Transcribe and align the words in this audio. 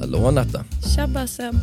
Hallå 0.00 0.30
Natta. 0.30 0.64
Tjabba 0.96 1.26
Seb. 1.26 1.54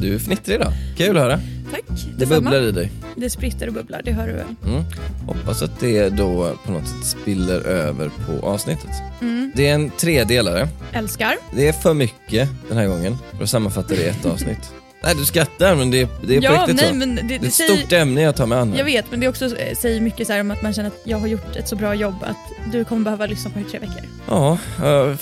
Du 0.00 0.14
är 0.14 0.18
fnittrig 0.18 0.54
idag. 0.54 0.72
Kul 0.96 1.16
att 1.16 1.22
höra. 1.22 1.40
Tack. 1.70 1.82
Det 1.88 2.18
detsamma. 2.18 2.40
bubblar 2.40 2.62
i 2.62 2.72
dig. 2.72 2.92
Det 3.16 3.30
spritter 3.30 3.66
och 3.66 3.72
bubblar, 3.74 4.02
det 4.04 4.12
hör 4.12 4.26
du 4.26 4.32
väl? 4.32 4.46
Mm. 4.66 4.82
Hoppas 5.26 5.62
att 5.62 5.80
det 5.80 6.08
då 6.08 6.56
på 6.66 6.72
något 6.72 6.88
sätt 6.88 7.04
spiller 7.04 7.60
över 7.60 8.10
på 8.26 8.46
avsnittet. 8.46 8.90
Mm. 9.20 9.52
Det 9.56 9.68
är 9.68 9.74
en 9.74 9.90
tredelare. 9.90 10.68
Älskar. 10.92 11.34
Det 11.56 11.68
är 11.68 11.72
för 11.72 11.94
mycket 11.94 12.48
den 12.68 12.78
här 12.78 12.86
gången 12.86 13.16
för 13.36 13.44
att 13.44 13.50
sammanfatta 13.50 13.94
det 13.94 14.02
i 14.02 14.08
ett 14.08 14.26
avsnitt. 14.26 14.72
Nej 15.04 15.14
du 15.14 15.24
skrattar 15.24 15.74
men 15.74 15.90
det 15.90 16.00
är, 16.00 16.08
det 16.26 16.36
är 16.36 16.40
på 16.40 16.44
ja, 16.44 16.60
riktigt 16.60 16.76
nej, 16.76 16.88
så. 16.88 16.94
men 16.94 17.14
det, 17.14 17.22
det 17.22 17.34
är 17.34 17.38
det 17.38 17.46
ett 17.46 17.54
säger, 17.54 17.76
stort 17.76 17.92
ämne 17.92 18.22
jag 18.22 18.36
tar 18.36 18.46
mig 18.46 18.58
an. 18.58 18.74
Jag 18.76 18.84
vet, 18.84 19.10
men 19.10 19.20
det 19.20 19.28
också 19.28 19.56
eh, 19.56 19.76
säger 19.76 20.00
mycket 20.00 20.26
så 20.26 20.32
här 20.32 20.40
om 20.40 20.50
att 20.50 20.62
man 20.62 20.72
känner 20.72 20.88
att 20.88 21.00
jag 21.04 21.18
har 21.18 21.26
gjort 21.26 21.56
ett 21.56 21.68
så 21.68 21.76
bra 21.76 21.94
jobb 21.94 22.14
att 22.22 22.72
du 22.72 22.84
kommer 22.84 23.04
behöva 23.04 23.26
lyssna 23.26 23.50
på 23.50 23.58
det 23.58 23.64
i 23.64 23.70
tre 23.70 23.78
veckor. 23.78 24.02
Ja, 24.28 24.58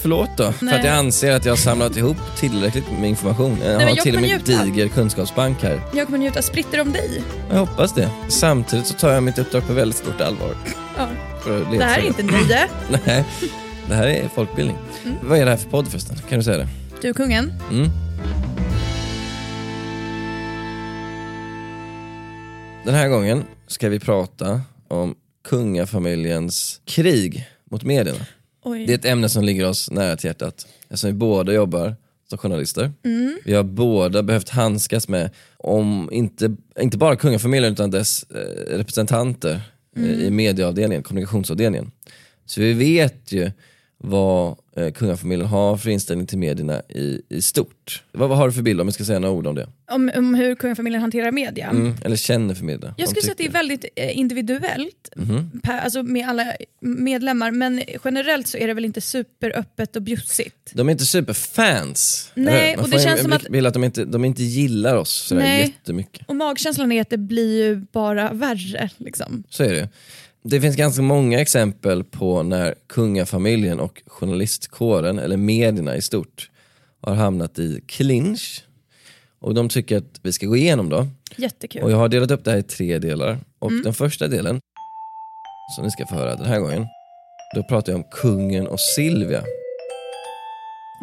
förlåt 0.00 0.30
då. 0.36 0.52
För 0.52 0.64
Nej. 0.64 0.78
att 0.78 0.84
jag 0.84 0.94
anser 0.94 1.32
att 1.32 1.44
jag 1.44 1.52
har 1.52 1.56
samlat 1.56 1.96
ihop 1.96 2.16
tillräckligt 2.38 2.84
med 3.00 3.08
information. 3.08 3.58
Jag 3.64 3.68
men 3.68 3.80
har 3.80 3.88
jag 3.88 4.00
till 4.00 4.14
och 4.14 4.20
med 4.20 4.30
njuta. 4.46 4.64
diger 4.64 4.88
kunskapsbank 4.88 5.62
här. 5.62 5.80
Jag 5.94 6.06
kommer 6.06 6.18
njuta 6.18 6.42
spritter 6.42 6.80
om 6.80 6.92
dig. 6.92 7.22
Jag 7.50 7.58
hoppas 7.58 7.94
det. 7.94 8.10
Samtidigt 8.28 8.86
så 8.86 8.94
tar 8.94 9.10
jag 9.10 9.22
mitt 9.22 9.38
uppdrag 9.38 9.66
på 9.66 9.72
väldigt 9.72 9.98
stort 9.98 10.20
allvar. 10.20 10.54
Ja. 10.96 11.06
För 11.44 11.78
Det 11.78 11.84
här 11.84 11.98
är 11.98 12.06
inte 12.06 12.22
nöje. 12.22 12.68
Nej, 13.06 13.24
det 13.88 13.94
här 13.94 14.06
är 14.06 14.28
folkbildning. 14.34 14.76
Mm. 15.04 15.16
Vad 15.22 15.38
är 15.38 15.44
det 15.44 15.50
här 15.50 15.58
för 15.58 15.70
podd 15.70 15.88
förresten? 15.88 16.16
Kan 16.28 16.38
du 16.38 16.44
säga 16.44 16.58
det? 16.58 16.68
Du 17.02 17.14
kungen. 17.14 17.52
Mm. 17.70 17.90
Den 22.84 22.94
här 22.94 23.08
gången 23.08 23.44
ska 23.66 23.88
vi 23.88 24.00
prata 24.00 24.60
om 24.88 25.14
kungafamiljens 25.48 26.80
krig 26.84 27.48
mot 27.70 27.82
medierna. 27.84 28.26
Oj. 28.62 28.86
Det 28.86 28.92
är 28.92 28.98
ett 28.98 29.04
ämne 29.04 29.28
som 29.28 29.44
ligger 29.44 29.68
oss 29.68 29.90
nära 29.90 30.16
till 30.16 30.26
hjärtat. 30.26 30.66
Eftersom 30.82 31.08
vi 31.10 31.14
båda 31.14 31.52
jobbar 31.52 31.96
som 32.28 32.38
journalister. 32.38 32.92
Mm. 33.04 33.38
Vi 33.44 33.54
har 33.54 33.62
båda 33.62 34.22
behövt 34.22 34.48
handskas 34.48 35.08
med, 35.08 35.30
om 35.56 36.08
inte, 36.12 36.56
inte 36.80 36.98
bara 36.98 37.16
kungafamiljen 37.16 37.72
utan 37.72 37.90
dess 37.90 38.24
eh, 38.30 38.76
representanter 38.76 39.54
eh, 39.54 39.60
Mm. 39.96 40.20
i 40.20 40.30
medieavdelningen, 40.30 41.02
kommunikationsavdelningen. 41.02 41.90
Så 42.46 42.60
vi 42.60 42.72
vet 42.72 43.32
ju 43.32 43.50
vad 43.98 44.48
eh, 44.48 44.54
kungafamiljen 44.90 45.48
har 45.48 45.76
för 45.76 45.90
inställning 45.90 46.26
till 46.26 46.38
medierna 46.38 46.82
i, 46.88 47.22
i 47.28 47.42
stort. 47.42 48.02
Vad, 48.12 48.28
vad 48.28 48.38
har 48.38 48.46
du 48.46 48.52
för 48.52 48.62
bild 48.62 48.80
om 48.80 48.86
vi 48.86 48.92
ska 48.92 49.04
säga 49.04 49.18
några 49.18 49.34
ord 49.34 49.46
om 49.46 49.54
det? 49.54 49.68
Om, 49.90 50.10
om 50.16 50.34
hur 50.34 50.54
kungafamiljen 50.54 51.00
hanterar 51.02 51.32
media. 51.32 51.66
Mm. 51.68 51.94
Eller 52.04 52.16
känner 52.16 52.54
för 52.54 52.64
medierna? 52.64 52.94
Jag 52.98 53.08
skulle 53.08 53.22
säga 53.22 53.32
att 53.32 53.38
det 53.38 53.46
är 53.46 53.50
väldigt 53.50 53.84
eh, 53.96 54.18
individuellt 54.18 54.96
Mhm. 55.16 55.60
per, 55.62 55.78
alltså 55.78 56.02
med 56.02 56.28
alla 56.28 56.52
medlemmar 56.80 57.50
men 57.50 57.82
generellt 58.04 58.46
så 58.48 58.58
är 58.58 58.66
det 58.66 58.74
väl 58.74 58.84
inte 58.84 59.00
superöppet 59.00 59.96
och 59.96 60.02
bjussigt. 60.02 60.70
De 60.74 60.88
är 60.88 60.92
inte 60.92 61.04
superfans. 61.06 62.30
Nej, 62.34 62.76
och 62.76 62.88
det 62.90 62.98
känns 62.98 63.06
en 63.18 63.24
som 63.24 63.32
att- 63.32 63.48
bild 63.48 63.66
att 63.66 63.74
de 63.74 63.84
inte, 63.84 64.04
de 64.04 64.24
inte 64.24 64.42
gillar 64.42 64.96
oss 64.96 65.10
sådär 65.10 65.42
Nej. 65.42 65.60
jättemycket. 65.60 66.26
Och 66.26 66.36
magkänslan 66.36 66.92
är 66.92 67.00
att 67.00 67.10
det 67.10 67.18
blir 67.18 67.64
ju 67.66 67.76
bara 67.92 68.32
värre. 68.32 68.90
Liksom. 68.96 69.42
Så 69.50 69.62
är 69.64 69.72
det. 69.74 69.88
Det 70.42 70.60
finns 70.60 70.76
ganska 70.76 71.02
många 71.02 71.40
exempel 71.40 72.04
på 72.04 72.42
när 72.42 72.74
kungafamiljen 72.88 73.80
och 73.80 74.02
journalistkåren, 74.06 75.18
eller 75.18 75.36
medierna 75.36 75.96
i 75.96 76.02
stort, 76.02 76.50
har 77.00 77.14
hamnat 77.14 77.58
i 77.58 77.80
clinch. 77.86 78.64
Och 79.40 79.54
de 79.54 79.68
tycker 79.68 79.96
att 79.96 80.20
vi 80.22 80.32
ska 80.32 80.46
gå 80.46 80.56
igenom 80.56 80.88
då. 80.88 81.06
Jättekul. 81.36 81.82
Och 81.82 81.90
jag 81.90 81.96
har 81.96 82.08
delat 82.08 82.30
upp 82.30 82.44
det 82.44 82.50
här 82.50 82.58
i 82.58 82.62
tre 82.62 82.98
delar. 82.98 83.38
Och 83.58 83.70
Mm. 83.70 83.82
den 83.82 83.94
första 83.94 84.28
delen, 84.28 84.60
som 85.76 85.84
ni 85.84 85.90
ska 85.90 86.06
få 86.06 86.14
höra 86.14 86.36
den 86.36 86.46
här 86.46 86.60
gången, 86.60 86.86
då 87.54 87.62
pratar 87.62 87.92
jag 87.92 87.98
om 87.98 88.04
kungen 88.10 88.66
och 88.66 88.80
Silvia. 88.80 89.40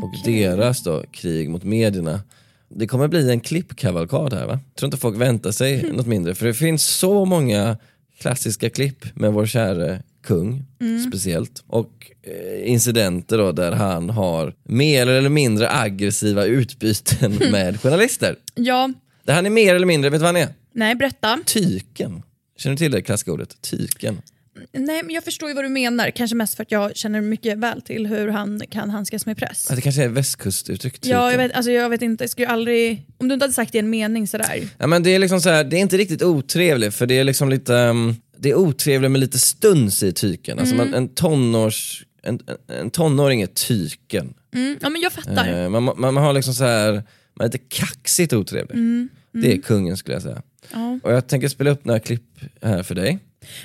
Och 0.02 0.10
Okej. 0.22 0.40
deras 0.44 0.84
då, 0.84 1.04
krig 1.12 1.50
mot 1.50 1.64
medierna. 1.64 2.22
Det 2.70 2.88
kommer 2.88 3.08
bli 3.08 3.32
en 3.32 3.40
klippkavalkad 3.40 4.34
här 4.34 4.46
va? 4.46 4.60
Jag 4.70 4.76
tror 4.76 4.88
inte 4.88 4.98
folk 4.98 5.18
väntar 5.18 5.52
sig 5.52 5.80
Mm. 5.80 5.92
något 5.96 6.08
mindre. 6.08 6.36
För 6.36 6.46
det 6.46 6.54
finns 6.54 6.84
så 6.88 7.26
många 7.26 7.78
klassiska 8.20 8.70
klipp 8.70 9.06
med 9.16 9.34
vår 9.34 9.46
käre 9.46 10.02
kung, 10.24 10.64
Mm. 10.82 11.04
speciellt. 11.10 11.64
Och 11.68 12.12
eh, 12.24 12.70
incidenter 12.72 13.38
då 13.38 13.52
där 13.52 13.72
han 13.72 14.10
har 14.10 14.54
mer 14.64 15.08
eller 15.08 15.30
mindre 15.30 15.70
aggressiva 15.72 16.46
utbyten 16.46 17.32
med 17.52 17.82
journalister. 17.82 18.36
Ja, 18.56 18.94
Där 19.24 19.34
han 19.34 19.46
är 19.46 19.50
mer 19.50 19.76
eller 19.76 19.86
mindre, 19.88 20.10
vet 20.10 20.20
du 20.20 20.24
vad 20.24 20.36
han 20.36 20.44
är? 20.44 20.50
nej 20.74 20.96
berätta. 20.96 21.40
Tyken. 21.46 22.22
Känner 22.58 22.76
du 22.76 22.78
till 22.78 22.92
det 22.92 23.02
klassiska 23.02 23.32
ordet? 23.32 23.62
Tyken. 23.62 24.22
Nej, 24.72 25.04
men 25.04 25.16
jag 25.16 25.24
förstår 25.24 25.50
ju 25.50 25.56
vad 25.56 25.64
du 25.66 25.70
menar. 25.70 26.10
Kanske 26.12 26.36
mest 26.36 26.56
för 26.56 26.64
att 26.64 26.72
jag 26.72 26.96
känner 26.96 27.22
mycket 27.22 27.58
väl 27.58 27.82
till 27.82 28.08
hur 28.08 28.28
han 28.28 28.62
kan 28.70 28.90
handskas 28.90 29.26
med 29.26 29.38
press. 29.38 29.66
Ja, 29.70 29.76
det 29.76 29.82
kanske 29.82 30.04
är 30.04 30.08
västkustuttryck. 30.10 30.94
Tyken. 30.94 31.12
Ja, 31.18 31.32
jag 31.32 31.38
vet, 31.38 31.52
alltså 31.52 31.72
jag 31.72 31.90
vet 31.90 32.02
inte, 32.02 32.24
jag 32.24 32.32
skulle 32.32 32.48
aldrig... 32.48 33.06
Om 33.18 33.28
du 33.28 33.34
inte 33.34 33.44
hade 33.44 33.54
sagt 33.54 33.72
det 33.72 33.78
i 33.78 33.80
en 33.80 33.90
mening 33.90 34.28
sådär. 34.28 34.64
Ja, 34.78 34.88
men 34.88 35.04
det 35.04 35.10
är 35.16 35.20
liksom 35.20 35.42
så 35.42 35.50
här, 35.50 35.64
det 35.64 35.76
är 35.76 35.80
inte 35.82 35.98
riktigt 35.98 36.22
otrevligt 36.24 36.96
för 36.96 37.06
det 37.06 37.18
är 37.20 37.24
liksom 37.24 37.50
lite, 37.50 37.74
um, 37.74 38.16
det 38.38 38.50
är 38.50 38.56
otrevligt 38.56 39.12
med 39.12 39.22
lite 39.22 39.40
stuns 39.40 40.04
i 40.04 40.12
tyken. 40.14 40.60
Alltså 40.60 40.76
Mm. 40.76 40.92
man, 40.92 40.98
en, 40.98 41.08
tonårs, 41.10 42.06
en, 42.24 42.40
en- 42.68 42.90
tonåring 42.90 43.42
är 43.42 43.48
tyken. 43.48 44.34
Mm, 44.54 44.78
ja 44.82 44.90
men 44.90 45.02
jag 45.02 45.12
fattar. 45.14 45.64
Eh, 45.64 45.70
man, 45.70 45.84
man, 45.84 45.96
man 46.02 46.18
har 46.18 46.34
liksom 46.34 46.54
så 46.54 46.64
här, 46.64 46.92
man 47.34 47.48
är 47.48 47.52
lite 47.52 47.58
kaxigt 47.70 48.34
otrevlig. 48.34 48.76
Mm, 48.76 49.10
Det 49.32 49.54
är 49.54 49.62
kungen 49.62 49.98
skulle 49.98 50.16
jag 50.16 50.22
säga. 50.24 50.42
Ja. 50.74 51.00
Och 51.04 51.14
jag 51.14 51.28
tänker 51.28 51.48
spela 51.48 51.70
upp 51.70 51.86
några 51.86 52.00
klipp 52.00 52.40
här 52.62 52.84
för 52.84 52.96
dig. 52.96 53.20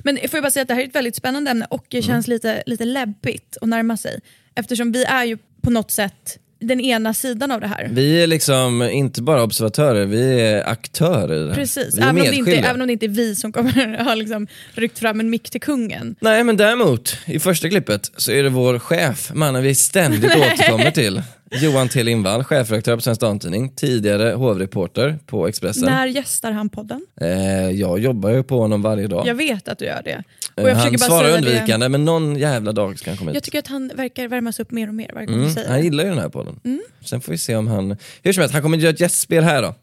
Men 0.04 0.16
får 0.16 0.28
jag 0.32 0.42
bara 0.42 0.50
säga 0.50 0.62
att 0.62 0.68
det 0.68 0.74
här 0.74 0.80
är 0.82 0.88
ett 0.88 0.94
väldigt 0.94 1.16
spännande 1.16 1.50
ämne 1.50 1.66
och 1.70 1.84
det 1.88 1.96
Mm. 1.96 2.06
känns 2.06 2.28
lite, 2.28 2.62
lite 2.66 2.84
läbbigt 2.84 3.56
att 3.60 3.68
närma 3.68 3.96
sig. 3.96 4.20
Eftersom 4.54 4.92
vi 4.92 5.04
är 5.04 5.24
ju 5.24 5.38
på 5.62 5.70
något 5.70 5.90
sätt 5.90 6.38
den 6.62 6.80
ena 6.80 7.14
sidan 7.14 7.50
av 7.50 7.60
det 7.60 7.66
här. 7.66 7.88
Vi 7.92 8.22
är 8.22 8.26
liksom 8.26 8.82
inte 8.82 9.22
bara 9.22 9.42
observatörer, 9.42 10.06
vi 10.06 10.40
är 10.40 10.68
aktörer. 10.68 11.54
Precis, 11.54 11.98
även 11.98 12.20
om, 12.20 12.32
inte, 12.32 12.56
även 12.56 12.80
om 12.80 12.86
det 12.86 12.92
inte 12.92 13.06
är 13.06 13.08
vi 13.08 13.36
som 13.36 13.52
kommer 13.52 14.04
ha 14.04 14.14
liksom 14.14 14.46
ryckt 14.74 14.98
fram 14.98 15.20
en 15.20 15.30
mick 15.30 15.50
till 15.50 15.60
kungen. 15.60 16.16
Nej 16.20 16.44
men 16.44 16.56
däremot, 16.56 17.16
i 17.24 17.38
första 17.38 17.68
klippet 17.68 18.10
så 18.16 18.32
är 18.32 18.42
det 18.42 18.48
vår 18.48 18.78
chef, 18.78 19.30
mannen 19.34 19.62
vi 19.62 19.74
ständigt 19.74 20.24
återkommer 20.36 20.90
till. 20.90 21.22
Johan 21.60 21.88
T 21.88 22.02
Lindvall, 22.02 22.44
chefredaktör 22.44 22.96
på 22.96 23.02
Svensk 23.02 23.20
Damtidning, 23.20 23.74
tidigare 23.74 24.32
hovreporter 24.32 25.18
på 25.26 25.48
Expressen. 25.48 25.84
När 25.84 26.06
gästar 26.06 26.52
han 26.52 26.68
podden? 26.68 27.06
Eh, 27.20 27.70
jag 27.70 27.98
jobbar 27.98 28.30
ju 28.30 28.42
på 28.42 28.58
honom 28.58 28.82
varje 28.82 29.06
dag. 29.06 29.26
Jag 29.26 29.34
vet 29.34 29.68
att 29.68 29.78
du 29.78 29.84
gör 29.84 30.02
det. 30.04 30.22
Och 30.54 30.62
Eh, 30.62 30.68
jag 30.68 30.74
han 30.74 30.84
försöker 30.84 30.98
bara 30.98 31.20
svarar 31.20 31.36
undvikande 31.36 31.88
men 31.88 32.04
någon 32.04 32.36
jävla 32.36 32.72
dag 32.72 32.98
ska 32.98 33.10
han 33.10 33.18
komma 33.18 33.30
Det. 33.30 33.32
hit. 33.32 33.36
Jag 33.36 33.42
tycker 33.42 33.58
att 33.58 33.66
han 33.66 33.88
verkar 33.94 34.28
värmas 34.28 34.60
upp 34.60 34.70
mer 34.70 34.88
och 34.88 34.94
mer 34.94 35.10
varje 35.14 35.26
gång 35.26 35.36
Mm, 35.36 35.50
säger 35.54 35.68
han 35.68 35.78
det. 35.78 35.84
gillar 35.84 36.04
ju 36.04 36.10
den 36.10 36.18
här 36.18 36.28
podden. 36.28 36.60
Sen 37.04 37.20
får 37.20 37.32
vi 37.32 37.38
se 37.38 37.56
om 37.56 37.66
han... 37.66 37.96
Hur 38.22 38.32
som 38.32 38.40
helst, 38.40 38.52
han 38.52 38.62
kommer 38.62 38.78
göra 38.78 38.90
ett 38.92 39.00
gästspel 39.00 39.44
här 39.44 39.62
då. 39.62 39.74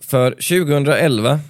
För 0.00 0.30
2011, 0.30 1.40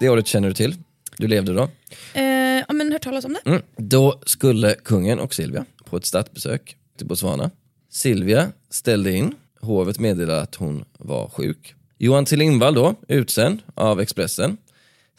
det 0.00 0.08
året 0.08 0.26
känner 0.26 0.48
du 0.48 0.54
till, 0.54 0.74
du 1.16 1.28
levde 1.28 1.52
då. 1.54 1.68
Eh, 2.14 2.24
ja, 2.68 2.72
men 2.74 2.92
hört 2.92 3.02
talas 3.02 3.24
om 3.24 3.32
det? 3.44 3.50
Mm. 3.50 3.62
Då 3.76 4.20
skulle 4.26 4.74
kungen 4.74 5.18
och 5.20 5.34
Silvia 5.34 5.64
på 5.84 5.96
ett 5.96 6.06
statsbesök 6.06 6.76
till 6.98 7.06
Botswana. 7.06 7.50
Silvia 7.92 8.48
ställde 8.70 9.12
in, 9.12 9.34
hovet 9.60 9.98
meddelade 9.98 10.40
att 10.40 10.54
hon 10.54 10.84
var 10.98 11.28
sjuk. 11.28 11.74
Johan 11.98 12.24
T 12.24 12.36
Lindvall 12.36 12.74
då, 12.74 12.94
utsänd 13.08 13.58
av 13.74 14.00
Expressen, 14.00 14.56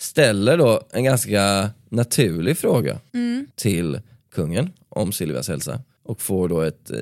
ställer 0.02 0.58
då 0.58 0.82
en 0.92 1.04
ganska 1.04 1.70
naturlig 1.90 2.58
fråga 2.58 3.00
till 3.56 4.00
kungen 4.32 4.70
om 4.90 5.12
Silvias 5.12 5.48
hälsa 5.48 5.82
och 6.04 6.22
får 6.22 6.50
då 6.50 6.62
ett 6.62 6.92
eh, 6.92 6.98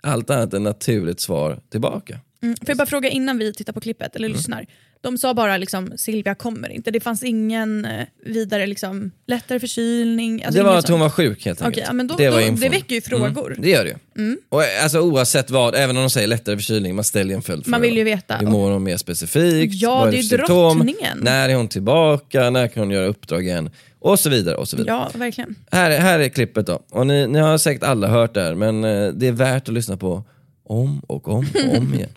allt 0.00 0.30
annat 0.30 0.54
än 0.54 0.62
naturligt 0.62 1.20
svar 1.20 1.60
tillbaka. 1.70 2.20
Mm. 2.42 2.56
Får 2.56 2.68
jag 2.68 2.76
bara 2.76 2.86
fråga 2.86 3.08
innan 3.08 3.38
vi 3.38 3.52
tittar 3.52 3.72
på 3.72 3.80
klippet 3.80 4.16
Mm. 4.16 4.24
eller 4.24 4.36
lyssnar. 4.36 4.66
De 5.00 5.18
sa 5.18 5.34
bara 5.34 5.56
liksom 5.56 5.92
Silvia 5.96 6.34
kommer 6.34 6.68
inte. 6.68 6.90
Det 6.90 7.00
fanns 7.00 7.22
ingen 7.22 7.84
eh, 7.84 8.06
vidare 8.24 8.66
liksom, 8.66 9.10
lättare 9.26 9.60
förkylning. 9.60 10.44
Alltså 10.44 10.58
det 10.58 10.64
var 10.64 10.72
inget 10.72 10.84
att 10.84 10.90
hon 10.90 10.98
sånt. 11.00 11.02
var 11.02 11.10
sjuk 11.10 11.44
helt 11.44 11.62
enkelt. 11.62 11.86
Ja, 11.86 11.92
men 11.92 12.06
då, 12.06 12.14
det, 12.16 12.30
var 12.30 12.36
då, 12.40 12.42
infon. 12.46 12.60
det 12.60 12.68
väcker 12.68 12.94
ju 12.94 13.00
frågor. 13.00 13.56
Det 13.58 13.70
gör 13.70 13.84
det 13.84 13.90
ju. 13.90 14.36
Och, 14.48 14.62
eh, 14.64 14.82
alltså, 14.82 15.00
oavsett 15.00 15.50
vad, 15.50 15.74
även 15.74 15.96
om 15.96 16.02
de 16.02 16.10
säger 16.10 16.26
lättare 16.28 16.56
förkylning, 16.56 16.94
man 16.94 17.04
ställer 17.04 17.30
ju 17.30 17.36
en 17.36 17.42
följdfråga. 17.42 17.70
Man 17.70 17.80
vill 17.82 17.96
ju 17.96 18.04
veta. 18.04 18.36
Hur 18.36 18.46
mår 18.46 18.70
hon 18.70 18.82
mer 18.82 18.96
specifikt? 18.96 19.74
Ja, 19.74 19.98
Vad 20.00 20.10
det 20.10 20.18
är 20.18 20.22
för 20.22 20.36
symptom? 20.36 20.78
drottningen. 20.78 21.18
När 21.22 21.48
är 21.48 21.54
hon 21.54 21.68
tillbaka? 21.68 22.50
När 22.50 22.68
kan 22.68 22.82
hon 22.82 22.90
göra 22.90 23.06
uppdrag 23.06 23.44
igen? 23.46 23.70
Och 24.00 24.18
så 24.20 24.30
vidare. 24.30 24.56
och 24.56 24.68
så 24.68 24.76
vidare. 24.76 24.96
Ja, 25.14 25.18
verkligen. 25.18 25.54
Här, 25.72 25.90
är- 25.90 25.98
här 26.00 26.18
är 26.18 26.28
klippet 26.28 26.66
då. 26.66 26.82
Och 26.90 27.06
ni, 27.06 27.26
ni 27.26 27.38
har 27.38 27.58
säkert 27.58 27.82
alla 27.82 28.06
hört 28.08 28.34
det 28.34 28.42
här, 28.42 28.54
men 28.54 28.84
eh, 28.84 29.08
det 29.08 29.26
är 29.26 29.32
värt 29.32 29.68
att 29.68 29.74
lyssna 29.74 29.96
på 29.96 30.24
om 30.64 31.00
och 31.00 31.28
om 31.28 31.46
och 31.68 31.78
om 31.78 31.94
igen. 31.94 32.10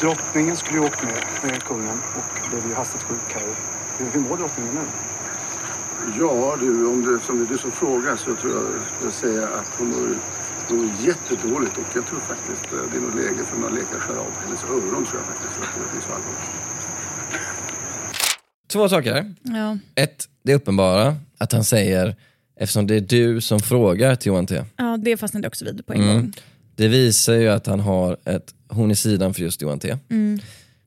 Drottningen 0.00 0.56
skulle 0.56 0.78
ju 0.78 0.84
åkt 0.84 1.02
med, 1.02 1.22
med 1.42 1.62
kungen 1.62 1.98
och 2.16 2.50
blev 2.50 2.66
ju 2.68 2.74
hastigt 2.74 3.02
sjuk 3.02 3.34
här. 3.34 3.42
Hur, 3.98 4.06
hur 4.12 4.20
mår 4.20 4.36
drottningen 4.36 4.74
nu? 4.74 4.80
Ja 6.18 6.56
du, 6.60 6.86
om 6.86 7.04
det, 7.04 7.26
som 7.26 7.38
det 7.38 7.44
är 7.44 7.48
du 7.48 7.58
som 7.58 7.70
frågar 7.70 8.16
så 8.16 8.34
tror 8.34 8.52
jag 8.52 8.62
jag 8.62 9.12
skulle 9.12 9.12
säga 9.12 9.48
att 9.48 9.66
hon 9.78 9.88
mår, 9.88 10.08
jättedåligt 11.06 11.76
och 11.78 11.96
jag 11.96 12.06
tror 12.06 12.20
faktiskt 12.20 12.72
eh, 12.72 12.78
det 12.92 12.96
är 12.96 13.00
nog 13.00 13.14
läge 13.14 13.44
för 13.50 13.56
några 13.58 13.74
läkare 13.74 13.96
att 13.96 14.02
skära 14.02 14.18
av 14.20 14.32
hennes 14.44 14.64
öron 14.64 15.04
tror 15.06 15.20
jag 15.20 15.26
faktiskt 15.26 15.52
för 15.52 15.62
att 15.62 15.74
det 15.74 15.92
blir 15.92 16.00
så 16.00 16.12
allvarligt. 16.12 16.50
Två 18.72 18.88
saker. 18.88 19.34
Ja. 19.42 19.78
Ett, 20.02 20.28
det 20.42 20.54
uppenbara, 20.54 21.14
att 21.38 21.52
han 21.52 21.64
säger 21.64 22.16
eftersom 22.60 22.86
det 22.86 22.94
är 22.96 23.00
du 23.00 23.40
som 23.40 23.60
frågar 23.60 24.14
till 24.16 24.28
Johan 24.28 24.46
T. 24.46 24.64
ja, 24.76 24.96
det 25.04 25.16
fastnade 25.16 25.48
också 25.48 25.64
vid 25.64 25.86
på 25.86 25.92
en 25.92 26.02
Mm. 26.02 26.14
gång. 26.16 26.32
Det 26.76 26.88
visar 26.88 27.34
ju 27.34 27.48
att 27.48 27.66
han 27.66 27.80
har 27.80 28.16
ett 28.24 28.54
hon 28.68 28.90
i 28.90 28.96
sidan 28.96 29.34
för 29.34 29.42
just 29.42 29.62
Johan 29.62 29.78
T. 29.78 29.96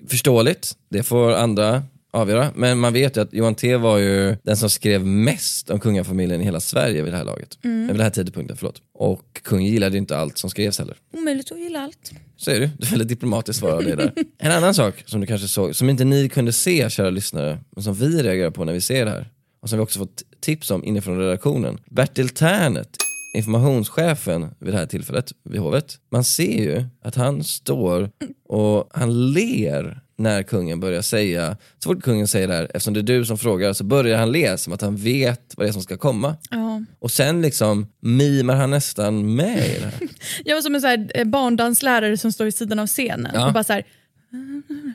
Förståeligt, 0.07 0.74
det 0.89 1.04
får 1.04 1.31
andra 1.31 1.84
avgöra. 2.12 2.51
Men 2.56 2.80
man 2.80 2.94
vet 2.94 3.18
ju 3.18 3.22
att 3.22 3.34
Johan 3.34 3.56
T 3.56 3.75
var 3.75 3.98
ju 3.98 4.36
den 4.44 4.57
som 4.57 4.69
skrev 4.69 5.06
mest 5.06 5.69
om 5.69 5.80
kungafamiljen 5.80 6.42
i 6.42 6.44
hela 6.44 6.60
Sverige 6.60 7.01
vid 7.01 7.13
det 7.13 7.18
här 7.18 7.24
laget. 7.24 7.57
Vid 7.62 7.88
den 7.88 8.00
här 8.00 8.10
tidpunkten, 8.10 8.57
förlåt. 8.57 8.81
Och 8.94 9.42
kungen 9.44 9.66
gillade 9.66 9.92
ju 9.95 9.98
inte 9.98 10.18
allt 10.18 10.38
som 10.38 10.50
skrevs 10.50 10.80
heller. 10.80 10.95
Omöjligt 11.13 11.51
att 11.51 11.60
gilla 11.60 11.80
allt. 11.80 12.12
Så 12.38 12.51
är 12.51 12.60
det 12.60 12.72
Det 12.78 12.86
är 12.88 12.90
väldigt 12.90 13.07
diplomatiskt 13.07 13.60
svar 13.60 13.72
av 13.72 13.83
det 13.83 13.95
där. 13.95 14.13
En 14.38 14.51
annan 14.51 14.74
sak 14.74 15.04
som 15.06 15.22
du 15.22 15.28
kanske 15.28 15.48
såg, 15.48 15.75
som 15.75 15.90
inte 15.90 16.04
ni 16.06 16.30
kunde 16.30 16.54
se 16.54 16.90
kära 16.90 17.10
lyssnare, 17.10 17.60
men 17.72 17.83
som 17.83 17.94
vi 17.94 18.24
reagerar 18.24 18.51
på 18.51 18.66
när 18.66 18.74
vi 18.74 18.81
ser 18.81 19.06
det 19.06 19.12
här. 19.12 19.30
Och 19.62 19.69
som 19.69 19.80
vi 19.80 19.83
också 19.83 20.00
fått 20.00 20.24
tips 20.40 20.72
om 20.72 20.83
inifrån 20.83 21.18
redaktionen. 21.19 21.80
Bertil 21.86 22.30
Tärnet, 22.30 22.90
informationschefen 23.38 24.50
vid 24.60 24.74
det 24.74 24.78
här 24.78 24.86
tillfället 24.86 25.31
vid 25.44 25.62
hovet. 25.62 26.00
Man 26.12 26.24
ser 26.24 26.62
ju 26.63 26.84
att 27.04 27.16
han 27.16 27.44
står 27.44 28.10
och 28.50 28.89
han 28.94 29.31
ler 29.34 30.01
när 30.19 30.44
kungen 30.44 30.80
börjar 30.80 31.01
säga, 31.01 31.57
så 31.84 31.89
fort 31.94 32.04
kungen 32.04 32.28
säger 32.28 32.48
det 32.48 32.54
här, 32.54 32.63
eftersom 32.63 32.94
det 32.94 33.00
är 33.00 33.04
du 33.04 33.25
som 33.25 33.38
frågar, 33.38 33.74
så 33.74 33.84
börjar 33.84 34.18
han 34.18 34.31
le 34.31 34.57
som 34.57 34.74
att 34.74 34.81
han 34.81 34.95
vet 34.95 35.54
vad 35.57 35.66
det 35.66 35.69
är 35.69 35.74
som 35.74 35.81
ska 35.81 35.98
komma. 35.98 36.36
Ja. 36.50 36.81
Och 37.00 37.12
sen 37.12 37.42
liksom 37.42 37.88
mimar 38.00 38.56
han 38.56 38.69
nästan 38.72 39.36
med 39.36 39.57
i 39.68 39.80
det 39.80 39.86
här. 39.86 39.94
Jag 40.45 40.56
var 40.56 40.62
som 40.62 40.75
en 40.75 40.81
så 40.81 40.88
här, 40.88 41.12
eh, 41.16 41.25
barndanslärare 41.25 42.18
som 42.18 42.31
står 42.31 42.45
vid 42.45 42.56
sidan 42.56 42.80
av 42.80 42.88
scenen 42.88 43.31
Ja. 43.33 43.48
och 43.48 43.54
bara 43.54 43.63
så 43.63 43.74
här, 43.74 43.83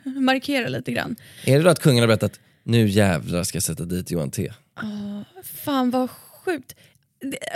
markerar 0.20 0.68
lite 0.68 0.92
grann. 0.92 1.16
Är 1.44 1.58
det 1.58 1.64
då 1.64 1.70
att 1.70 1.80
kungen 1.80 2.00
har 2.00 2.06
berättat 2.08 2.40
nu 2.64 2.88
jävlar 2.88 3.42
ska 3.42 3.56
jag 3.56 3.62
sätta 3.62 3.84
dit 3.84 4.10
Johan 4.10 4.30
T? 4.30 4.52
Fan 5.64 5.90
vad 5.90 6.10
sjukt. 6.44 6.74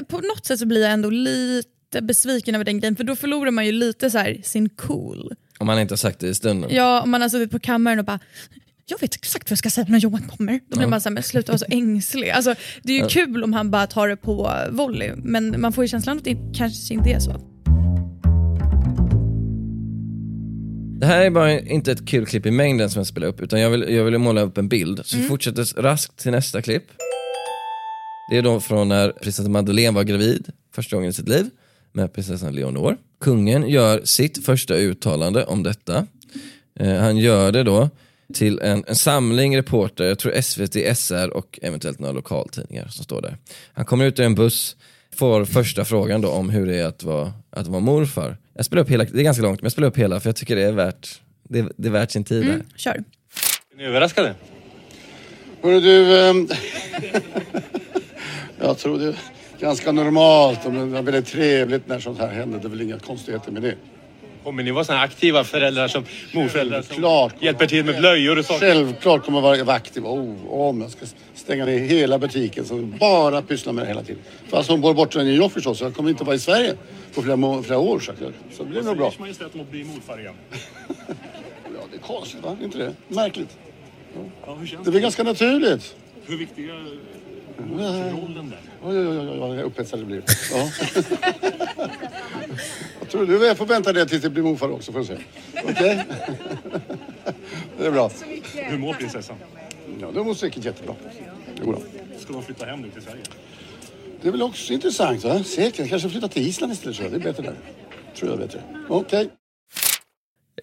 På 0.08 0.16
något 0.20 0.46
sätt 0.46 0.58
så 0.58 0.66
blir 0.66 0.82
jag 0.82 0.92
ändå 0.92 1.10
lite 1.10 2.02
besviken 2.02 2.54
över 2.54 2.64
den 2.64 2.80
grejen 2.80 2.96
för 2.96 3.04
då 3.04 3.16
förlorar 3.16 3.50
man 3.50 3.66
ju 3.66 3.72
lite 3.72 4.10
så 4.10 4.18
här 4.18 4.40
sin 4.44 4.68
cool. 4.68 5.34
Om 5.58 5.68
han 5.68 5.80
inte 5.80 5.92
har 5.92 5.96
sagt 5.96 6.20
det 6.20 6.28
i 6.28 6.34
stunden. 6.34 6.70
Ja, 6.72 7.02
om 7.02 7.10
man 7.10 7.22
har 7.22 7.28
suttit 7.28 7.50
på 7.50 7.58
kammaren 7.58 7.98
och 7.98 8.04
bara 8.04 8.18
jag 8.88 9.00
vet 9.00 9.14
exakt 9.14 9.50
vad 9.50 9.50
jag 9.50 9.58
ska 9.58 9.70
säga 9.70 9.86
när 9.88 9.98
Johan 9.98 10.22
kommer. 10.22 10.60
Då 10.68 10.78
blir 10.78 10.88
man 10.88 11.00
såhär, 11.00 11.14
men 11.14 11.22
sluta 11.22 11.52
vara 11.52 11.58
så 11.58 11.66
ängslig. 11.68 12.30
Alltså, 12.30 12.54
det 12.82 12.92
är 12.92 13.02
ju 13.02 13.08
kul 13.08 13.44
om 13.44 13.52
han 13.52 13.70
bara 13.70 13.86
tar 13.86 14.08
det 14.08 14.16
på 14.16 14.52
volley, 14.70 15.12
men 15.16 15.60
man 15.60 15.72
får 15.72 15.84
ju 15.84 15.88
känslan 15.88 16.18
att 16.18 16.24
det 16.24 16.36
kanske 16.54 16.94
inte 16.94 17.10
är 17.10 17.20
så. 17.20 17.40
Det 21.00 21.06
här 21.06 21.24
är 21.24 21.30
bara 21.30 21.60
inte 21.60 21.92
ett 21.92 22.08
kul 22.08 22.26
klipp 22.26 22.46
i 22.46 22.50
mängden 22.50 22.90
som 22.90 23.00
jag 23.00 23.06
spelar 23.06 23.28
upp, 23.28 23.40
utan 23.40 23.60
jag 23.60 23.70
vill, 23.70 23.94
jag 23.94 24.04
vill 24.04 24.18
måla 24.18 24.40
upp 24.40 24.58
en 24.58 24.68
bild. 24.68 25.00
Så 25.04 25.16
vi 25.16 25.22
fortsätter 25.22 25.82
raskt 25.82 26.16
till 26.16 26.32
nästa 26.32 26.62
klipp. 26.62 26.84
Det 28.31 28.37
är 28.37 28.43
då 28.43 28.61
från 28.61 28.88
när 28.88 29.11
prinsessan 29.11 29.52
Madeleine 29.52 29.94
var 29.94 30.05
gravid 30.05 30.49
första 30.75 30.96
gången 30.96 31.11
i 31.11 31.12
sitt 31.12 31.28
liv 31.28 31.50
med 31.93 32.12
prinsessan 32.12 32.55
Leonor. 32.55 32.96
Kungen 33.20 33.69
gör 33.69 34.00
sitt 34.05 34.44
första 34.44 34.75
uttalande 34.75 35.44
om 35.44 35.62
detta. 35.62 36.06
Eh, 36.81 36.94
han 36.96 37.17
gör 37.17 37.52
det 37.52 37.62
då 37.62 37.90
till 38.34 38.58
en, 38.58 38.84
en 38.87 38.94
samling 38.96 39.56
reporter, 39.56 40.05
jag 40.05 40.19
tror 40.19 40.40
SVT, 40.40 40.96
SR 40.99 41.28
och 41.31 41.58
eventuellt 41.62 41.99
några 41.99 42.12
lokaltidningar 42.12 42.88
som 42.88 43.05
står 43.05 43.23
där. 43.23 43.37
Han 43.73 43.84
kommer 43.84 44.05
ut 44.05 44.19
ur 44.20 44.25
en 44.25 44.34
buss, 44.34 44.76
får 45.17 45.44
första 45.44 45.84
frågan 45.84 46.20
då 46.20 46.28
om 46.28 46.50
hur 46.50 46.67
det 46.67 46.76
är 46.76 46.87
att 46.87 47.02
vara, 47.02 47.32
att 47.50 47.67
vara 47.67 47.81
morfar. 47.81 48.37
Jag 48.55 48.64
spelar 48.64 48.82
upp 48.82 48.90
hela, 48.90 49.05
det 49.05 49.20
är 49.20 49.23
ganska 49.25 49.43
långt, 49.43 49.61
men 49.61 49.67
jag 49.67 49.73
spelar 49.73 49.88
upp 49.88 49.99
hela 49.99 50.20
för 50.20 50.28
jag 50.28 50.37
tycker 50.37 50.56
det 50.56 50.62
är 50.62 50.73
värt, 50.73 51.20
det, 51.49 51.58
är- 51.58 51.73
det 51.76 51.88
är 51.88 51.93
värt 51.93 52.11
sin 52.11 52.25
tid. 52.25 52.46
Där. 52.46 52.62
Kör. 52.76 52.90
Är 52.93 53.05
ni 53.76 53.84
överraskade? 53.84 54.34
Hörru 55.62 55.81
du, 55.81 56.20
ehm, 56.20 56.49
jag 58.60 58.78
tror 58.78 58.98
det 58.98 59.06
är 59.06 59.16
ganska 59.60 59.92
normalt 59.92 60.66
och 60.66 60.72
det 60.72 60.80
är 60.80 61.02
väldigt 61.02 61.26
trevligt 61.26 61.88
när 61.88 61.98
sånt 62.00 62.18
här 62.18 62.28
händer. 62.28 62.58
Det 62.58 62.66
är 62.66 62.68
väl 62.68 62.82
inga 62.82 62.98
konstigheter 62.98 63.52
med 63.52 63.62
det. 63.62 63.74
Kommer 64.44 64.62
ni 64.62 64.70
vara 64.70 64.84
här 64.88 65.04
aktiva 65.04 65.44
föräldrar 65.44 65.88
som 65.88 66.04
morföräldrar 66.34 66.82
som 66.82 67.30
hjälper 67.40 67.66
till 67.66 67.84
med 67.84 67.96
blöjor 67.98 68.38
och 68.38 68.44
saker? 68.44 68.60
Självklart 68.60 69.24
kommer 69.24 69.56
jag 69.56 69.64
vara 69.64 69.76
aktiv. 69.76 70.06
Oh, 70.06 70.50
om 70.50 70.80
jag 70.80 70.90
ska 70.90 71.06
stänga 71.34 71.64
ner 71.64 71.78
hela 71.78 72.18
butiken 72.18 72.64
så 72.64 72.76
bara 72.76 73.42
pyssla 73.42 73.72
med 73.72 73.84
det 73.84 73.88
hela 73.88 74.02
tiden. 74.02 74.22
Fast 74.48 74.70
hon 74.70 74.80
bor 74.80 74.94
borta 74.94 75.20
i 75.20 75.24
New 75.24 75.34
York 75.34 75.52
förstås. 75.52 75.78
så 75.78 75.84
Jag 75.84 75.94
kommer 75.94 76.10
inte 76.10 76.24
vara 76.24 76.36
i 76.36 76.38
Sverige 76.38 76.74
på 77.14 77.22
flera, 77.22 77.36
må- 77.36 77.62
flera 77.62 77.78
år. 77.78 78.00
Så, 78.00 78.12
så 78.56 78.62
det 78.62 78.70
blir 78.70 78.82
nog 78.82 78.96
bra. 78.96 79.12
Majestät 79.18 79.54
om 79.54 79.60
att 79.60 79.70
bli 79.70 79.84
morfar 79.84 80.20
igen. 80.20 80.34
Ja, 81.78 81.82
det 81.90 81.96
är 81.96 82.00
konstigt 82.00 82.42
va? 82.42 82.56
Inte 82.62 82.78
det? 82.78 82.92
Märkligt. 83.08 83.58
Ja, 84.46 84.54
hur 84.54 84.66
känns 84.66 84.84
Det 84.84 84.90
är 84.90 84.92
väl 84.92 85.02
ganska 85.02 85.22
naturligt. 85.22 85.96
Hur 86.26 86.36
viktig 86.36 86.68
är 86.68 86.98
rollen 87.58 88.50
där? 88.50 88.60
Oj, 88.82 88.98
oj, 88.98 89.18
oj, 89.18 89.28
oj 89.28 89.38
vad 89.38 89.58
upphetsad 89.58 89.98
det 89.98 90.04
blir. 90.04 90.22
Ja. 90.52 90.70
jag 93.00 93.10
tror 93.10 93.26
du 93.26 93.54
får 93.54 93.66
vänta 93.66 93.92
det 93.92 94.06
tills 94.06 94.22
det 94.22 94.30
blir 94.30 94.42
morfar 94.42 94.70
också 94.70 94.92
får 94.92 94.98
du 94.98 95.06
se. 95.06 95.16
Okej? 95.64 96.04
det 97.78 97.86
är 97.86 97.90
bra. 97.90 98.10
Hur 98.54 98.78
mår 98.78 98.94
prinsessan? 98.94 99.36
Ja, 100.00 100.10
det 100.14 100.22
mår 100.22 100.34
säkert 100.34 100.64
jättebra. 100.64 100.94
Jo 101.64 101.72
då. 101.72 101.78
Ska 102.18 102.32
de 102.32 102.42
flytta 102.42 102.66
hem 102.66 102.80
nu 102.80 102.90
till 102.90 103.02
Sverige? 103.02 103.22
Det 104.22 104.28
är 104.28 104.32
väl 104.32 104.42
också 104.42 104.72
intressant 104.72 105.24
va? 105.24 105.44
Säkert. 105.44 105.88
Kanske 105.88 106.08
flytta 106.08 106.28
till 106.28 106.46
Island 106.46 106.72
istället 106.72 107.00
jag. 107.00 107.10
Det 107.10 107.16
är 107.16 107.20
bättre 107.20 107.42
där. 107.42 107.54
Tror 108.16 108.30
jag 108.30 108.40
är 108.40 108.46
bättre. 108.46 108.60
Okej. 108.88 109.22
Ju- 109.22 109.30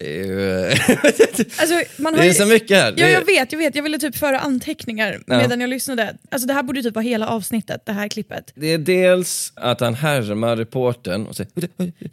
Alltså, 0.00 1.82
man 1.96 2.14
har 2.14 2.20
Det 2.20 2.26
är 2.26 2.28
ju- 2.28 2.34
så 2.34 2.46
mycket 2.46 2.76
här. 2.76 2.94
Ja, 2.96 3.06
är- 3.06 3.12
jag 3.12 3.24
vet, 3.26 3.52
jag 3.52 3.58
vet. 3.58 3.74
Jag 3.74 3.82
ville 3.82 3.98
typ 3.98 4.16
föra 4.16 4.38
anteckningar 4.38 5.20
Ja. 5.26 5.36
medan 5.38 5.60
jag 5.60 5.70
lyssnade. 5.70 6.16
Alltså, 6.30 6.46
det 6.48 6.54
här 6.54 6.62
borde 6.62 6.82
typ 6.82 6.94
vara 6.94 7.02
hela 7.02 7.28
avsnittet, 7.28 7.82
det 7.86 7.92
här 7.92 8.08
klippet. 8.08 8.52
Det 8.54 8.72
är 8.72 8.78
dels 8.78 9.52
att 9.56 9.80
han 9.80 9.94
härmar 9.94 10.56
reportern 10.56 11.26
och 11.26 11.36
säger 11.36 11.50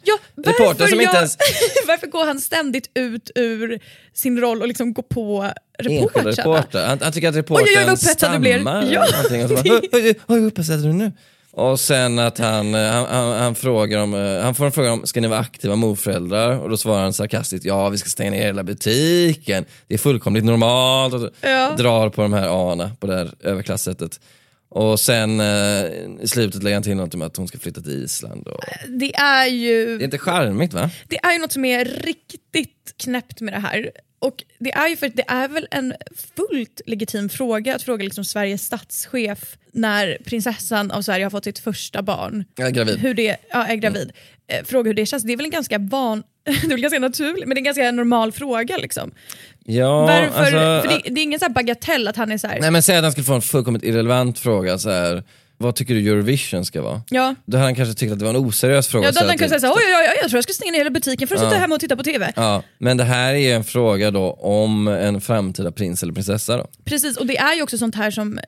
Ja, 0.04 0.18
varför, 0.34 0.86
som 0.86 1.00
inte 1.00 1.04
jag, 1.04 1.14
ens- 1.14 1.36
varför 1.86 2.06
går 2.06 2.24
han 2.24 2.40
ständigt 2.40 2.90
ut 2.94 3.30
ur 3.34 3.80
sin 4.14 4.40
roll 4.40 4.60
och 4.62 4.68
liksom 4.68 4.92
går 4.92 5.02
på 5.02 5.52
enskilda 5.78 6.00
reportrarna? 6.00 6.30
reporter. 6.30 6.86
Han, 6.86 6.98
han 7.02 7.12
tycker 7.12 7.28
att 7.28 7.36
reportern 7.36 7.66
Oj, 7.68 7.72
oj, 7.76 7.78
oj, 7.80 7.84
vad 7.86 7.94
upphetsad 7.94 8.32
du 8.32 8.38
blir. 8.38 8.52
stammar 8.54 8.86
Ja. 8.92 9.06
oj, 10.02 10.14
vad 10.26 10.38
upphetsad 10.44 10.78
är 10.80 10.86
du 10.86 10.92
nu? 10.92 11.12
Och 11.54 11.80
sen 11.80 12.18
att 12.18 12.38
han, 12.38 12.74
eh, 12.74 12.90
han, 12.90 13.06
han, 13.06 13.32
han, 13.32 13.54
frågar 13.54 13.98
om, 13.98 14.14
eh, 14.14 14.42
han 14.42 14.54
får 14.54 14.66
en 14.66 14.72
fråga 14.72 14.92
om, 14.92 15.06
ska 15.06 15.20
ni 15.20 15.28
vara 15.28 15.40
aktiva 15.40 15.76
morföräldrar? 15.76 16.58
Och 16.58 16.70
då 16.70 16.76
svarar 16.76 17.02
han 17.02 17.12
sarkastiskt, 17.12 17.64
ja 17.64 17.88
vi 17.88 17.98
ska 17.98 18.08
stänga 18.08 18.30
ner 18.30 18.42
hela 18.42 18.62
butiken. 18.62 19.64
Det 19.86 19.94
är 19.94 19.98
fullkomligt 19.98 20.44
normalt. 20.44 21.14
Och 21.14 21.30
Ja. 21.40 21.74
drar 21.78 22.08
på 22.08 22.22
de 22.22 22.32
här 22.32 22.70
ana 22.70 22.90
på 23.00 23.06
det 23.06 23.14
här 23.14 23.30
överklassättet. 23.40 24.20
Och 24.68 25.00
sen 25.00 25.40
eh, 25.40 25.84
i 26.20 26.28
slutet 26.28 26.62
lägger 26.62 26.76
han 26.76 26.82
till 26.82 26.96
något 26.96 27.14
om 27.14 27.22
att 27.22 27.36
hon 27.36 27.48
ska 27.48 27.58
flytta 27.58 27.80
till 27.80 28.04
Island. 28.04 28.48
Och... 28.48 28.60
Det 28.88 29.14
är 29.14 29.46
ju... 29.46 29.98
Det 29.98 30.02
är 30.02 30.04
inte 30.04 30.18
charmigt 30.18 30.72
va? 30.74 30.90
Det 31.08 31.16
är 31.16 31.32
ju 31.32 31.38
något 31.38 31.52
som 31.52 31.64
är 31.64 31.84
riktigt 31.84 32.94
knäppt 32.96 33.40
med 33.40 33.54
det 33.54 33.58
här. 33.58 33.90
Och 34.22 34.44
det 34.58 34.72
är 34.72 34.88
ju 34.88 34.96
för 34.96 35.08
det 35.08 35.24
är 35.28 35.48
väl 35.48 35.66
en 35.70 35.94
fullt 36.36 36.80
legitim 36.86 37.28
fråga 37.28 37.74
att 37.74 37.82
fråga 37.82 38.04
liksom 38.04 38.24
Sveriges 38.24 38.62
statschef 38.62 39.56
när 39.72 40.18
prinsessan 40.24 40.90
av 40.90 41.02
Sverige 41.02 41.24
har 41.24 41.30
fått 41.30 41.44
sitt 41.44 41.58
första 41.58 42.02
barn. 42.02 42.44
Jag 42.56 42.68
är 42.68 42.72
gravid. 42.72 42.98
Hur 42.98 43.14
det, 43.14 43.36
ja, 43.50 43.66
är 43.66 43.74
gravid. 43.74 44.12
Eh, 44.46 44.64
Fråga 44.64 44.88
hur 44.88 44.94
det 44.94 45.06
känns. 45.06 45.22
Det 45.22 45.32
är 45.32 45.36
väl 45.36 45.46
en 45.46 45.50
ganska 45.50 45.78
van... 45.78 46.22
Det 46.44 46.50
är 46.50 46.68
väl 46.68 46.80
ganska 46.80 46.98
naturligt, 46.98 47.46
men 47.46 47.54
det 47.54 47.58
är 47.58 47.60
en 47.60 47.64
ganska 47.64 47.90
normal 47.90 48.32
fråga. 48.32 48.76
Liksom. 48.76 49.10
Ja, 49.64 50.00
Varför? 50.00 50.40
alltså, 50.40 50.88
för 50.88 50.88
det, 50.88 51.14
det 51.14 51.20
är 51.20 51.22
ingen 51.22 51.38
så 51.38 51.44
här 51.44 51.52
bagatell 51.52 52.08
att 52.08 52.16
han 52.16 52.32
är 52.32 52.38
så 52.38 52.46
här... 52.46 52.60
Nej 52.60 52.70
men 52.70 52.82
säg 52.82 52.96
att 52.96 53.02
han 53.02 53.12
skulle 53.12 53.24
få 53.24 53.34
en 53.34 53.42
fullkomligt 53.42 53.84
irrelevant 53.84 54.38
fråga 54.38 54.78
så 54.78 54.90
här. 54.90 55.22
Vad 55.62 55.74
tycker 55.74 55.94
du 55.94 56.08
Eurovision 56.08 56.64
ska 56.64 56.82
vara? 56.82 57.02
Ja. 57.10 57.34
Då 57.46 57.56
hade 57.56 57.66
han 57.66 57.74
kanske 57.74 57.94
tyckt 57.94 58.12
att 58.12 58.18
det 58.18 58.24
var 58.24 58.30
en 58.30 58.36
oseriös 58.46 58.88
fråga. 58.88 59.06
Ja, 59.08 59.12
då 59.12 59.18
hade 59.18 59.28
han 59.28 59.34
att 59.34 59.38
kunnat 59.38 59.52
det- 59.52 59.60
säga 59.60 59.72
oj, 59.72 59.82
oj, 59.86 60.06
oj, 60.10 60.18
jag 60.22 60.30
tror 60.30 60.36
jag 60.38 60.44
ska 60.44 60.52
stänga 60.52 60.72
ner 60.72 60.78
hela 60.78 60.90
butiken 60.90 61.28
för 61.28 61.34
att 61.34 61.40
sitta 61.40 61.54
hemma 61.54 61.74
och 61.74 61.80
titta 61.80 61.96
på 61.96 62.02
TV. 62.02 62.32
Ja, 62.36 62.62
men 62.78 62.96
det 62.96 63.04
här 63.04 63.34
är 63.34 63.54
en 63.56 63.64
fråga 63.64 64.10
då 64.10 64.30
om 64.32 64.88
en 64.88 65.20
framtida 65.20 65.72
prins 65.72 66.02
eller 66.02 66.12
prinsessa 66.12 66.56
då. 66.56 66.66
Precis, 66.84 67.16
och 67.16 67.26
det 67.26 67.38
är 67.38 67.54
ju 67.54 67.62
också 67.62 67.78
sånt 67.78 67.94
här 67.94 68.10
som 68.10 68.40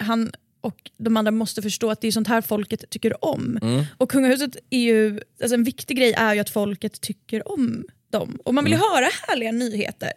han 0.00 0.32
och 0.60 0.76
de 0.98 1.16
andra 1.16 1.30
måste 1.32 1.62
förstå 1.62 1.90
att 1.90 2.00
det 2.00 2.08
är 2.08 2.12
sånt 2.12 2.28
här 2.28 2.40
folket 2.40 2.84
tycker 2.90 3.24
om. 3.24 3.58
Mm. 3.62 3.84
Och 3.98 4.10
kungahuset 4.10 4.56
är 4.70 4.78
ju, 4.78 5.20
alltså 5.42 5.54
en 5.54 5.64
viktig 5.64 5.96
grej 5.96 6.12
är 6.12 6.34
ju 6.34 6.40
att 6.40 6.50
folket 6.50 7.00
tycker 7.00 7.52
om 7.52 7.84
dem. 8.12 8.38
Och 8.44 8.54
man 8.54 8.64
vill 8.64 8.72
ju 8.72 8.76
Mm. 8.78 8.88
höra 8.94 9.08
härliga 9.28 9.52
nyheter. 9.52 10.12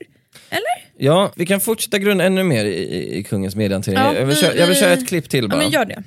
Eller? 0.50 0.86
Ja, 0.98 1.32
vi 1.36 1.46
kan 1.46 1.60
fortsätta 1.60 1.98
grunna 2.00 2.24
ännu 2.24 2.44
mer 2.44 2.66
i, 2.66 3.18
i, 3.18 3.24
kungens 3.24 3.56
mediehantering. 3.56 3.98
Ja, 4.00 4.14
jag, 4.14 4.26
vill 4.26 4.36
vi- 4.36 4.42
köra, 4.42 4.56
jag 4.56 4.66
vill 4.68 4.76
vi- 4.76 4.80
köra 4.82 4.94
ett 4.94 5.08
klipp 5.08 5.30
till 5.30 5.44
Ja, 5.44 5.48
bara. 5.50 5.58
men 5.58 5.70
gör 5.70 5.86
det. 5.86 6.04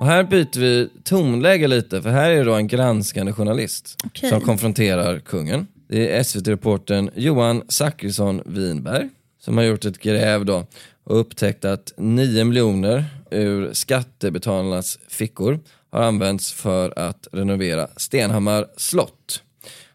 Och 0.00 0.06
här 0.06 0.24
byter 0.24 0.58
vi 0.60 0.88
tonläge 1.04 1.68
lite, 1.68 2.02
för 2.02 2.10
här 2.10 2.30
är 2.30 2.36
det 2.36 2.44
då 2.44 2.54
en 2.54 2.68
granskande 2.68 3.32
journalist 3.32 3.96
Okej. 4.04 4.30
som 4.30 4.40
konfronterar 4.40 5.18
kungen. 5.18 5.66
Det 5.88 6.10
är 6.16 6.22
SVT-reportern 6.22 7.10
Johan 7.14 7.62
Zachrisson 7.68 8.42
Winberg 8.46 9.08
som 9.40 9.56
har 9.56 9.64
gjort 9.64 9.84
ett 9.84 9.98
gräv 9.98 10.44
då 10.44 10.66
och 11.04 11.20
upptäckt 11.20 11.64
att 11.64 11.92
9 11.96 12.44
miljoner 12.44 13.04
ur 13.30 13.72
skattebetalarnas 13.72 14.98
fickor 15.08 15.60
har 15.90 16.02
använts 16.02 16.52
för 16.52 16.98
att 16.98 17.28
renovera 17.32 17.88
Stenhammar 17.96 18.66
slott. 18.76 19.42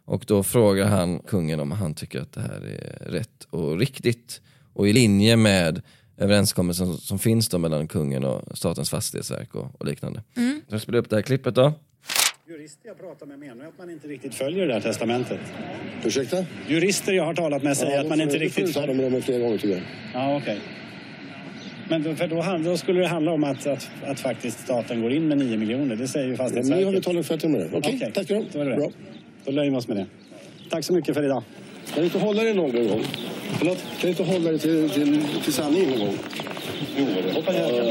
Och 0.09 0.23
då 0.27 0.43
frågar 0.43 0.85
han 0.85 1.19
kungen 1.19 1.59
om 1.59 1.71
han 1.71 1.93
tycker 1.93 2.19
att 2.21 2.31
det 2.33 2.41
här 2.41 2.61
är 2.67 3.11
rätt 3.11 3.43
och 3.49 3.79
riktigt 3.79 4.41
och 4.73 4.87
i 4.87 4.93
linje 4.93 5.35
med 5.35 5.81
överenskommelsen 6.17 6.97
som, 6.97 7.19
finns 7.19 7.49
då 7.49 7.57
mellan 7.57 7.87
kungen 7.87 8.23
och 8.23 8.57
Statens 8.57 8.89
fastighetsverk 8.89 9.55
och, 9.55 9.67
och 9.79 9.85
liknande. 9.85 10.23
Jag 10.67 10.81
spelar 10.81 10.99
upp 10.99 11.09
det 11.09 11.15
här 11.15 11.23
klippet 11.23 11.55
då. 11.55 11.73
Jurister 12.47 12.87
jag 12.87 12.99
pratar 12.99 13.25
med 13.25 13.39
menar 13.39 13.65
att 13.65 13.77
man 13.77 13.89
inte 13.89 14.07
riktigt 14.07 14.35
följer 14.35 14.67
det 14.67 14.73
här 14.73 14.81
testamentet. 14.81 15.39
Ursäkta? 16.03 16.45
Jurister 16.67 17.13
jag 17.13 17.25
har 17.25 17.33
talat 17.33 17.63
med 17.63 17.77
säger 17.77 17.99
att 17.99 18.09
man 18.09 18.21
inte 18.21 18.37
riktigt 18.37 18.73
följer... 18.73 18.95
med 18.95 19.11
dem 19.11 19.21
flera 19.21 19.39
gånger 19.39 19.57
tycker 19.57 19.75
jag. 19.75 19.83
Ja, 20.13 20.37
okej. 20.37 20.59
Men 21.89 22.03
då, 22.03 22.15
för 22.15 22.27
då, 22.27 22.69
då 22.69 22.77
skulle 22.77 23.01
det 23.01 23.07
handla 23.07 23.31
om 23.31 23.43
att, 23.43 23.67
att, 23.67 23.89
att 24.05 24.19
faktiskt 24.19 24.59
staten 24.59 25.01
går 25.01 25.11
in 25.11 25.27
med 25.27 25.37
9 25.37 25.57
miljoner. 25.57 25.95
Det 25.95 26.07
säger 26.07 26.27
ju 26.27 26.37
Men 26.37 26.37
nu 26.37 26.85
har 26.85 26.91
vi 26.91 27.01
Fastighetsverket. 27.01 27.03
talat 27.03 27.27
färdigt 27.27 27.51
med 27.51 27.61
det. 27.61 27.77
Okej, 27.77 27.95
Okej, 27.95 28.11
tack 28.13 28.25
ska 28.25 28.63
du 28.63 28.69
då. 28.69 28.75
Bra. 28.75 28.91
Då 29.45 29.51
nöjer 29.51 29.71
vi 29.71 29.77
oss 29.77 29.87
med 29.87 29.97
det. 29.97 30.05
Tack 30.69 30.85
så 30.85 30.93
mycket 30.93 31.15
för 31.15 31.23
idag. 31.23 31.43
Kan 31.93 31.99
du 31.99 32.03
inte 32.03 32.19
hålla 32.19 32.43
dig 32.43 32.53
någon 32.53 32.87
gång? 32.87 33.03
Förlåt? 33.57 33.77
Kan 33.77 34.01
du 34.01 34.09
inte 34.09 34.23
hålla 34.23 34.49
dig 34.49 34.59
till, 34.59 34.89
till, 34.89 35.25
till 35.43 35.53
sanningen 35.53 35.89
någon 35.89 35.99
gång? 35.99 36.17
Jo, 36.97 37.05
hoppas 37.33 37.55
jag 37.55 37.69
kan. 37.69 37.85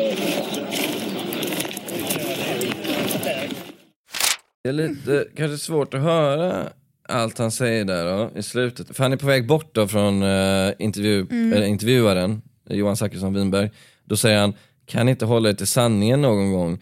Det 4.63 4.69
är 4.69 4.73
lite 4.73 5.27
kanske 5.37 5.59
svårt 5.59 5.95
att 5.95 6.01
höra 6.01 6.69
allt 7.09 7.39
han 7.39 7.51
säger 7.51 7.85
där 7.85 8.05
då, 8.05 8.39
i 8.39 8.43
slutet. 8.43 8.97
För 8.97 9.03
han 9.03 9.13
är 9.13 9.17
på 9.17 9.27
väg 9.27 9.47
bort 9.47 9.75
då 9.75 9.89
från 9.89 10.23
eh, 10.23 10.73
intervju, 10.79 11.27
eller 11.31 11.67
intervjuaren, 11.67 12.43
Johan 12.71 12.97
Zachrisson 12.97 13.35
Winberg. 13.35 13.71
Då 14.05 14.17
säger 14.17 14.39
han, 14.41 14.55
kan 14.87 15.09
inte 15.09 15.25
hålla 15.25 15.49
er 15.49 15.55
till 15.55 15.67
sanningen 15.67 16.23
någon 16.23 16.53
gång, 16.53 16.79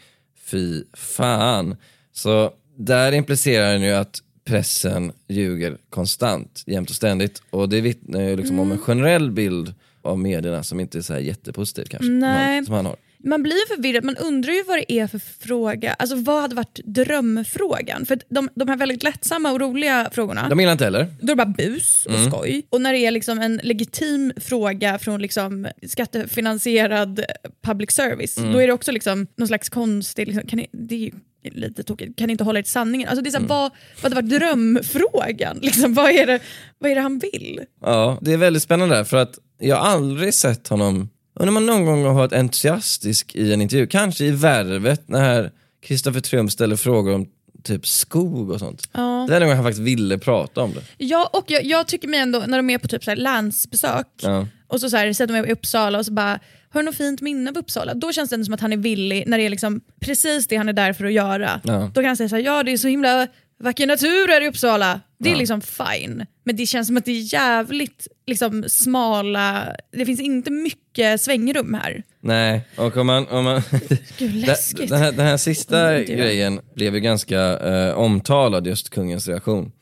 fy 0.51 0.83
fan. 0.95 1.77
Så 2.13 2.51
där 2.77 3.13
implicerar 3.13 3.73
han 3.73 3.83
ju 3.83 3.93
att 3.93 4.23
pressen 4.47 5.13
ljuger 5.29 5.77
konstant, 5.91 6.63
jämt 6.67 6.91
och 6.91 6.97
ständigt. 6.97 7.43
Och 7.51 7.69
det 7.69 7.81
vittnar 7.81 8.21
ju 8.23 8.37
liksom 8.37 8.59
om 8.61 8.73
en 8.73 8.79
generell 8.79 9.31
bild 9.31 9.75
av 10.03 10.19
medierna 10.19 10.63
som 10.63 10.81
inte 10.81 10.99
är 10.99 11.03
så 11.03 11.13
här 11.13 11.21
jättepositiv 11.21 11.85
kanske, 11.85 12.11
Nej. 12.11 12.55
han, 12.57 12.67
som 12.67 12.75
han 12.75 12.87
har. 12.87 12.97
Man 13.19 13.43
blir 13.43 13.55
ju 13.71 13.77
förvirrad, 13.77 14.05
man 14.05 14.17
undrar 14.17 14.53
ju 14.53 14.63
vad 14.63 14.79
det 14.79 14.93
är 14.93 15.07
för 15.07 15.19
fråga. 15.19 15.93
Alltså 15.95 16.17
vad 16.17 16.43
hade 16.43 16.55
varit 16.55 16.81
drömfrågan? 16.85 18.07
För 18.07 18.19
de, 18.29 18.49
de 18.55 18.69
här 18.69 18.77
väldigt 18.77 19.03
lättsamma 19.03 19.53
och 19.53 19.61
roliga 19.61 20.09
frågorna, 20.13 20.49
De 20.49 20.61
gillar 20.61 20.73
inte 20.73 20.85
heller. 20.85 21.07
då 21.21 21.25
är 21.33 21.37
det 21.37 21.45
bara 21.45 21.55
bus 21.57 22.07
och 22.07 22.15
Mm. 22.15 22.31
skoj. 22.31 22.67
Och 22.71 22.81
när 22.81 22.93
det 22.93 22.99
är 22.99 23.11
liksom 23.11 23.39
en 23.39 23.61
legitim 23.63 24.33
fråga 24.37 24.99
från 24.99 25.23
liksom 25.23 25.67
skattefinansierad 25.89 27.25
public 27.63 27.91
service, 27.91 28.39
Mm. 28.39 28.53
då 28.53 28.59
är 28.59 28.67
det 28.67 28.73
också 28.73 28.93
liksom 28.93 29.27
någon 29.37 29.49
slags 29.49 29.69
konstig, 29.69 30.27
liksom, 30.29 30.47
kan 30.49 30.57
ni, 30.57 30.67
det 30.73 30.95
är 30.95 30.99
ju 30.99 31.11
lite 31.55 31.83
tokigt, 31.83 32.19
kan 32.19 32.31
inte 32.31 32.45
hålla 32.45 32.59
er 32.59 32.63
till 32.63 32.73
sanningen? 32.73 33.09
Alltså 33.09 33.23
det 33.23 33.29
är 33.29 33.31
så 33.31 33.37
här, 33.37 33.45
Mm. 33.45 33.49
vad, 33.49 33.71
vad 34.03 34.13
hade 34.13 34.15
varit 34.23 34.41
drömfrågan? 34.41 35.59
Liksom, 35.63 35.95
vad, 35.95 36.11
är 36.11 36.27
det, 36.27 36.41
vad 36.79 36.91
är 36.91 36.95
det 36.95 37.01
han 37.01 37.19
vill? 37.19 37.61
Ja, 37.83 38.19
det 38.23 38.33
är 38.33 38.37
väldigt 38.37 38.63
spännande 38.63 38.95
där, 38.95 39.05
för 39.05 39.17
att 39.17 39.39
jag 39.59 39.77
har 39.77 39.87
aldrig 39.87 40.35
sett 40.35 40.69
honom, 40.69 41.09
och 41.39 41.45
när 41.45 41.53
man 41.53 41.67
någon 41.67 41.85
gång 41.87 42.05
har 42.05 42.15
varit 42.15 42.33
entusiastisk 42.33 43.35
i 43.35 43.53
en 43.53 43.63
intervju, 43.63 43.87
kanske 43.87 44.25
i 44.25 44.31
Värvet 44.31 45.09
när 45.09 45.51
Kristoffer 45.87 46.21
Triumf 46.21 46.53
ställer 46.53 46.77
frågor 46.77 47.15
om 47.15 47.27
typ 47.63 47.87
skog 47.87 48.51
och 48.51 48.59
sånt. 48.59 48.89
Ja. 48.93 49.27
Det 49.29 49.37
är 49.37 49.41
någon 49.41 49.49
gång 49.49 49.57
han 49.57 49.65
faktiskt 49.65 49.83
ville 49.87 50.19
prata 50.19 50.63
om 50.63 50.73
det. 50.75 50.83
Ja, 51.05 51.31
och 51.33 51.45
jag, 51.47 51.65
jag 51.65 51.87
tycker 51.87 52.09
mig 52.09 52.21
ändå, 52.21 52.43
när 52.47 52.59
de 52.59 52.71
är 52.71 52.79
på 52.79 52.89
typ 52.89 53.05
så 53.05 53.11
här 53.11 53.17
länsbesök, 53.17 54.07
Ja. 54.23 54.47
och 54.69 54.81
så, 54.81 54.91
så 54.91 54.97
här, 54.97 55.13
sätter 55.13 55.35
de 55.35 55.41
mig 55.41 55.51
i 55.51 55.53
Uppsala 55.53 55.99
och 55.99 56.07
så 56.07 56.13
bara, 56.13 56.41
har 56.71 56.81
du 56.83 56.85
något 56.87 56.97
fint 56.97 57.21
minne 57.21 57.51
av 57.51 57.59
Uppsala? 57.59 57.95
Då 57.95 58.13
känns 58.13 58.31
det 58.31 58.45
som 58.45 58.55
att 58.55 58.61
han 58.61 58.73
är 58.73 58.77
villig, 58.77 59.25
när 59.27 59.39
det 59.39 59.45
är 59.45 59.51
liksom 59.51 59.81
precis 60.01 60.47
det 60.47 60.57
han 60.57 60.69
är 60.69 60.73
där 60.73 60.93
för 60.93 61.05
att 61.05 61.13
göra. 61.13 61.61
Ja. 61.65 61.91
Då 61.95 62.01
kan 62.01 62.05
han 62.05 62.17
säga 62.17 62.29
så 62.29 62.37
här, 62.37 62.43
ja 62.43 62.63
det 62.63 62.73
är 62.73 62.77
så 62.77 62.89
himla 62.89 63.27
vacker 63.59 63.87
natur 63.87 64.29
här 64.29 64.41
i 64.45 64.49
Uppsala. 64.49 65.01
Det 65.19 65.29
är 65.29 65.33
Ja. 65.33 65.39
liksom 65.39 65.61
fine. 65.61 66.27
Men 66.45 66.57
det 66.57 66.67
känns 66.67 66.87
som 66.87 66.97
att 66.97 67.05
det 67.05 67.13
är 67.13 67.35
jävligt 67.35 68.09
liksom, 68.27 68.65
smala, 68.69 69.77
det 69.93 70.07
finns 70.07 70.21
inte 70.21 70.51
mycket 70.51 71.21
svängrum 71.21 71.75
här. 71.75 72.03
Nej, 72.21 72.61
och 72.77 72.97
om 72.97 73.07
man... 73.07 73.27
Om 73.29 73.45
man 73.45 73.63
Gud 74.19 74.35
läskigt. 74.35 74.89
den, 74.91 74.99
här, 74.99 75.13
den 75.13 75.27
här 75.27 75.37
sista 75.37 75.93
Mm, 75.95 76.05
grejen 76.07 76.61
blev 76.75 76.95
ju 76.95 77.01
ganska 77.01 77.59
eh, 77.59 77.95
omtalad, 77.95 78.67
just 78.67 78.91
kungens 78.91 79.29
reaktion. 79.29 79.73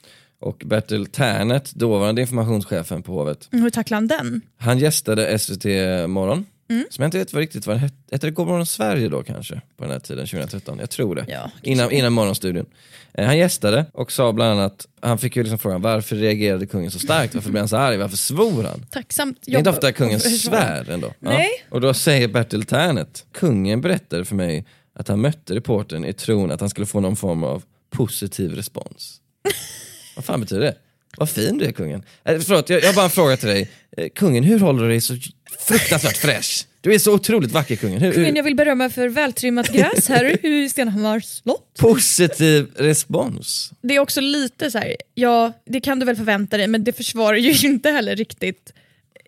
Och 0.41 0.63
Bertil 0.67 1.07
Tärnet, 1.07 1.73
dåvarande 1.73 2.21
informationschefen 2.21 3.03
på 3.03 3.13
hovet, 3.13 3.49
Hur 3.51 3.71
tacklar 3.71 3.97
han 3.97 4.07
den? 4.07 4.41
Han 4.59 4.79
gästade 4.79 5.39
SVT 5.39 5.65
Morgon, 6.09 6.47
Mm. 6.69 6.85
som 6.91 7.03
jag 7.03 7.07
inte 7.07 7.19
vet 7.19 7.33
vad 7.33 7.41
riktigt 7.41 7.67
vad 7.67 7.77
den 7.77 7.81
hette. 7.81 7.95
Hette 8.11 8.27
det 8.27 8.31
Godmorgon 8.31 8.67
Sverige 8.67 9.09
då 9.09 9.23
kanske? 9.23 9.61
På 9.77 9.85
den 9.85 9.93
här 9.93 9.99
tiden, 9.99 10.27
2013? 10.27 10.79
Jag 10.79 10.91
tror 10.91 11.15
det. 11.15 11.25
Ja, 11.29 11.51
innan, 11.63 11.91
innan 11.91 12.13
Morgonstudion. 12.13 12.67
Eh, 13.15 13.27
han 13.27 13.39
gästade 13.39 13.87
och 13.93 14.13
sa 14.13 14.33
bland 14.33 14.61
annat, 14.61 14.87
han 15.01 15.19
fick 15.19 15.37
ju 15.37 15.43
liksom 15.43 15.59
frågan 15.59 15.83
varför 15.83 16.17
reagerade 16.17 16.67
kungen 16.67 16.91
så 16.91 16.99
starkt? 16.99 17.35
Varför 17.35 17.51
blev 17.51 17.61
han 17.61 17.69
så 17.69 17.77
arg? 17.77 17.97
Varför 17.97 18.17
svor 18.17 18.65
han? 18.65 18.87
Tacksamt 18.91 19.39
Det 19.43 19.55
är 19.55 19.59
inte 19.59 19.71
ofta 19.71 19.93
kungen 19.93 20.21
svär 20.41 20.91
ändå. 20.91 21.13
Nej. 21.19 21.49
Och 21.71 21.81
då 21.81 21.95
säger 21.95 22.29
Bertil 22.29 22.65
Tärnet, 22.65 23.27
kungen 23.33 23.81
berättade 23.81 24.25
för 24.25 24.35
mig 24.35 24.67
att 24.95 25.09
han 25.09 25.21
mötte 25.21 25.55
reportern 25.55 26.05
i 26.05 26.13
tron 26.13 26.51
att 26.51 26.61
han 26.61 26.71
skulle 26.71 26.87
få 26.87 27.01
någon 27.01 27.17
form 27.17 27.45
av 27.45 27.63
positiv 27.91 28.55
respons. 28.55 29.21
Vad 30.17 30.25
fan 30.25 30.41
betyder 30.41 30.63
det? 30.63 30.75
Vad 31.17 31.31
fin 31.31 31.59
du 31.59 31.65
är 31.65 31.73
kungen. 31.73 32.03
Eh, 32.25 32.41
förlåt, 32.41 32.71
jag, 32.71 32.83
jag 32.83 32.87
har 32.87 32.95
bara 32.95 33.05
en 33.05 33.11
fråga 33.11 33.37
till 33.37 33.49
dig. 33.49 33.71
Eh, 33.97 34.09
kungen, 34.15 34.45
hur 34.45 34.59
håller 34.59 34.83
du 34.83 34.89
dig 34.89 35.01
så 35.01 35.17
fruktansvärt 35.59 36.17
fräsch? 36.17 36.67
Du 36.81 36.95
är 36.95 36.99
så 36.99 37.15
otroligt 37.15 37.53
vacker 37.53 37.77
kungen. 37.77 38.01
Hur, 38.01 38.13
hur? 38.13 38.37
jag 38.37 38.43
vill 38.43 38.57
berömma 38.57 38.91
för 38.91 39.09
vältrimmat 39.09 39.69
gräs 39.69 40.09
här 40.09 40.47
i 40.47 40.69
Stenhammars 40.69 41.25
slott. 41.25 41.79
Positiv 41.79 42.67
respons. 42.77 43.71
Det 43.83 43.95
är 43.95 44.01
också 44.01 44.21
lite 44.21 44.71
så 44.71 44.79
här, 44.79 44.97
ja 45.15 45.53
det 45.67 45.81
kan 45.81 45.99
du 45.99 46.07
väl 46.07 46.17
förvänta 46.17 46.57
dig 46.57 46.67
men 46.67 46.85
det 46.85 46.93
försvarar 46.93 47.37
ju 47.37 47.69
inte 47.69 47.91
heller 47.91 48.17
riktigt, 48.17 48.73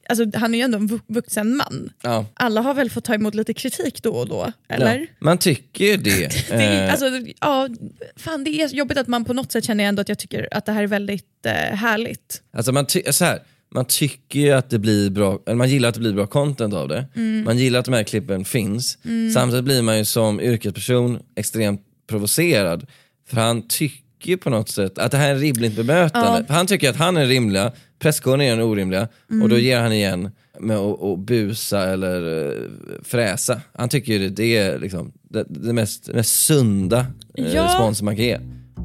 alltså 0.08 0.24
han 0.34 0.54
är 0.54 0.58
ju 0.58 0.64
ändå 0.64 0.78
en 0.78 0.86
vu- 0.86 1.00
vuxen 1.06 1.56
man. 1.56 1.90
Ja. 2.02 2.26
Alla 2.34 2.60
har 2.60 2.74
väl 2.74 2.90
fått 2.90 3.04
ta 3.04 3.14
emot 3.14 3.34
lite 3.34 3.54
kritik 3.54 4.02
då 4.02 4.10
och 4.10 4.28
då, 4.28 4.52
eller? 4.68 4.98
Ja, 4.98 5.06
man 5.18 5.38
tycker 5.38 5.84
ju 5.84 5.96
det. 5.96 6.28
Det 6.48 6.54
är, 6.54 6.84
Eh, 6.86 6.90
alltså, 6.90 7.06
ja, 7.40 7.68
fan, 8.16 8.44
det 8.44 8.50
är 8.62 8.68
jobbigt 8.68 8.98
att 8.98 9.08
man 9.08 9.24
på 9.24 9.32
något 9.32 9.52
sätt 9.52 9.64
känner 9.64 9.84
ändå 9.84 10.00
att 10.00 10.08
jag 10.08 10.18
tycker 10.18 10.48
att 10.50 10.66
det 10.66 10.72
här 10.72 10.82
är 10.82 10.86
väldigt 10.86 11.46
eh, 11.46 11.52
härligt. 11.76 12.42
Alltså 12.56 12.72
man, 12.72 12.86
så 13.10 13.24
här, 13.24 13.42
man 13.74 13.84
tycker 13.84 14.40
ju 14.40 14.50
att 14.52 14.70
det 14.70 14.78
blir 14.78 15.10
bra, 15.10 15.38
eller 15.46 15.56
man 15.56 15.68
gillar 15.68 15.88
att 15.88 15.94
det 15.94 16.00
blir 16.00 16.12
bra 16.12 16.26
content 16.26 16.74
av 16.74 16.88
det. 16.88 17.08
Mm. 17.16 17.44
Man 17.44 17.58
gillar 17.58 17.78
att 17.78 17.84
de 17.84 17.94
här 17.94 18.02
klippen 18.02 18.44
finns. 18.44 18.98
Samtidigt 19.34 19.64
blir 19.64 19.82
man 19.82 19.98
ju 19.98 20.04
som 20.04 20.40
yrkesperson 20.40 21.18
extremt 21.36 21.80
provocerad. 22.08 22.86
För 23.28 23.36
han 23.36 23.68
tycker 23.68 24.36
på 24.36 24.50
något 24.50 24.68
sätt 24.68 24.98
att 24.98 25.10
det 25.12 25.18
här 25.18 25.30
är 25.30 25.36
rimligt 25.38 25.76
bemötande. 25.76 26.46
För 26.46 26.54
han 26.54 26.66
tycker 26.66 26.90
att 26.90 26.96
han 26.96 27.16
är 27.16 27.26
rimliga, 27.26 27.72
presskåren 27.98 28.40
är 28.40 28.50
den 28.56 28.64
orimliga 28.66 29.02
och 29.26 29.30
Mm. 29.32 29.48
då 29.48 29.58
ger 29.58 29.80
han 29.80 29.92
igen 29.92 30.30
med 30.60 30.76
att, 30.76 31.02
att 31.02 31.18
busa 31.18 31.90
eller 31.90 32.46
eh, 32.48 32.62
fräsa. 33.02 33.60
Han 33.72 33.88
tycker 33.88 34.12
ju 34.12 34.18
det, 34.18 34.28
det 34.28 34.56
är 34.56 34.78
liksom 34.78 35.12
det, 35.22 35.44
det 35.48 35.72
mest, 35.72 36.08
mest 36.14 36.44
sunda 36.44 37.06
eh, 37.38 37.54
Ja. 37.54 37.64
respons 37.64 38.02
man 38.02 38.16
kan 38.16 38.24
ge. 38.24 38.38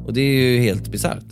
Och 0.06 0.12
det 0.12 0.20
är 0.20 0.50
ju 0.50 0.58
helt 0.60 0.88
bisarrt. 0.90 1.24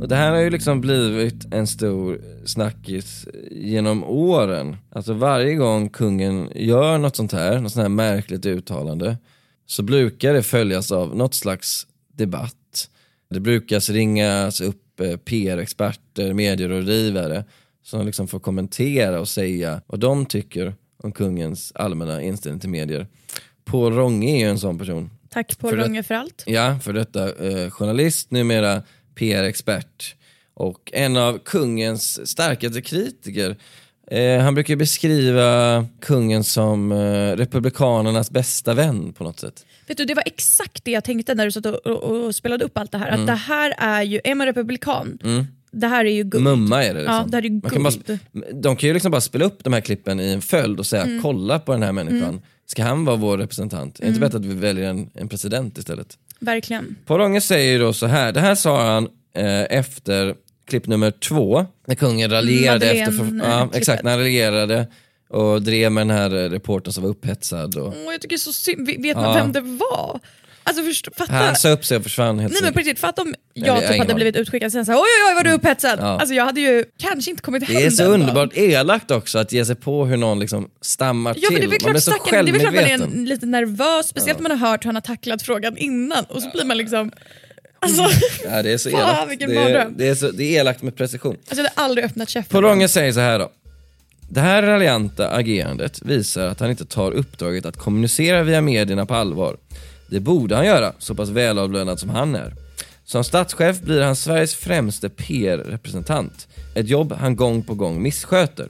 Och 0.00 0.08
det 0.08 0.16
här 0.16 0.30
har 0.30 0.38
ju 0.40 0.50
liksom 0.50 0.80
blivit 0.80 1.54
en 1.54 1.66
stor 1.66 2.20
snackis 2.44 3.28
genom 3.50 4.04
åren. 4.04 4.76
Alltså 4.90 5.12
varje 5.12 5.54
gång 5.54 5.88
kungen 5.88 6.48
gör 6.54 6.98
något 6.98 7.16
sånt 7.16 7.32
här, 7.32 7.60
något 7.60 7.72
sånt 7.72 7.82
här 7.82 7.88
märkligt 7.88 8.46
uttalande, 8.46 9.16
så 9.66 9.82
brukar 9.82 10.34
det 10.34 10.42
följas 10.42 10.92
av 10.92 11.16
något 11.16 11.34
slags 11.34 11.86
debatt. 12.16 12.56
Det 13.28 13.40
brukar 13.40 13.92
ringas 13.92 14.60
upp 14.60 15.00
eh, 15.00 15.16
PR-experter, 15.16 16.32
medierådgivare 16.32 17.44
som 17.82 18.06
liksom 18.06 18.28
får 18.28 18.40
kommentera 18.40 19.20
och 19.20 19.28
säga 19.28 19.82
vad 19.86 20.00
de 20.00 20.26
tycker 20.26 20.74
om 21.02 21.12
kungens 21.12 21.72
allmänna 21.74 22.22
inställning 22.22 22.60
till 22.60 22.70
medier. 22.70 23.06
Paul 23.64 23.92
Ronge 23.92 24.36
är 24.36 24.38
ju 24.38 24.50
en 24.50 24.58
sån 24.58 24.78
person. 24.78 25.10
Tack 25.28 25.58
Paul 25.58 25.70
För 25.70 25.76
Runge 25.76 26.02
för 26.02 26.14
allt. 26.14 26.44
Ja, 26.46 26.78
för 26.82 26.92
detta 26.92 27.46
eh, 27.46 27.70
journalist, 27.70 28.30
numera 28.30 28.82
PR-expert 29.14 30.14
och 30.54 30.90
en 30.92 31.16
av 31.16 31.38
kungens 31.38 32.28
starkaste 32.28 32.82
kritiker. 32.82 33.56
Eh, 34.10 34.40
han 34.40 34.54
brukar 34.54 34.76
beskriva 34.76 35.84
kungen 36.00 36.44
som 36.44 36.92
eh, 36.92 37.36
republikanernas 37.36 38.30
bästa 38.30 38.74
vän 38.74 39.12
på 39.12 39.24
något 39.24 39.40
sätt. 39.40 39.66
Vet 39.86 39.96
du, 39.98 40.04
det 40.04 40.14
var 40.14 40.22
exakt 40.26 40.84
det 40.84 40.90
jag 40.90 41.04
tänkte 41.04 41.34
när 41.34 41.44
du 41.44 41.52
satt 41.52 41.66
och, 41.66 41.86
och, 41.86 42.24
och 42.26 42.34
spelade 42.34 42.64
upp 42.64 42.78
allt 42.78 42.92
det 42.92 42.98
här. 42.98 43.08
Mm. 43.08 43.20
Att 43.20 43.26
det 43.26 43.32
här 43.34 43.74
är 43.78 44.02
ju, 44.02 44.20
är 44.24 44.34
man 44.34 44.46
republikan, 44.46 45.18
det 45.70 45.86
här 45.86 46.04
är 46.04 46.10
ju 46.10 46.24
guld. 46.24 46.44
Mumma 46.44 46.84
är 46.84 46.94
det 46.94 47.00
liksom. 47.00 47.14
Ja, 47.14 47.24
det 47.28 47.36
här 47.36 47.44
är 47.46 47.50
Man 47.50 47.60
kan 47.60 47.82
bara, 47.82 47.92
guld. 48.06 48.62
de 48.62 48.76
kan 48.76 48.86
ju 48.88 48.92
liksom 48.94 49.10
bara 49.10 49.20
spela 49.20 49.44
upp 49.44 49.64
de 49.64 49.72
här 49.72 49.80
klippen 49.80 50.20
i 50.20 50.28
en 50.32 50.42
följd 50.42 50.78
och 50.78 50.86
säga 50.86 51.02
Mm. 51.02 51.22
kolla 51.22 51.58
på 51.58 51.72
den 51.72 51.82
här 51.82 51.92
människan. 51.92 52.40
Ska 52.66 52.82
han 52.82 53.04
vara 53.04 53.16
vår 53.16 53.38
representant? 53.38 53.98
Är 53.98 54.02
det 54.02 54.08
inte 54.08 54.20
bättre 54.20 54.38
att 54.38 54.44
vi 54.44 54.54
väljer 54.54 54.90
en, 54.90 55.10
en 55.14 55.28
president 55.28 55.78
istället? 55.78 56.18
Verkligen. 56.40 56.96
Paul 57.06 57.20
Ånge 57.20 57.40
säger 57.40 57.78
då 57.80 57.92
så 57.92 58.06
här, 58.06 58.32
det 58.32 58.40
här 58.40 58.54
sa 58.54 58.92
han 58.94 59.08
eh, 59.34 59.62
efter 59.78 60.34
klipp 60.68 60.86
nummer 60.86 61.10
två, 61.10 61.66
när 61.86 61.94
kungen 61.94 62.30
raljerade 62.30 62.90
efter... 62.90 63.12
Ja, 63.44 63.60
klippet. 63.60 63.76
exakt, 63.76 64.02
när 64.02 64.10
han 64.10 64.20
raljerade 64.20 64.86
och 65.28 65.62
drev 65.62 65.92
med 65.92 66.06
den 66.06 66.16
här 66.16 66.44
eh, 66.44 66.50
reportern 66.50 66.92
som 66.92 67.02
var 67.02 67.10
upphetsad. 67.10 67.76
Och, 67.76 67.86
Åh, 68.06 68.12
jag 68.12 68.20
tycker 68.20 68.36
så 68.36 68.52
synd. 68.52 68.86
Vet 68.86 69.16
man 69.16 69.24
Ja. 69.24 69.32
vem 69.34 69.52
det 69.52 69.60
var? 69.60 70.20
Alltså 70.68 70.82
förstå, 70.82 71.10
fatta. 71.16 71.32
han 71.32 71.56
sa 71.56 71.68
upp 71.70 71.84
sig 71.84 71.96
och 71.96 72.02
försvann 72.02 72.38
helt 72.38 72.52
Nej 72.52 72.62
men 72.62 72.72
på 72.72 72.78
riktigt, 72.78 72.98
fatta 72.98 73.22
om 73.22 73.34
jag 73.54 73.82
jag 73.82 73.88
typ 73.90 73.98
hade 73.98 74.14
blivit 74.14 74.36
utskickad 74.36 74.66
och 74.66 74.72
sen 74.72 74.86
såhär 74.86 74.98
oj 74.98 75.02
oj 75.02 75.28
oj 75.30 75.34
vad 75.34 75.44
du 75.44 75.50
är 75.50 75.54
upphetsad. 75.54 75.98
Ja. 76.00 76.04
Alltså 76.04 76.34
jag 76.34 76.44
hade 76.44 76.60
ju 76.60 76.84
kanske 76.98 77.30
inte 77.30 77.42
kommit 77.42 77.62
hem 77.68 77.76
Det 77.76 77.86
är 77.86 77.90
så 77.90 78.04
underbart 78.04 78.50
elakt 78.56 79.10
också 79.10 79.38
att 79.38 79.52
ge 79.52 79.64
sig 79.64 79.74
på 79.74 80.06
hur 80.06 80.16
någon 80.16 80.38
liksom 80.40 80.68
stammar 80.80 81.34
Ja, 81.38 81.48
men 81.52 81.60
det 81.60 81.66
är 81.66 81.68
till. 81.68 81.70
väl 81.70 81.82
man 81.82 81.92
blir 81.92 82.00
klart, 82.00 82.02
så 82.02 82.10
stackaren, 82.10 82.44
det 82.44 82.50
är 82.50 82.52
väl 82.52 82.60
klart 82.60 82.74
man 82.74 83.22
är 83.22 83.26
lite 83.26 83.46
nervös, 83.46 84.08
speciellt 84.08 84.38
om 84.38 84.42
man 84.42 84.58
har 84.60 84.68
hört 84.70 84.84
hur 84.84 84.88
han 84.88 84.94
har 84.94 85.00
tacklat 85.02 85.42
frågan 85.42 85.76
innan 85.76 86.24
och 86.24 86.42
så 86.42 86.50
blir 86.50 86.64
man 86.64 86.76
liksom... 86.76 87.10
Alltså, 87.80 88.02
Ja, 88.44 88.62
det 88.62 88.72
är 88.72 88.78
så 88.78 88.90
Fan, 88.90 89.00
elakt. 89.00 89.30
vilken 89.30 89.50
Det 89.50 89.56
är, 89.56 89.62
mardröm. 89.62 89.94
det, 89.96 90.08
är 90.08 90.14
så, 90.14 90.30
det 90.30 90.44
är 90.44 90.60
elakt 90.60 90.82
med 90.82 90.96
precision. 90.96 91.32
alltså 91.36 91.56
jag 91.62 91.70
hade 91.70 91.70
aldrig 91.84 92.04
öppnat 92.04 92.28
käften. 92.28 92.64
Ånge 92.64 92.88
säger 92.88 93.12
så 93.12 93.20
här 93.20 93.38
då. 93.38 93.50
Det 94.30 94.40
här 94.40 94.62
raljanta 94.62 95.30
agerandet 95.30 96.02
visar 96.02 96.46
att 96.46 96.60
han 96.60 96.70
inte 96.70 96.84
tar 96.84 97.12
uppdraget 97.12 97.66
att 97.66 97.76
kommunicera 97.76 98.42
via 98.42 98.60
medierna 98.60 99.06
på 99.06 99.14
allvar. 99.14 99.56
Det 100.10 100.20
borde 100.20 100.56
han 100.56 100.66
göra, 100.66 100.92
så 100.98 101.14
pass 101.14 101.28
välavlönad 101.28 102.00
som 102.00 102.10
han 102.10 102.34
är. 102.34 102.54
Som 103.04 103.24
statschef 103.24 103.80
blir 103.80 104.02
han 104.02 104.16
Sveriges 104.16 104.54
främste 104.54 105.08
PR-representant. 105.08 106.48
Ett 106.74 106.88
jobb 106.88 107.12
han 107.12 107.36
gång 107.36 107.62
på 107.62 107.74
gång 107.74 108.02
missköter. 108.02 108.68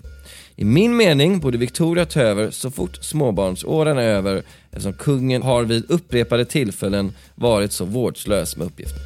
I 0.58 0.64
min 0.64 0.96
mening 0.96 1.40
borde 1.40 1.58
Victoria 1.58 2.06
ta 2.06 2.20
över 2.20 2.50
så 2.50 2.70
fort 2.70 3.04
småbarnsåren 3.04 3.98
är 3.98 4.02
över 4.02 4.42
eftersom 4.70 4.92
kungen 4.92 5.42
har 5.42 5.64
vid 5.64 5.90
upprepade 5.90 6.44
tillfällen 6.44 7.12
varit 7.34 7.72
så 7.72 7.84
vårdslös 7.84 8.56
med 8.56 8.66
uppgiften. 8.66 8.98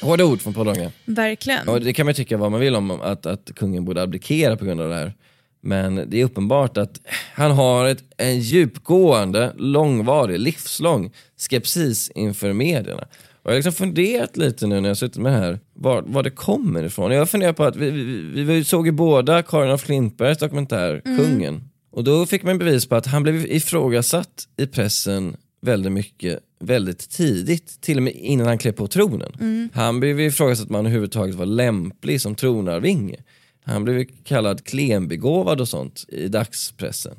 Hårda 0.00 0.24
ord 0.24 0.40
från 0.40 0.54
Paul 0.54 0.68
Ånge. 0.68 0.90
Verkligen. 1.04 1.68
Och 1.68 1.80
det 1.80 1.92
kan 1.92 2.06
man 2.06 2.14
tycka 2.14 2.36
vad 2.36 2.50
man 2.50 2.60
vill 2.60 2.76
om, 2.76 2.90
att, 2.90 3.26
att 3.26 3.50
kungen 3.54 3.84
borde 3.84 4.02
abdikera 4.02 4.56
på 4.56 4.64
grund 4.64 4.80
av 4.80 4.88
det 4.88 4.94
här. 4.94 5.14
Men 5.60 6.04
det 6.06 6.20
är 6.20 6.24
uppenbart 6.24 6.76
att 6.76 7.00
han 7.34 7.50
har 7.50 7.86
ett, 7.86 8.02
en 8.16 8.40
djupgående, 8.40 9.52
långvarig, 9.56 10.38
livslång 10.38 11.12
skepsis 11.36 12.10
inför 12.10 12.52
medierna. 12.52 13.04
Jag 13.48 13.52
har 13.52 13.56
liksom 13.56 13.72
funderat 13.72 14.36
lite 14.36 14.66
nu 14.66 14.80
när 14.80 14.88
jag 14.88 14.96
suttit 14.96 15.22
med 15.22 15.32
här, 15.32 15.60
var, 15.74 16.02
var 16.06 16.22
det 16.22 16.30
kommer 16.30 16.84
ifrån. 16.84 17.12
Jag 17.12 17.30
funderar 17.30 17.52
på 17.52 17.64
att 17.64 17.76
vi, 17.76 17.90
vi, 17.90 18.42
vi 18.42 18.64
såg 18.64 18.86
ju 18.86 18.92
båda 18.92 19.42
Karin 19.42 19.70
af 19.70 19.84
Klintbergs 19.84 20.38
dokumentär 20.38 21.02
Kungen. 21.04 21.60
Och 21.90 22.04
då 22.04 22.26
fick 22.26 22.42
man 22.42 22.58
bevis 22.58 22.86
på 22.86 22.96
att 22.96 23.06
han 23.06 23.22
blev 23.22 23.46
ifrågasatt 23.46 24.48
i 24.56 24.66
pressen 24.66 25.36
väldigt 25.60 25.92
mycket 25.92 26.38
väldigt 26.60 27.10
tidigt, 27.10 27.80
till 27.80 27.96
och 27.96 28.02
med 28.02 28.12
innan 28.16 28.46
han 28.46 28.58
klev 28.58 28.72
på 28.72 28.86
tronen. 28.86 29.32
Han 29.74 30.00
blev 30.00 30.20
ifrågasatt 30.20 30.64
att 30.64 30.70
man 30.70 30.86
överhuvudtaget 30.86 31.34
var 31.34 31.46
lämplig 31.46 32.20
som 32.20 32.34
tronarvinge. 32.34 33.16
Han 33.64 33.84
blev 33.84 34.04
kallad 34.24 34.64
klenbegåvad 34.64 35.60
och 35.60 35.68
sånt 35.68 36.04
i 36.08 36.28
dagspressen. 36.28 37.14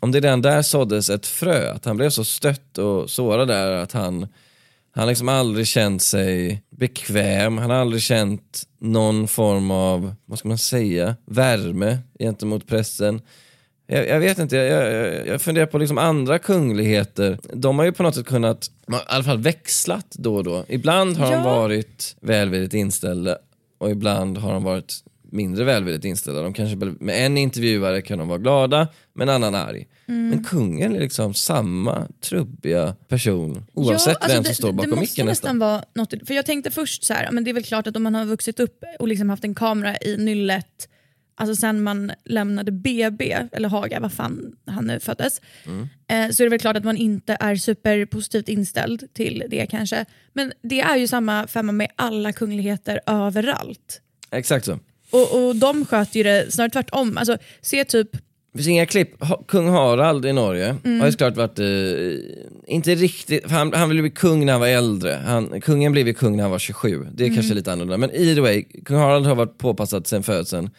Om 0.00 0.12
det 0.12 0.20
redan 0.20 0.42
där 0.42 0.62
såddes 0.62 1.10
ett 1.10 1.26
frö, 1.26 1.72
att 1.72 1.84
han 1.84 1.96
blev 1.96 2.10
så 2.10 2.24
stött 2.24 2.78
och 2.78 3.10
sårad 3.10 3.48
där 3.48 3.72
att 3.72 3.92
han 3.92 4.26
han 4.96 5.02
har 5.02 5.06
liksom 5.08 5.28
aldrig 5.28 5.66
känt 5.66 6.02
sig 6.02 6.62
bekväm, 6.70 7.58
han 7.58 7.70
har 7.70 7.76
aldrig 7.76 8.02
känt 8.02 8.62
någon 8.80 9.28
form 9.28 9.70
av, 9.70 10.14
vad 10.24 10.38
ska 10.38 10.48
man 10.48 10.58
säga, 10.58 11.16
värme 11.26 11.98
gentemot 12.18 12.66
pressen. 12.66 13.20
Jag, 13.86 14.08
jag 14.08 14.20
vet 14.20 14.38
inte, 14.38 14.56
jag, 14.56 14.92
jag, 14.94 15.26
jag 15.26 15.42
funderar 15.42 15.66
på 15.66 15.78
liksom 15.78 15.98
andra 15.98 16.38
kungligheter. 16.38 17.38
De 17.52 17.78
har 17.78 17.84
ju 17.86 17.92
på 17.92 18.02
något 18.02 18.14
sätt 18.14 18.26
kunnat, 18.26 18.64
i 18.66 18.94
alla 19.06 19.24
fall 19.24 19.38
växlat 19.38 20.06
då 20.10 20.34
och 20.36 20.44
då. 20.44 20.64
Ibland 20.68 21.16
har 21.16 21.26
de 21.30 21.36
Ja. 21.36 21.42
varit 21.60 22.16
välvilligt 22.20 22.74
inställda 22.74 23.38
och 23.78 23.90
ibland 23.90 24.38
har 24.38 24.52
de 24.52 24.64
varit 24.64 24.94
mindre 25.36 25.64
välvilligt 25.64 26.04
inställda. 26.04 26.42
De 26.42 26.52
kanske, 26.54 26.76
med 26.76 27.26
en 27.26 27.38
intervjuare 27.38 28.02
kan 28.02 28.18
de 28.18 28.28
vara 28.28 28.38
glada, 28.38 28.88
med 29.14 29.28
en 29.28 29.34
annan 29.34 29.54
arg. 29.54 29.88
Mm. 30.08 30.28
Men 30.28 30.44
kungen 30.44 30.94
är 30.96 31.00
liksom 31.00 31.34
samma 31.34 32.06
trubbiga 32.20 32.94
person 33.08 33.66
oavsett 33.74 34.06
Ja, 34.06 34.12
alltså 34.20 34.28
vem 34.36 34.44
som 34.44 34.50
det, 34.50 34.54
står 34.54 34.72
bakom 34.72 34.90
Det 34.90 34.96
måste 34.96 35.00
micken 35.12 35.26
nästan 35.26 35.48
nästan. 35.48 35.58
vara 35.58 35.84
något, 35.94 36.26
för 36.26 36.34
jag 36.34 36.46
tänkte 36.46 36.70
först 36.70 37.04
så 37.04 37.14
här, 37.14 37.30
men 37.32 37.44
det 37.44 37.50
är 37.50 37.52
väl 37.54 37.64
klart 37.64 37.86
att 37.86 37.96
om 37.96 38.02
man 38.02 38.14
har 38.14 38.24
vuxit 38.24 38.60
upp 38.60 38.84
och 38.98 39.08
liksom 39.08 39.30
haft 39.30 39.44
en 39.44 39.54
kamera 39.54 39.96
i 39.96 40.16
nyllet, 40.16 40.88
alltså 41.34 41.56
sen 41.56 41.82
man 41.82 42.12
lämnade 42.24 42.72
BB, 42.72 43.32
eller 43.52 43.68
Haga, 43.68 44.00
vad 44.00 44.12
fan 44.12 44.52
han 44.66 44.84
nu 44.86 45.00
föddes, 45.00 45.40
Mm. 45.66 45.82
eh, 46.08 46.30
så 46.34 46.42
är 46.42 46.44
det 46.46 46.50
väl 46.50 46.58
klart 46.60 46.76
att 46.76 46.84
man 46.84 46.96
inte 46.96 47.36
är 47.40 47.56
superpositivt 47.56 48.48
inställd 48.48 49.14
till 49.14 49.44
det 49.48 49.66
kanske. 49.66 50.04
Men 50.32 50.52
det 50.62 50.80
är 50.80 50.96
ju 50.96 51.06
samma 51.08 51.46
femma 51.46 51.72
med 51.72 51.88
alla 51.96 52.32
kungligheter 52.32 53.00
överallt. 53.06 54.00
Exakt 54.30 54.64
så. 54.66 54.78
Och, 55.10 55.46
och 55.46 55.56
de 55.56 55.86
sköter 55.86 56.16
ju 56.16 56.22
det 56.22 56.52
snarare 56.52 56.70
tvärtom. 56.70 57.18
Alltså, 57.18 57.36
se 57.60 57.84
typ 57.84 58.12
Det 58.12 58.58
finns 58.58 58.68
inga 58.68 58.86
klipp. 58.86 59.22
Ha, 59.24 59.42
kung 59.48 59.68
Harald 59.68 60.26
i 60.26 60.32
Norge 60.32 60.76
Mm. 60.84 61.00
har 61.00 61.06
ju 61.06 61.12
såklart 61.12 61.36
varit, 61.36 61.58
eh, 61.58 62.74
inte 62.74 62.94
riktigt, 62.94 63.50
han, 63.50 63.72
han 63.72 63.88
ville 63.88 64.02
bli 64.02 64.10
kung 64.10 64.46
när 64.46 64.52
han 64.52 64.60
var 64.60 64.68
äldre. 64.68 65.20
Han, 65.26 65.60
kungen 65.60 65.92
blev 65.92 66.06
ju 66.06 66.14
kung 66.14 66.36
när 66.36 66.42
han 66.42 66.50
var 66.50 66.58
27. 66.58 67.06
Det 67.14 67.22
är 67.24 67.26
Mm. 67.26 67.36
kanske 67.36 67.54
lite 67.54 67.72
annorlunda. 67.72 67.98
Men 67.98 68.10
either 68.10 68.42
way, 68.42 68.64
kung 68.84 68.96
Harald 68.96 69.26
har 69.26 69.34
varit 69.34 69.58
påpassad 69.58 70.06
sedan 70.06 70.22
födseln. 70.22 70.70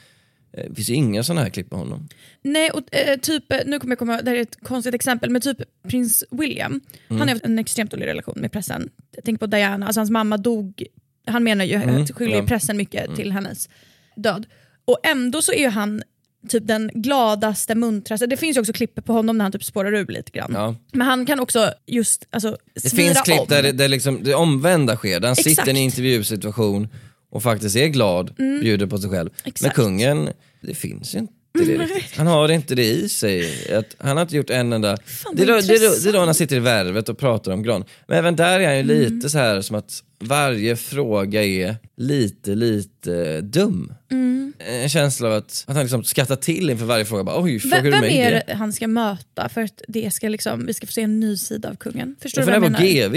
Eh, 0.58 0.64
Det 0.70 0.76
finns 0.76 0.90
ju 0.90 0.94
inga 0.94 1.24
sådana 1.24 1.42
här 1.42 1.50
klipp 1.50 1.72
med 1.72 1.80
honom. 1.80 2.08
Nej, 2.42 2.70
och 2.72 2.96
eh, 2.96 3.18
typ, 3.20 3.52
eh, 3.52 3.58
nu 3.66 3.80
kommer 3.80 3.92
jag 3.92 4.00
komma, 4.00 4.22
det 4.22 4.30
här 4.30 4.38
är 4.38 4.42
ett 4.42 4.58
konstigt 4.64 4.94
exempel, 4.96 5.30
men 5.30 5.42
typ 5.42 5.58
prins 5.90 6.24
William, 6.32 6.82
han 7.08 7.20
har 7.20 7.28
haft 7.28 7.46
en 7.46 7.60
extremt 7.60 7.92
dålig 7.92 8.06
relation 8.06 8.38
med 8.42 8.52
pressen. 8.52 8.90
Tänker 9.26 9.40
på 9.40 9.46
Diana, 9.48 9.86
alltså 9.86 10.00
hans 10.00 10.10
mamma 10.12 10.38
dog, 10.38 10.84
han 11.28 11.44
menar 11.44 11.66
ju 11.66 11.76
att 11.76 12.12
skyller 12.12 12.36
ja. 12.38 12.46
pressen 12.46 12.78
mycket 12.78 13.16
till 13.16 13.32
hennes 13.32 13.70
död. 14.18 14.46
Och 14.86 15.00
ändå 15.04 15.42
så 15.42 15.54
är 15.54 15.70
han 15.70 16.04
typ 16.50 16.68
den 16.68 16.92
gladaste, 16.94 17.76
muntraste, 17.76 18.28
det 18.28 18.38
finns 18.38 18.58
ju 18.58 18.62
också 18.62 18.74
klipp 18.74 19.06
på 19.06 19.14
honom 19.14 19.38
när 19.38 19.46
han 19.46 19.52
typ 19.52 19.64
spårar 19.64 19.94
ur 19.94 20.08
lite 20.08 20.32
grann. 20.32 20.52
Ja. 20.54 20.76
Men 20.94 21.08
han 21.08 21.26
kan 21.26 21.40
också 21.40 21.74
just 21.86 22.28
alltså, 22.30 22.58
Det 22.84 22.90
finns 22.90 23.22
klipp 23.22 23.40
om. 23.40 23.46
där 23.50 23.64
det, 23.64 23.72
där 23.72 23.88
liksom 23.88 24.24
det 24.24 24.34
omvända 24.36 24.96
sker, 24.96 25.20
där 25.20 25.28
han 25.28 25.36
Exakt. 25.38 25.50
sitter 25.50 25.68
i 25.68 25.70
en 25.70 25.78
intervjusituation 25.78 26.88
och 27.30 27.44
faktiskt 27.44 27.76
är 27.76 27.88
glad, 27.88 28.36
bjuder 28.36 28.88
på 28.88 28.98
sig 28.98 29.10
själv. 29.10 29.30
Men 29.44 29.50
Exakt. 29.52 29.76
kungen, 29.76 30.30
det 30.62 30.74
finns 30.74 31.16
ju 31.16 31.20
inte 31.20 31.34
det 31.54 31.62
riktigt. 31.62 32.18
Han 32.18 32.28
har 32.28 32.52
inte 32.52 32.76
det 32.76 32.86
i 32.86 33.10
sig. 33.10 33.74
Att, 33.76 33.96
han 33.98 34.18
har 34.18 34.22
inte 34.22 34.36
gjort 34.38 34.50
en 34.50 34.74
enda... 34.74 34.98
Fan, 35.06 35.36
det, 35.36 35.44
är 35.44 35.48
då, 35.48 35.54
det, 35.54 35.74
är 35.74 35.90
då, 35.90 35.96
det 36.04 36.10
är 36.10 36.14
då 36.14 36.20
han 36.20 36.34
sitter 36.34 36.56
i 36.56 36.60
värvet 36.60 37.10
och 37.10 37.18
pratar 37.18 37.52
om 37.52 37.64
gran. 37.64 37.84
Men 38.08 38.18
även 38.18 38.36
där 38.36 38.60
är 38.60 38.66
han 38.68 38.76
ju 38.76 38.82
Mm. 38.82 39.14
lite 39.16 39.30
så 39.30 39.38
här 39.38 39.62
som 39.62 39.76
att 39.76 40.04
varje 40.20 40.76
fråga 40.76 41.44
är 41.44 41.76
lite, 41.98 42.56
lite 42.56 43.42
dum. 43.42 43.94
Mm. 44.12 44.54
En 44.60 44.90
känsla 44.90 45.28
av 45.28 45.34
att, 45.34 45.64
att 45.68 45.76
han 45.76 45.84
liksom 45.86 46.04
skrattar 46.04 46.36
till 46.36 46.70
inför 46.70 46.86
varje 46.86 47.06
fråga. 47.06 47.24
Bara, 47.24 47.42
Oj, 47.44 47.60
frågar 47.60 47.82
Vem, 47.82 47.92
du 47.92 48.00
mig 48.00 48.18
är 48.18 48.32
det? 48.32 48.44
det 48.48 48.54
han 48.54 48.74
ska 48.74 48.88
möta 48.88 49.50
för 49.50 49.62
att 49.62 49.82
det 49.88 50.14
ska 50.14 50.30
liksom, 50.30 50.66
vi 50.66 50.74
ska 50.74 50.88
få 50.88 50.94
se 50.94 51.02
en 51.02 51.20
ny 51.20 51.38
sida 51.38 51.70
av 51.70 51.76
kungen? 51.76 52.16
Förstår 52.22 52.42
Jag 52.42 52.48
du 52.48 52.60
vad 52.60 52.66
jag 52.66 52.72
menar? 52.72 53.08
GV. 53.10 53.16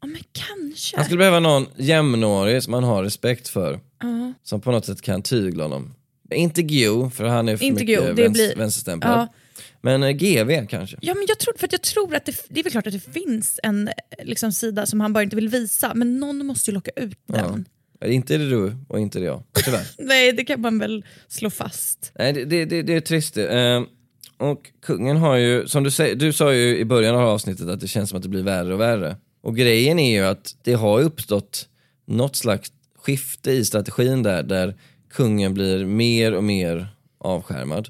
Ja, 0.00 0.06
men 0.06 0.20
kanske. 0.32 0.96
Han 0.96 1.04
skulle 1.04 1.18
behöva 1.18 1.40
någon 1.40 1.66
jämnårig 1.76 2.62
som 2.62 2.72
han 2.72 2.84
har 2.84 3.02
respekt 3.02 3.48
för. 3.48 3.80
Ja. 4.02 4.32
Som 4.42 4.60
på 4.60 4.70
något 4.70 4.86
sätt 4.86 5.02
kan 5.02 5.22
tygla 5.22 5.62
honom. 5.64 5.94
Inte 6.30 6.62
Guillou, 6.62 7.10
för 7.10 7.24
han 7.24 7.48
är 7.48 7.56
för 7.56 7.64
Inte 7.64 7.80
mycket 7.84 7.98
Guillou, 7.98 8.14
det 8.14 8.22
väns- 8.22 8.32
blir- 8.32 8.56
vänsterstämplad. 8.56 9.12
Ja. 9.18 9.28
Men 9.80 10.02
eh, 10.02 10.10
GV 10.10 10.66
kanske. 10.66 10.96
Ja, 11.00 11.14
men 11.14 11.24
jag 11.28 11.38
tror, 11.38 11.54
för 11.58 11.66
att 11.66 11.72
jag 11.72 11.82
tror 11.82 12.14
att 12.14 12.24
det, 12.26 12.36
det 12.48 12.60
är 12.60 12.64
väl 12.64 12.70
klart 12.72 12.86
att 12.86 12.92
det 12.92 13.12
finns 13.12 13.60
en 13.62 13.88
eh, 13.88 13.94
liksom, 14.24 14.52
sida 14.52 14.86
som 14.86 15.00
han 15.00 15.12
bara 15.12 15.22
inte 15.24 15.36
vill 15.36 15.48
visa, 15.48 15.94
men 15.94 16.20
någon 16.20 16.46
måste 16.46 16.70
ju 16.70 16.74
locka 16.74 16.90
ut 16.96 17.18
den. 17.26 17.66
Ja. 18.00 18.06
Inte 18.06 18.34
är 18.34 18.38
det 18.38 18.50
du 18.50 18.76
och 18.88 19.00
inte 19.00 19.18
är 19.18 19.20
det 19.20 19.26
jag, 19.26 19.42
tyvärr. 19.64 19.86
Nej, 19.98 20.32
det 20.32 20.44
kan 20.44 20.60
man 20.60 20.78
väl 20.78 21.04
slå 21.28 21.50
fast. 21.50 22.12
Nej, 22.18 22.32
det, 22.32 22.44
det, 22.44 22.64
det, 22.64 22.82
det 22.82 22.92
är 22.94 23.00
trist 23.00 23.34
det. 23.34 23.60
Eh, 23.60 23.82
och 24.38 24.70
kungen 24.82 25.16
har 25.16 25.36
ju, 25.36 25.66
som 25.66 25.82
du 25.84 25.90
säger, 25.90 26.14
du 26.14 26.32
sa 26.32 26.52
ju 26.54 26.78
i 26.78 26.84
början 26.84 27.14
av 27.14 27.28
avsnittet 27.28 27.68
att 27.68 27.80
det 27.80 27.88
känns 27.88 28.10
som 28.10 28.16
att 28.16 28.22
det 28.22 28.28
blir 28.28 28.42
värre 28.42 28.74
och 28.74 28.80
värre. 28.80 29.16
Och 29.42 29.56
grejen 29.56 29.98
är 29.98 30.16
ju 30.20 30.26
att 30.26 30.54
det 30.62 30.72
har 30.72 31.00
uppstått 31.00 31.68
något 32.06 32.36
slags 32.36 32.72
skifte 32.98 33.50
i 33.52 33.64
strategin 33.64 34.22
där, 34.22 34.42
där 34.42 34.74
kungen 35.10 35.54
blir 35.54 35.84
mer 35.86 36.34
och 36.34 36.44
mer 36.44 36.88
avskärmad. 37.18 37.88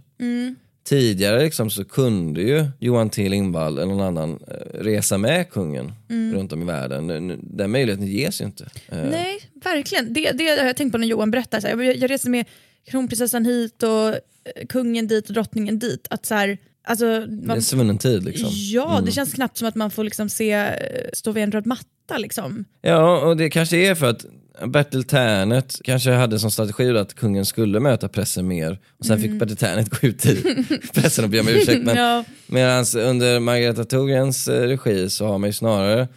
Tidigare 0.84 1.42
liksom 1.42 1.70
så 1.70 1.84
kunde 1.84 2.42
ju 2.42 2.64
Johan 2.80 3.10
T 3.10 3.28
Lindvall 3.28 3.78
eller 3.78 3.86
någon 3.86 4.00
annan 4.06 4.38
eh, 4.48 4.78
resa 4.84 5.18
med 5.18 5.50
kungen 5.50 5.92
runt 6.34 6.52
om 6.52 6.62
i 6.62 6.64
världen. 6.64 7.38
Den 7.42 7.70
möjligheten 7.70 8.06
ges 8.06 8.40
ju 8.40 8.44
inte. 8.44 8.64
Eh, 8.88 8.98
Nej, 9.10 9.38
verkligen. 9.64 10.12
Det, 10.12 10.32
det 10.32 10.44
har 10.44 10.66
jag 10.66 10.76
tänkt 10.76 10.92
på 10.92 10.98
när 10.98 11.06
Johan 11.06 11.30
berättar. 11.30 11.60
Så 11.60 11.68
jag, 11.68 11.96
jag 11.96 12.10
reser 12.10 12.30
med 12.30 12.44
kronprinsessan 12.90 13.44
hit 13.44 13.82
och 13.82 14.08
eh, 14.08 14.66
kungen 14.68 15.06
dit 15.06 15.28
och 15.28 15.34
drottningen 15.34 15.78
dit. 15.78 16.06
Att 16.10 16.26
så 16.26 16.34
här, 16.34 16.58
alltså, 16.84 17.04
Det 17.04 17.12
är 17.42 17.46
man, 17.46 17.56
en 17.56 17.62
svunnen 17.62 17.98
tid 17.98 18.24
liksom. 18.24 18.48
ja, 18.52 19.02
det 19.06 19.12
känns 19.12 19.32
knappt 19.32 19.58
som 19.58 19.68
att 19.68 19.74
man 19.74 19.90
får 19.90 20.04
liksom 20.04 20.28
se, 20.28 20.70
stå 21.12 21.32
vid 21.32 21.44
en 21.44 21.52
röd 21.52 21.66
matta. 21.66 22.18
Liksom. 22.18 22.64
Ja, 22.82 23.20
och 23.20 23.36
det 23.36 23.50
kanske 23.50 23.76
är 23.76 23.94
för 23.94 24.06
att 24.10 24.26
Bertil 24.64 25.04
Tärnet 25.04 25.76
kanske 25.84 26.10
hade 26.10 26.38
som 26.38 26.50
strategi 26.50 26.90
att 26.98 27.14
kungen 27.14 27.46
skulle 27.46 27.80
möta 27.80 28.08
pressen 28.08 28.46
mer 28.48 28.78
och 28.98 29.06
sen 29.06 29.20
fick 29.20 29.32
Bertil 29.32 29.56
Tärnet 29.56 29.88
gå 30.00 30.06
ut 30.08 30.26
i 30.26 30.64
pressen 30.94 31.24
och 31.24 31.30
be 31.30 31.40
om 31.40 31.48
ursäkt. 31.48 31.82
Men 31.84 31.96
Ja. 31.96 32.24
Medan 32.46 32.84
under 32.96 33.40
Margareta 33.40 33.84
Thorgrens 33.84 34.48
eh, 34.48 34.62
regi 34.68 35.10
så 35.10 35.26
har 35.26 35.38
man 35.38 35.48
ju 35.48 35.52
snarare 35.52 36.08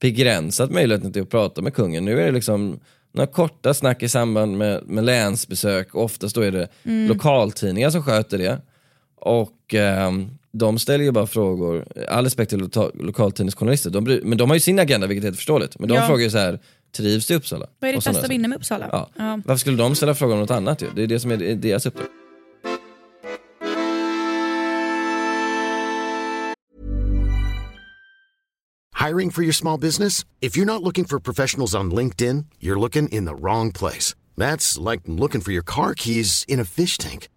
begränsat 0.00 0.70
möjligheten 0.70 1.12
till 1.12 1.22
att 1.22 1.30
prata 1.30 1.62
med 1.62 1.74
kungen. 1.74 2.04
Nu 2.04 2.20
är 2.20 2.26
det 2.26 2.32
liksom 2.32 2.80
några 3.12 3.26
korta 3.26 3.74
snack 3.74 4.02
i 4.02 4.08
samband 4.08 4.58
med, 4.58 4.82
med 4.86 5.04
länsbesök 5.04 5.94
och 5.94 6.04
oftast 6.04 6.34
då 6.34 6.40
är 6.40 6.50
det 6.52 6.68
lokaltidningar 7.08 7.90
som 7.90 8.02
sköter 8.02 8.38
det. 8.38 8.58
Och 9.16 9.74
ehm, 9.74 10.30
de 10.52 10.78
ställer 10.78 11.04
ju 11.04 11.10
bara 11.12 11.26
frågor, 11.26 11.84
all 12.08 12.24
respekt 12.24 12.50
till 12.50 12.58
lo- 12.58 12.90
lokaltidningsjournalister, 12.94 13.90
de 13.90 14.20
men 14.24 14.38
de 14.38 14.50
har 14.50 14.56
ju 14.56 14.60
sin 14.60 14.78
agenda 14.78 15.06
vilket 15.06 15.24
är 15.24 15.26
helt 15.28 15.36
förståeligt. 15.36 15.78
Men 15.78 15.88
de 15.88 15.94
Ja. 15.94 16.06
frågar 16.06 16.24
ju 16.24 16.30
så 16.30 16.38
här, 16.38 16.58
trivs 16.96 17.30
i 17.30 17.34
Uppsala? 17.34 17.66
Vad 17.80 17.88
är 17.88 17.94
ditt 17.94 18.02
sådana 18.02 18.18
bästa 18.18 18.28
minne 18.28 18.48
med 18.48 18.56
Uppsala? 18.56 18.88
Ja. 18.92 19.10
Ja. 19.16 19.40
Varför 19.44 19.58
skulle 19.58 19.76
de 19.76 19.94
ställa 19.94 20.14
frågor 20.14 20.34
om 20.34 20.40
något 20.40 20.50
annat 20.50 20.82
ju? 20.82 20.86
Det 20.94 21.02
är 21.02 21.06
det 21.06 21.20
som 21.20 21.30
är 21.30 21.36
deras 21.54 21.86
uppdrag. 21.86 22.06
Hiring 29.06 29.30
for 29.30 29.42
your 29.42 29.52
small 29.52 29.80
business? 29.80 30.24
If 30.40 30.56
you're 30.56 30.64
not 30.64 30.82
looking 30.82 31.04
for 31.04 31.20
professionals 31.20 31.74
on 31.74 31.94
LinkedIn, 31.94 32.46
you're 32.60 32.80
looking 32.80 33.08
in 33.08 33.24
the 33.24 33.34
wrong 33.34 33.72
place. 33.72 34.16
That's 34.36 34.90
like 34.90 35.02
looking 35.06 35.40
for 35.40 35.52
your 35.52 35.64
car 35.64 35.94
keys 35.94 36.44
in 36.48 36.60
a 36.60 36.64
fish 36.64 36.98
tank. 36.98 37.28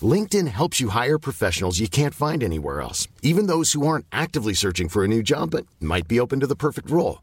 LinkedIn 0.00 0.46
helps 0.46 0.80
you 0.80 0.90
hire 0.90 1.18
professionals 1.18 1.80
you 1.80 1.88
can't 1.88 2.14
find 2.14 2.42
anywhere 2.42 2.80
else, 2.80 3.08
even 3.22 3.46
those 3.48 3.72
who 3.72 3.86
aren't 3.86 4.06
actively 4.12 4.54
searching 4.54 4.88
for 4.88 5.04
a 5.04 5.08
new 5.08 5.22
job 5.22 5.50
but 5.50 5.66
might 5.80 6.06
be 6.06 6.20
open 6.20 6.40
to 6.40 6.46
the 6.46 6.54
perfect 6.54 6.90
role. 6.90 7.22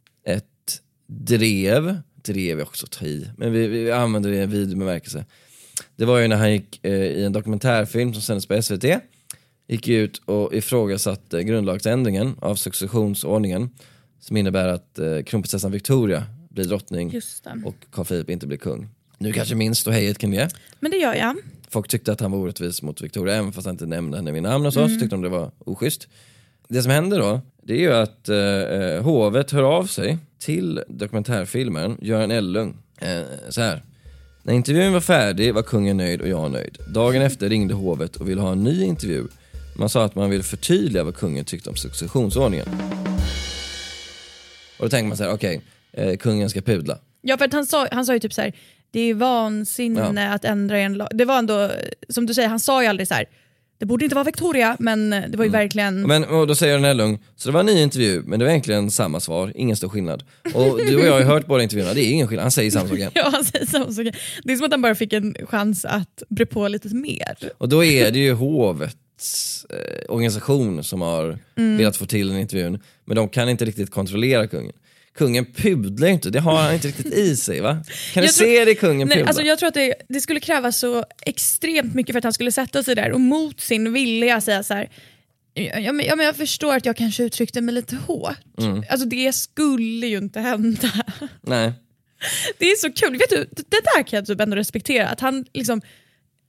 drev, 1.11 1.97
drev 2.15 2.59
är 2.59 2.63
också 2.63 2.85
att 2.85 2.91
ta 2.91 3.05
i, 3.05 3.29
men 3.37 3.51
vi, 3.51 3.67
vi 3.67 3.91
använder 3.91 4.29
det 4.29 4.35
i 4.35 4.41
en 4.41 4.49
vid 4.49 4.77
bemärkelse. 4.77 5.25
Det 5.95 6.05
var 6.05 6.19
ju 6.19 6.27
när 6.27 6.35
han 6.35 6.51
gick 6.51 6.85
eh, 6.85 6.91
i 6.91 7.23
en 7.23 7.33
dokumentärfilm 7.33 8.13
som 8.13 8.21
sändes 8.21 8.45
på 8.45 8.61
SVT, 8.61 8.85
gick 9.67 9.87
ut 9.87 10.21
och 10.25 10.53
ifrågasatte 10.53 11.43
grundlagsändringen 11.43 12.35
av 12.41 12.55
successionsordningen 12.55 13.69
som 14.19 14.37
innebär 14.37 14.67
att 14.67 14.99
eh, 14.99 15.21
kronprinsessan 15.25 15.71
Victoria 15.71 16.23
blir 16.49 16.65
drottning 16.65 17.21
och 17.65 17.75
Carl 17.91 18.05
Philip 18.05 18.29
inte 18.29 18.47
blir 18.47 18.57
kung. 18.57 18.89
Nu 19.17 19.33
kanske 19.33 19.55
minns 19.55 19.83
då 19.83 19.91
hejet 19.91 20.17
kring 20.17 20.31
det. 20.31 20.49
Men 20.79 20.91
det 20.91 20.97
gör 20.97 21.15
jag. 21.15 21.35
Folk 21.69 21.87
tyckte 21.87 22.11
att 22.11 22.19
han 22.19 22.31
var 22.31 22.39
orättvis 22.39 22.81
mot 22.81 23.01
Victoria, 23.01 23.35
även 23.35 23.51
fast 23.51 23.65
han 23.65 23.75
inte 23.75 23.85
nämnde 23.85 24.17
henne 24.17 24.31
vid 24.31 24.43
namn 24.43 24.65
och 24.65 24.73
så, 24.73 24.87
så 24.87 24.99
tyckte 24.99 25.15
de 25.15 25.21
det 25.21 25.29
var 25.29 25.51
oschysst. 25.59 26.07
Det 26.67 26.81
som 26.81 26.91
händer 26.91 27.19
då, 27.19 27.41
det 27.63 27.73
är 27.73 27.77
ju 27.77 27.93
att 27.93 28.29
eh, 28.29 28.37
eh, 28.37 29.03
hovet 29.03 29.51
hör 29.51 29.63
av 29.63 29.85
sig 29.85 30.17
till 30.41 30.83
dokumentärfilmaren 30.87 31.97
Göran 32.01 32.31
Ellung. 32.31 32.77
Eh, 32.97 33.21
så 33.49 33.61
här. 33.61 33.83
När 34.43 34.53
intervjun 34.53 34.93
var 34.93 35.01
färdig 35.01 35.53
var 35.53 35.63
kungen 35.63 35.97
nöjd 35.97 36.21
och 36.21 36.27
jag 36.27 36.51
nöjd. 36.51 36.77
Dagen 36.93 37.21
efter 37.21 37.49
ringde 37.49 37.73
hovet 37.73 38.15
och 38.15 38.29
ville 38.29 38.41
ha 38.41 38.51
en 38.51 38.63
ny 38.63 38.83
intervju. 38.83 39.27
Man 39.77 39.89
sa 39.89 40.05
att 40.05 40.15
man 40.15 40.29
ville 40.29 40.43
förtydliga 40.43 41.03
vad 41.03 41.15
kungen 41.15 41.45
tyckte 41.45 41.69
om 41.69 41.75
successionsordningen. 41.75 42.65
Och 44.77 44.85
då 44.85 44.89
tänker 44.89 45.07
man 45.07 45.17
så 45.17 45.23
här, 45.23 45.33
okej, 45.33 45.61
eh, 45.91 46.17
kungen 46.17 46.49
ska 46.49 46.61
pudla. 46.61 46.97
Ja 47.21 47.37
för 47.37 47.45
att 47.45 47.53
han 47.53 47.65
sa, 47.65 47.87
han 47.91 48.05
sa 48.05 48.13
ju 48.13 48.19
typ 48.19 48.33
så 48.33 48.41
här, 48.41 48.53
det 48.91 48.99
är 48.99 49.13
vansinne 49.13 50.33
att 50.33 50.45
ändra 50.45 50.79
en 50.79 50.93
lag. 50.93 51.07
Det 51.11 51.25
var 51.25 51.37
ändå, 51.37 51.71
som 52.09 52.25
du 52.25 52.33
säger, 52.33 52.49
han 52.49 52.59
sa 52.59 52.83
ju 52.83 52.87
aldrig 52.87 53.07
så 53.07 53.13
här. 53.13 53.25
Det 53.81 53.85
borde 53.85 54.03
inte 54.03 54.15
vara 54.15 54.23
Victoria 54.25 54.77
men 54.79 55.09
det 55.09 55.33
var 55.37 55.45
ju 55.45 55.51
verkligen... 55.51 56.01
Men 56.01 56.23
och 56.23 56.47
då 56.47 56.55
säger 56.55 56.79
den 56.79 56.97
Lung, 56.97 57.19
så 57.35 57.49
det 57.49 57.53
var 57.53 57.59
en 57.59 57.65
ny 57.65 57.81
intervju, 57.81 58.23
men 58.25 58.39
det 58.39 58.45
var 58.45 58.49
egentligen 58.51 58.91
samma 58.91 59.19
svar, 59.19 59.51
ingen 59.55 59.75
stor 59.75 59.89
skillnad. 59.89 60.23
Och 60.53 60.77
du 60.77 60.95
och 60.99 61.05
jag 61.05 61.11
har 61.11 61.19
ju 61.19 61.25
hört 61.25 61.47
båda 61.47 61.63
intervjuerna, 61.63 61.93
det 61.93 62.01
är 62.01 62.11
ingen 62.11 62.27
skillnad, 62.27 62.43
han 62.43 62.51
säger 62.51 62.71
samma 62.71 62.89
sak 62.89 62.97
igen. 62.97 63.11
Ja, 63.15 63.29
han 63.33 63.43
säger 63.43 63.65
samma 63.65 63.91
sak. 63.91 64.07
Det 64.43 64.53
är 64.53 64.57
som 64.57 64.65
att 64.65 64.71
han 64.71 64.81
bara 64.81 64.95
fick 64.95 65.13
en 65.13 65.35
chans 65.45 65.85
att 65.85 66.23
bre 66.29 66.45
på 66.45 66.67
lite 66.67 66.95
mer. 66.95 67.37
Och 67.57 67.69
då 67.69 67.83
är 67.83 68.11
det 68.11 68.19
ju 68.19 68.33
hovets 68.33 69.65
eh, 69.69 70.11
organisation 70.13 70.83
som 70.83 71.01
har 71.01 71.39
Mm. 71.55 71.77
velat 71.77 71.97
få 71.97 72.05
till 72.05 72.27
den 72.27 72.37
intervjun, 72.39 72.79
men 73.05 73.15
de 73.15 73.29
kan 73.29 73.49
inte 73.49 73.65
riktigt 73.65 73.91
kontrollera 73.91 74.47
kungen. 74.47 74.73
Kungen 75.17 75.45
pudlar 75.45 76.07
inte, 76.07 76.29
det 76.29 76.39
har 76.39 76.61
han 76.61 76.73
inte 76.73 76.87
riktigt 76.87 77.13
i 77.13 77.35
sig 77.37 77.59
va? 77.61 77.73
Kan 78.13 78.21
du 78.21 78.27
Jag 78.27 78.35
tror- 78.35 78.47
se 78.47 78.65
det 78.65 78.75
kungen 78.75 79.07
Nej, 79.07 79.17
pudla? 79.17 79.27
alltså 79.29 79.43
jag 79.43 79.59
tror 79.59 79.67
att 79.67 79.73
det, 79.73 79.93
det 80.09 80.21
skulle 80.21 80.39
krävas 80.39 80.77
så 80.79 81.05
extremt 81.25 81.93
mycket 81.95 82.13
för 82.13 82.17
att 82.17 82.23
han 82.23 82.33
skulle 82.33 82.51
sätta 82.51 82.83
sig 82.83 82.95
där 82.95 83.11
och 83.11 83.21
mot 83.21 83.59
sin 83.61 83.93
vilja 83.93 84.41
säga 84.41 84.63
så 84.63 84.73
här. 84.73 84.89
Ja, 85.53 85.91
men, 85.91 86.05
ja, 86.05 86.15
men 86.15 86.25
jag 86.25 86.35
förstår 86.35 86.75
att 86.75 86.85
jag 86.85 86.97
kanske 86.97 87.23
uttryckte 87.23 87.61
mig 87.61 87.75
lite 87.75 87.95
hårt. 87.95 88.37
Mm. 88.57 88.83
Alltså 88.89 89.07
det 89.07 89.35
skulle 89.35 90.07
ju 90.07 90.17
inte 90.17 90.39
hända. 90.39 90.91
Nej. 91.41 91.73
Det 92.57 92.65
är 92.71 92.75
så 92.75 92.91
kul, 92.91 93.17
vet 93.17 93.29
du, 93.29 93.35
det 93.51 93.63
det 93.69 93.81
där 93.95 94.03
kan 94.03 94.17
jag 94.17 94.25
typ 94.25 94.39
ändå 94.41 94.55
respektera. 94.55 95.07
Att 95.07 95.19
han 95.19 95.45
liksom, 95.53 95.81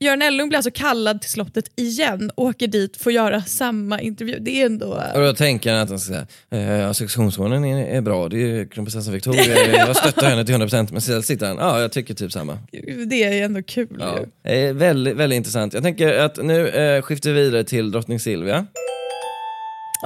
Göran 0.03 0.23
Ellung 0.23 0.49
blir 0.49 0.57
alltså 0.57 0.71
kallad 0.71 1.21
till 1.21 1.31
slottet 1.31 1.65
igen, 1.77 2.31
åker 2.37 2.67
dit, 2.67 2.97
får 2.97 3.13
göra 3.13 3.43
samma 3.43 4.01
intervju. 4.01 4.39
Det 4.41 4.63
är 4.63 4.67
ändå... 4.67 5.03
Och 5.15 5.21
då 5.21 5.35
tänker 5.35 5.73
han 5.73 5.81
att 5.83 5.89
han 5.89 5.99
ska 5.99 6.25
säga, 6.51 6.87
eh, 6.87 6.93
successionsordningen 6.93 7.79
är, 7.79 7.87
är 7.97 8.01
bra, 8.01 8.29
det 8.29 8.37
är 8.37 8.65
kronprinsessan 8.67 9.13
Victoria, 9.15 9.77
jag 9.87 9.97
stöttar 9.97 10.31
henne 10.31 10.45
till 10.45 10.55
100% 10.55 10.89
men 10.93 11.01
sedan 11.01 11.23
sitter 11.23 11.47
han, 11.47 11.57
ja 11.57 11.81
jag 11.81 11.93
tycker 11.93 12.15
typ 12.15 12.33
samma. 12.33 12.59
Det 13.07 13.23
är 13.25 13.45
ändå 13.45 13.63
kul 13.63 13.97
Ja. 14.01 14.19
ju. 14.45 14.51
Eh, 14.69 14.75
väldigt, 14.75 15.17
väldigt 15.17 15.37
intressant. 15.37 15.75
Jag 15.75 15.83
tänker 15.83 16.15
att 16.19 16.37
nu 16.45 16.69
eh, 16.69 17.03
skiftar 17.03 17.31
vi 17.31 17.43
vidare 17.43 17.65
till 17.65 17.91
drottning 17.91 18.21
Silvia. 18.21 18.67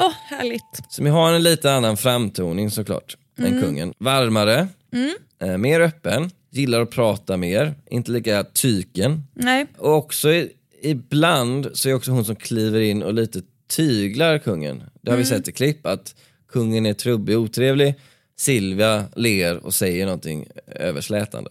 Åh, 0.00 0.12
härligt. 0.38 0.62
Som 0.88 1.06
ju 1.06 1.12
har 1.12 1.32
en 1.32 1.42
lite 1.42 1.72
annan 1.72 1.96
framtoning 1.96 2.70
såklart 2.70 3.16
än 3.38 3.62
kungen. 3.62 3.94
Varmare, 3.98 4.68
eh, 5.42 5.56
mer 5.58 5.80
öppen, 5.80 6.30
gillar 6.56 6.80
att 6.80 6.90
prata 6.90 7.36
mer, 7.36 7.74
inte 7.90 8.10
lika 8.10 8.44
tyken. 8.44 9.22
Nej, 9.34 9.66
Och 9.78 9.94
också 9.94 10.32
i, 10.32 10.52
ibland 10.82 11.70
så 11.74 11.88
är 11.88 11.94
också 11.94 12.10
hon 12.10 12.24
som 12.24 12.36
kliver 12.36 12.80
in 12.80 13.02
och 13.02 13.14
lite 13.14 13.42
tyglar 13.68 14.38
kungen. 14.38 14.82
Det 15.02 15.10
har 15.10 15.18
vi 15.18 15.24
sett 15.24 15.48
i 15.48 15.52
klipp 15.52 15.86
att 15.86 16.14
kungen 16.48 16.86
är 16.86 16.92
trubbig 16.94 17.36
och 17.36 17.42
otrevlig. 17.42 17.94
Silvia 18.38 19.04
ler 19.16 19.56
och 19.56 19.74
säger 19.74 20.04
någonting 20.04 20.48
överslätande. 20.66 21.50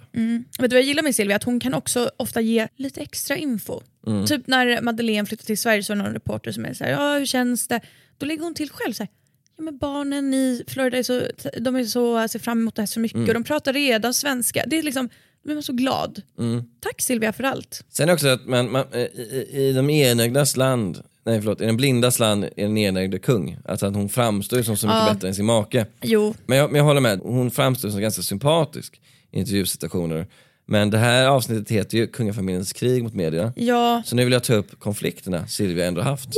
Vet 0.59 0.69
du 0.69 0.75
vad 0.75 0.77
jag 0.77 0.83
gillar 0.83 1.03
med 1.03 1.15
Silvia? 1.15 1.35
Att 1.35 1.43
hon 1.43 1.59
kan 1.59 1.73
också 1.73 2.11
ofta 2.17 2.41
ge 2.41 2.67
lite 2.75 3.01
extra 3.01 3.37
info. 3.37 3.81
Mm. 4.07 4.25
Typ 4.25 4.47
när 4.47 4.81
Madeleine 4.81 5.25
flyttade 5.25 5.45
till 5.45 5.57
Sverige 5.57 5.83
så 5.83 5.93
var 5.93 5.97
det 5.97 6.03
någon 6.03 6.13
reporter 6.13 6.51
som 6.51 6.65
är 6.65 6.73
såhär, 6.73 6.91
ja 6.91 7.17
hur 7.17 7.25
känns 7.25 7.67
det? 7.67 7.79
Då 8.17 8.25
lägger 8.25 8.43
hon 8.43 8.53
till 8.53 8.69
själv 8.69 8.93
såhär, 8.93 9.09
ja 9.57 9.63
men 9.63 9.77
barnen 9.77 10.33
i 10.33 10.63
Florida 10.67 10.97
är 10.97 11.03
så, 11.03 11.21
de 11.61 11.75
är 11.75 11.83
så, 11.83 12.27
ser 12.27 12.39
fram 12.39 12.59
emot 12.59 12.75
det 12.75 12.81
här 12.81 12.87
så 12.87 12.99
mycket 12.99 13.15
Mm. 13.15 13.27
och 13.27 13.33
de 13.33 13.43
pratar 13.43 13.73
redan 13.73 14.13
svenska. 14.13 14.63
Det 14.67 14.77
är 14.77 14.83
liksom, 14.83 15.09
blir 15.43 15.53
man 15.55 15.63
så 15.63 15.73
glad. 15.73 16.21
Mm. 16.39 16.63
Tack 16.79 17.01
Silvia 17.01 17.33
för 17.33 17.43
allt. 17.43 17.83
Sen 17.89 18.09
också 18.09 18.27
att 18.27 18.45
man, 18.45 18.71
man, 18.71 18.85
i, 18.93 19.47
i 19.51 19.73
de 19.75 19.89
enögdas 19.89 20.57
land, 20.57 21.03
nej 21.25 21.41
förlåt, 21.41 21.61
i 21.61 21.65
den 21.65 21.77
blindas 21.77 22.19
land 22.19 22.43
är 22.43 22.63
den 22.63 22.77
enögde 22.77 23.19
kung. 23.19 23.57
Alltså 23.65 23.85
att 23.85 23.95
hon 23.95 24.09
framstår 24.09 24.61
som 24.61 24.77
så 24.77 24.87
mycket 24.87 24.99
Ja. 25.07 25.13
bättre 25.13 25.27
än 25.27 25.35
sin 25.35 25.45
make. 25.45 25.85
Jo, 26.01 26.35
Men 26.45 26.57
jag, 26.57 26.71
men 26.71 26.77
jag 26.77 26.85
håller 26.85 27.01
med, 27.01 27.19
hon 27.23 27.51
framstår 27.51 27.89
som 27.89 28.01
ganska 28.01 28.21
sympatisk 28.21 29.01
i 29.31 29.39
intervjusituationer. 29.39 30.27
Men 30.67 30.89
det 30.89 30.97
här 30.97 31.27
avsnittet 31.27 31.71
heter 31.71 31.97
ju 31.97 32.07
kungafamiljens 32.07 32.73
krig 32.73 33.03
mot 33.03 33.13
media. 33.13 33.53
ja, 33.55 34.03
Så 34.05 34.15
nu 34.15 34.23
vill 34.23 34.33
jag 34.33 34.43
ta 34.43 34.53
upp 34.53 34.79
konflikterna 34.79 35.47
Silvia 35.47 35.85
ändå 35.85 36.01
haft. 36.01 36.29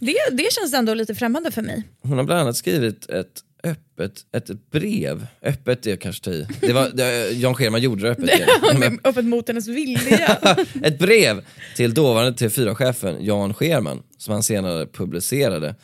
Det, 0.00 0.14
det 0.32 0.52
känns 0.52 0.74
ändå 0.74 0.94
lite 0.94 1.14
främmande 1.14 1.50
för 1.50 1.62
mig. 1.62 1.82
Hon 2.02 2.18
har 2.18 2.24
bland 2.24 2.40
annat 2.40 2.56
skrivit 2.56 3.10
ett 3.10 3.42
öppet 3.64 4.12
ett 4.32 4.70
brev. 4.70 5.26
Öppet 5.42 5.86
är 5.86 5.96
kanske 5.96 6.24
ta 6.24 6.30
i. 6.30 6.46
Det 6.60 6.72
var, 6.72 6.88
det, 6.94 7.30
Jan 7.30 7.54
Scherman 7.54 7.80
gjorde 7.80 8.02
det 8.02 8.10
öppet. 8.10 8.30
Men- 8.78 9.00
Öppet 9.04 9.24
mot 9.24 9.48
hennes 9.48 9.68
vilja. 9.68 10.36
ett 10.82 10.98
brev 10.98 11.44
till 11.76 11.94
dåvarande 11.94 12.32
TV4-chefen 12.32 13.24
Jan 13.24 13.54
Scherman 13.54 14.02
som 14.18 14.32
han 14.32 14.42
senare 14.42 14.86
publicerade 14.86 15.74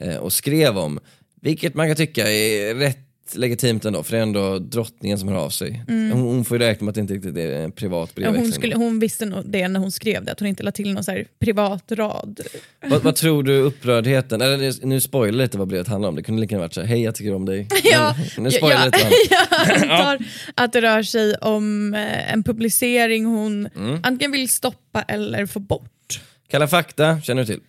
eh, 0.00 0.16
och 0.16 0.32
skrev 0.32 0.78
om. 0.78 1.00
Vilket 1.40 1.74
man 1.74 1.86
kan 1.88 1.96
tycka 1.96 2.30
är 2.32 2.74
rätt 2.74 3.01
legitimt 3.34 3.84
ändå, 3.84 4.02
för 4.02 4.12
det 4.12 4.18
är 4.18 4.22
ändå 4.22 4.58
drottningen 4.58 5.18
som 5.18 5.28
hör 5.28 5.36
av 5.36 5.50
sig. 5.50 5.84
Mm. 5.88 6.12
Hon, 6.12 6.22
hon 6.22 6.44
får 6.44 6.58
ju 6.58 6.64
räkna 6.64 6.84
med 6.84 6.90
att 6.90 6.94
det 6.94 7.00
inte 7.00 7.14
riktigt 7.14 7.36
är 7.36 7.52
en 7.60 7.72
privat 7.72 8.10
Ja, 8.10 8.14
brevväxling. 8.14 8.44
hon, 8.44 8.52
skulle, 8.52 8.74
hon 8.74 8.98
visste 8.98 9.26
nog 9.26 9.42
det 9.50 9.68
när 9.68 9.80
hon 9.80 9.92
skrev 9.92 10.24
det, 10.24 10.32
att 10.32 10.38
hon 10.40 10.48
inte 10.48 10.62
la 10.62 10.70
till 10.72 10.92
någon 10.94 11.04
så 11.04 11.10
här 11.10 11.26
privat 11.38 11.84
rad. 11.92 12.40
vad, 12.90 13.02
vad 13.02 13.16
tror 13.16 13.42
du 13.42 13.58
upprördheten, 13.58 14.40
eller 14.40 14.86
nu 14.86 15.00
spoilar 15.00 15.38
jag 15.38 15.44
lite 15.44 15.58
vad 15.58 15.68
brevet 15.68 15.88
handlar 15.88 16.08
om, 16.08 16.16
det 16.16 16.22
kunde 16.22 16.40
lika 16.40 16.54
gärna 16.54 16.64
varit 16.64 16.74
såhär, 16.74 16.86
hej 16.88 17.02
jag 17.02 17.14
tycker 17.14 17.34
om 17.34 17.44
dig. 17.44 17.68
Ja, 17.84 18.16
Men, 18.36 18.44
nu 18.44 18.50
spoilar 18.50 18.76
jag 18.78 18.86
lite. 18.86 18.98
jag 19.30 19.90
antar 19.90 20.18
att 20.54 20.72
det 20.72 20.80
rör 20.80 21.02
sig 21.02 21.34
om 21.34 21.94
eh, 21.94 22.32
en 22.32 22.42
publicering 22.42 23.24
hon 23.24 23.68
Mm. 23.76 24.00
antingen 24.02 24.32
vill 24.32 24.48
stoppa 24.48 25.02
eller 25.02 25.46
få 25.46 25.60
bort. 25.60 25.88
Kalla 26.52 26.68
fakta 26.68 27.20
känner 27.20 27.44
du 27.44 27.46
till? 27.46 27.60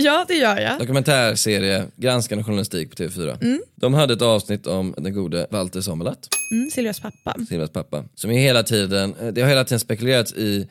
ja, 0.04 0.24
det 0.28 0.34
gör 0.34 0.58
jag. 0.60 0.78
Dokumentärserie, 0.78 1.86
granskande 1.96 2.44
journalistik 2.44 2.90
på 2.90 2.96
TV4. 2.96 3.42
Mm. 3.42 3.62
De 3.74 3.94
hade 3.94 4.14
ett 4.14 4.22
avsnitt 4.22 4.66
om 4.66 4.94
den 4.96 5.14
gode 5.14 5.46
Walter 5.50 5.80
Sommerlath. 5.80 6.28
Mm, 6.52 6.70
Silvias 6.70 7.00
pappa. 7.00 7.36
Silvias 7.48 7.70
pappa. 7.70 8.04
Som 8.14 8.30
är 8.30 8.38
hela 8.38 8.62
tiden, 8.62 9.14
det 9.32 9.40
har 9.40 9.48
hela 9.48 9.64
tiden 9.64 9.80
spekulerats 9.80 10.32
i 10.32 10.68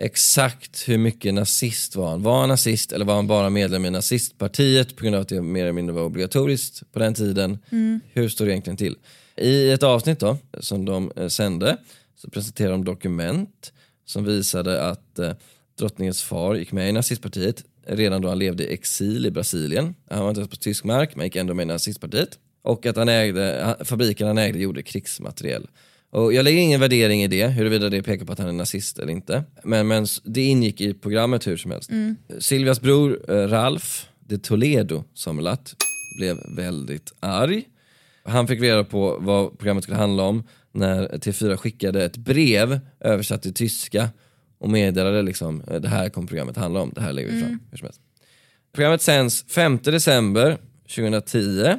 exakt 0.00 0.88
hur 0.88 0.98
mycket 0.98 1.34
nazist 1.34 1.96
var 1.96 2.10
han. 2.10 2.22
Var 2.22 2.40
han 2.40 2.48
nazist 2.48 2.92
eller 2.92 3.04
var 3.04 3.14
han 3.14 3.26
bara 3.26 3.50
medlem 3.50 3.84
i 3.84 3.90
nazistpartiet 3.90 4.96
på 4.96 5.02
grund 5.02 5.16
av 5.16 5.22
att 5.22 5.28
det 5.28 5.42
mer 5.42 5.62
eller 5.62 5.72
mindre 5.72 5.94
var 5.94 6.02
obligatoriskt 6.02 6.92
på 6.92 6.98
den 6.98 7.14
tiden? 7.14 7.58
Mm. 7.70 8.00
Hur 8.12 8.28
står 8.28 8.44
det 8.44 8.52
egentligen 8.52 8.76
till? 8.76 8.96
I 9.36 9.70
ett 9.70 9.82
avsnitt 9.82 10.20
då, 10.20 10.36
som 10.60 10.84
de 10.84 11.12
eh, 11.16 11.28
sände 11.28 11.76
så 12.16 12.30
presenterade 12.30 12.74
de 12.74 12.84
dokument 12.84 13.72
som 14.04 14.24
visade 14.24 14.82
att 14.88 15.18
eh, 15.18 15.32
drottningens 15.78 16.22
far 16.22 16.54
gick 16.54 16.72
med 16.72 16.88
i 16.88 16.92
nazistpartiet 16.92 17.64
redan 17.86 18.22
då 18.22 18.28
han 18.28 18.38
levde 18.38 18.64
i 18.64 18.74
exil 18.74 19.26
i 19.26 19.30
Brasilien. 19.30 19.94
Han 20.10 20.22
var 20.22 20.28
inte 20.28 20.40
ens 20.40 20.50
på 20.50 20.56
tysk 20.56 20.84
mark 20.84 21.16
men 21.16 21.26
gick 21.26 21.36
ändå 21.36 21.54
med 21.54 21.64
i 21.64 21.66
nazistpartiet. 21.66 22.38
Och 22.62 22.86
att 22.86 22.96
han 22.96 23.08
ägde, 23.08 23.76
fabriken 23.84 24.26
han 24.26 24.38
ägde 24.38 24.58
gjorde 24.58 24.82
krigsmateriel. 24.82 25.66
Och 26.10 26.32
jag 26.32 26.44
lägger 26.44 26.58
ingen 26.58 26.80
värdering 26.80 27.22
i 27.22 27.28
det, 27.28 27.46
huruvida 27.46 27.88
det 27.88 28.02
pekar 28.02 28.24
på 28.24 28.32
att 28.32 28.38
han 28.38 28.48
är 28.48 28.52
nazist 28.52 28.98
eller 28.98 29.12
inte. 29.12 29.44
Men, 29.64 29.88
men 29.88 30.06
det 30.24 30.42
ingick 30.42 30.80
i 30.80 30.94
programmet 30.94 31.46
hur 31.46 31.56
som 31.56 31.70
helst. 31.70 31.90
Mm. 31.90 32.16
Silvias 32.38 32.80
bror 32.80 33.30
eh, 33.30 33.48
Ralf 33.48 34.08
de 34.26 34.38
Toledo 34.38 35.04
Sommerlath 35.14 35.74
blev 36.18 36.36
väldigt 36.56 37.12
arg. 37.20 37.64
Han 38.24 38.48
fick 38.48 38.60
reda 38.60 38.84
på 38.84 39.18
vad 39.20 39.58
programmet 39.58 39.84
skulle 39.84 39.98
handla 39.98 40.22
om 40.22 40.42
när 40.72 41.08
T4 41.08 41.56
skickade 41.56 42.04
ett 42.04 42.16
brev 42.16 42.80
översatt 43.00 43.42
till 43.42 43.54
tyska 43.54 44.08
och 44.64 44.70
meddelade 44.70 45.22
liksom 45.22 45.62
eh, 45.70 45.80
det 45.80 45.88
här 45.88 46.08
kommer 46.08 46.28
programmet 46.28 46.56
handla 46.56 46.80
om, 46.80 46.92
det 46.94 47.00
här 47.00 47.12
lägger 47.12 47.28
vi 47.30 47.40
fram. 47.40 47.48
Mm. 47.48 47.60
Hur 47.70 47.78
som 47.78 47.86
helst. 47.86 48.00
Programmet 48.72 49.02
sänds 49.02 49.44
5 49.48 49.78
december 49.82 50.58
2010. 50.94 51.74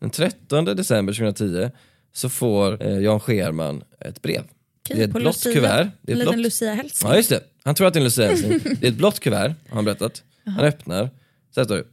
Den 0.00 0.10
13 0.10 0.64
december 0.64 1.12
2010 1.12 1.70
så 2.12 2.28
får 2.28 2.86
eh, 2.86 2.98
Jan 2.98 3.20
Scherman 3.20 3.84
ett 4.00 4.22
brev. 4.22 4.40
Okej, 4.40 4.96
det 4.96 5.02
är 5.02 5.04
ett 5.04 5.12
blått 5.12 5.24
Lucia. 5.24 5.52
kuvert. 5.52 5.90
Det 6.02 6.12
är 6.12 6.16
En 6.16 6.18
liten. 6.18 6.42
Lucia-hälsning. 6.42 7.10
Ja 7.10 7.16
just 7.16 7.28
det, 7.28 7.40
han 7.64 7.74
tror 7.74 7.86
att 7.86 7.94
det 7.94 7.98
är 7.98 8.00
en 8.00 8.04
Lucia-hälsning. 8.04 8.60
det 8.80 8.86
är 8.86 8.90
ett 8.90 8.96
blått 8.96 9.20
kuvert 9.20 9.54
har 9.68 9.74
han 9.74 9.84
berättat. 9.84 10.22
Han 10.44 10.64
öppnar, 10.64 11.10
så 11.54 11.60
här 11.60 11.64
står 11.64 11.76
det. 11.76 11.84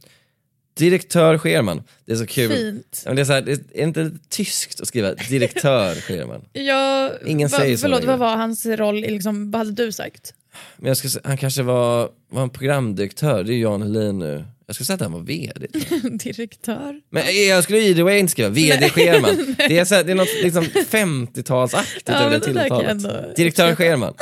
Direktör 0.74 1.38
Scherman. 1.38 1.82
Det 2.04 2.12
är 2.12 2.16
så 2.16 2.26
kul. 2.26 2.52
Fint. 2.52 3.02
Ja, 3.04 3.10
men 3.10 3.16
det 3.16 3.22
är, 3.22 3.24
så 3.24 3.32
här, 3.32 3.42
det 3.42 3.52
är 3.52 3.82
inte 3.82 4.10
tyskt 4.28 4.80
att 4.80 4.88
skriva 4.88 5.14
direktör 5.14 5.94
Scherman? 5.94 6.44
Ja, 6.52 7.10
Ingen 7.26 7.48
va, 7.48 7.58
säger 7.58 7.76
så 7.76 7.80
Förlåt, 7.80 8.00
längre. 8.00 8.10
vad 8.10 8.18
var 8.18 8.36
hans 8.36 8.66
roll? 8.66 9.04
i 9.04 9.10
Liksom, 9.10 9.50
vad 9.50 9.58
hade 9.58 9.84
du 9.86 9.92
sagt? 9.92 10.34
Men 10.76 10.88
jag 10.88 10.96
ska, 10.96 11.08
han 11.24 11.36
kanske 11.36 11.62
var, 11.62 12.10
var 12.30 12.42
en 12.42 12.50
programdirektör, 12.50 13.44
det 13.44 13.54
är 13.54 13.58
Jan 13.58 13.82
Helin 13.82 14.18
nu. 14.18 14.44
Jag 14.66 14.74
skulle 14.74 14.86
säga 14.86 14.94
att 14.94 15.00
han 15.00 15.12
var 15.12 15.20
VD. 15.20 15.66
Direktör? 16.24 17.00
Men 17.10 17.22
eh, 17.22 17.30
jag 17.30 17.64
skulle 17.64 17.78
either 17.78 18.02
way 18.02 18.18
inte 18.18 18.30
skriva 18.30 18.48
VD 18.48 18.88
Scherman. 18.90 19.54
Det 19.68 19.78
är, 19.78 19.84
så 19.84 19.94
här, 19.94 20.04
det 20.04 20.10
är 20.12 20.14
något 20.14 20.42
liksom 20.42 20.64
50-talsaktigt 20.64 22.02
Ja, 22.04 22.14
över 22.14 22.38
det 22.38 22.44
tilltalet. 22.44 22.90
ändå 22.90 23.32
Direktör 23.36 23.74
Scherman. 23.76 24.14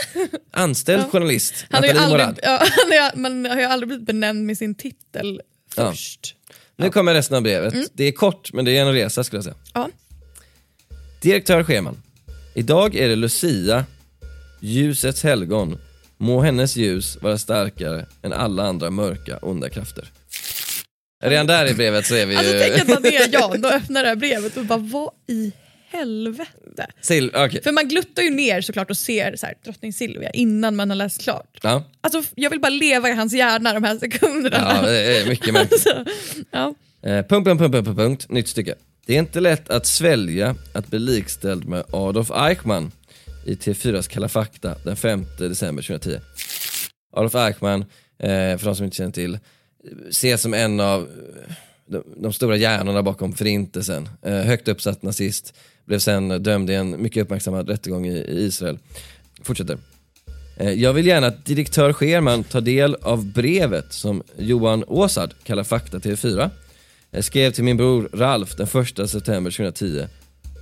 Anställd 0.53 1.05
journalist, 1.11 1.55
Han 1.71 1.83
har 1.83 1.89
ju 1.89 1.95
Nathalie 1.95 2.25
aldrig, 2.25 2.27
Morad. 2.27 2.61
ja, 2.61 2.67
han 2.83 2.93
är, 2.93 3.17
man 3.17 3.45
har 3.51 3.57
ju 3.61 3.65
aldrig 3.65 3.89
blivit 3.89 4.07
benämnd 4.07 4.47
med 4.47 4.59
sin 4.59 4.75
titel 4.75 5.41
Ja. 5.77 5.95
Nu 6.81 6.91
kommer 6.91 7.15
resten 7.15 7.37
av 7.37 7.43
brevet. 7.43 7.73
Mm. 7.73 7.87
Det 7.93 8.05
är 8.05 8.13
kort 8.13 8.53
men 8.53 8.65
det 8.65 8.77
är 8.79 8.83
en 8.83 8.93
resa 8.93 9.25
skulle 9.25 9.39
jag 9.39 9.45
säga. 9.45 9.57
Ja. 9.75 9.89
Direktör 11.23 11.65
Scherman. 11.65 12.03
Idag 12.55 12.95
är 12.97 13.09
det 13.09 13.17
Lucia, 13.17 13.85
ljusets 14.61 15.23
helgon. 15.23 15.79
Må 16.17 16.41
hennes 16.41 16.77
ljus 16.77 17.19
vara 17.23 17.39
starkare 17.39 18.07
än 18.23 18.33
alla 18.33 18.63
andra 18.63 18.91
mörka, 18.91 19.39
onda 19.43 19.69
krafter. 19.69 20.11
Redan 21.25 21.47
där 21.47 21.71
i 21.71 21.75
brevet 21.75 22.07
så 22.07 22.15
är 22.15 22.27
vi 22.27 22.37
Alltså 22.37 22.53
ju... 22.53 22.61
tänk 22.61 22.83
att 22.83 22.89
man 22.89 23.05
är 23.05 23.33
Jan 23.33 23.65
och 23.65 23.71
öppnar 23.73 24.03
det 24.03 24.09
här 24.09 24.17
brevet 24.17 24.57
och 24.57 24.65
bara 24.65 24.79
vad 24.79 25.11
i 25.29 25.53
helvete? 25.91 26.87
Sil- 27.09 27.33
okej. 27.47 27.63
För 27.63 27.73
man 27.73 27.89
gluttar 27.89 28.23
ju 28.23 28.31
ner 28.31 28.61
såklart 28.61 28.91
och 28.91 28.97
ser 28.97 29.37
så 29.37 29.47
här, 29.47 29.55
drottning 29.65 29.93
Silvia 29.93 30.31
innan 30.31 30.77
man 30.77 30.91
har 30.91 30.97
läst 30.97 31.21
klart. 31.23 31.59
Ja, 31.63 31.85
Alltså 32.01 32.23
jag 32.35 32.51
vill 32.51 32.61
bara 32.61 32.69
leva 32.71 33.09
i 33.09 33.13
hans 33.13 33.33
hjärna 33.33 33.73
de 33.75 33.85
här 33.85 33.99
sekunderna. 33.99 34.57
ja, 34.83 34.83
det 34.87 35.19
är 35.19 35.29
mycket 35.29 35.53
märkligt. 35.55 35.87
Alltså, 35.95 36.05
ja. 36.51 36.75
Eh, 37.03 37.27
punkt, 37.27 37.47
punkt, 37.47 37.59
punkt, 37.61 37.73
punkt, 37.87 37.97
punkt, 37.99 38.27
nytt 38.29 38.49
stycke. 38.49 38.75
Det 39.07 39.15
är 39.15 39.19
inte 39.19 39.41
lätt 39.41 39.71
att 39.71 39.87
svälja 39.87 40.57
att 40.75 40.87
bli 40.87 40.99
likställd 40.99 41.65
med 41.69 41.85
Adolf 41.93 42.31
Eichmann 42.31 42.93
i 43.47 43.55
T4s 43.55 44.09
Kalla 44.09 44.29
fakta 44.29 44.75
den 44.85 44.97
5 44.97 45.25
december 45.39 45.83
2010. 45.83 46.21
Adolf 47.13 47.35
Eichmann, 47.35 47.81
eh, 48.19 48.59
för 48.59 48.65
de 48.65 48.77
som 48.77 48.85
inte 48.85 48.97
känner 48.97 49.13
till, 49.13 49.39
ses 50.09 50.43
som 50.43 50.55
en 50.55 50.81
av 50.81 51.01
eh, 51.03 51.53
de, 51.87 52.05
de 52.17 52.33
stora 52.33 52.57
hjärnorna 52.57 53.03
bakom 53.03 53.33
förintelsen. 53.33 54.09
Eh, 54.23 54.35
högt 54.35 54.69
uppsatt 54.69 55.03
nazist, 55.03 55.55
blev 55.85 55.99
sen 55.99 56.43
dömd 56.43 56.71
i 56.71 56.75
en 56.75 57.03
mycket 57.03 57.23
uppmärksammad 57.23 57.69
rättegång 57.69 58.07
i, 58.07 58.17
i 58.17 58.45
Israel. 58.45 58.79
Fortsätter. 59.43 59.79
Eh, 60.57 60.73
jag 60.73 60.93
vill 60.93 61.07
gärna 61.07 61.27
att 61.27 61.45
direktör 61.45 61.93
Scherman 61.93 62.45
tar 62.45 62.61
del 62.61 62.95
av 62.95 63.27
brevet 63.27 63.93
som 63.93 64.23
Johan 64.39 64.85
Åsard, 64.87 65.31
kallar 65.45 65.65
Fakta 65.65 65.99
TV4, 65.99 66.51
eh, 67.11 67.23
skrev 67.23 67.51
till 67.51 67.65
min 67.65 67.77
bror 67.77 68.11
Ralf 68.13 68.57
den 68.57 68.67
1 68.67 69.11
september 69.11 69.51
2010. 69.51 70.07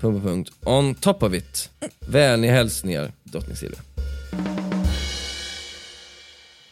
Punkt, 0.01 0.25
punkt. 0.25 0.53
On 0.65 0.95
top 0.95 1.23
of 1.23 1.35
it. 1.35 1.71
Vänliga 2.01 2.53
hälsningar, 2.53 3.13
drottning 3.25 3.57
Silvia. 3.57 3.81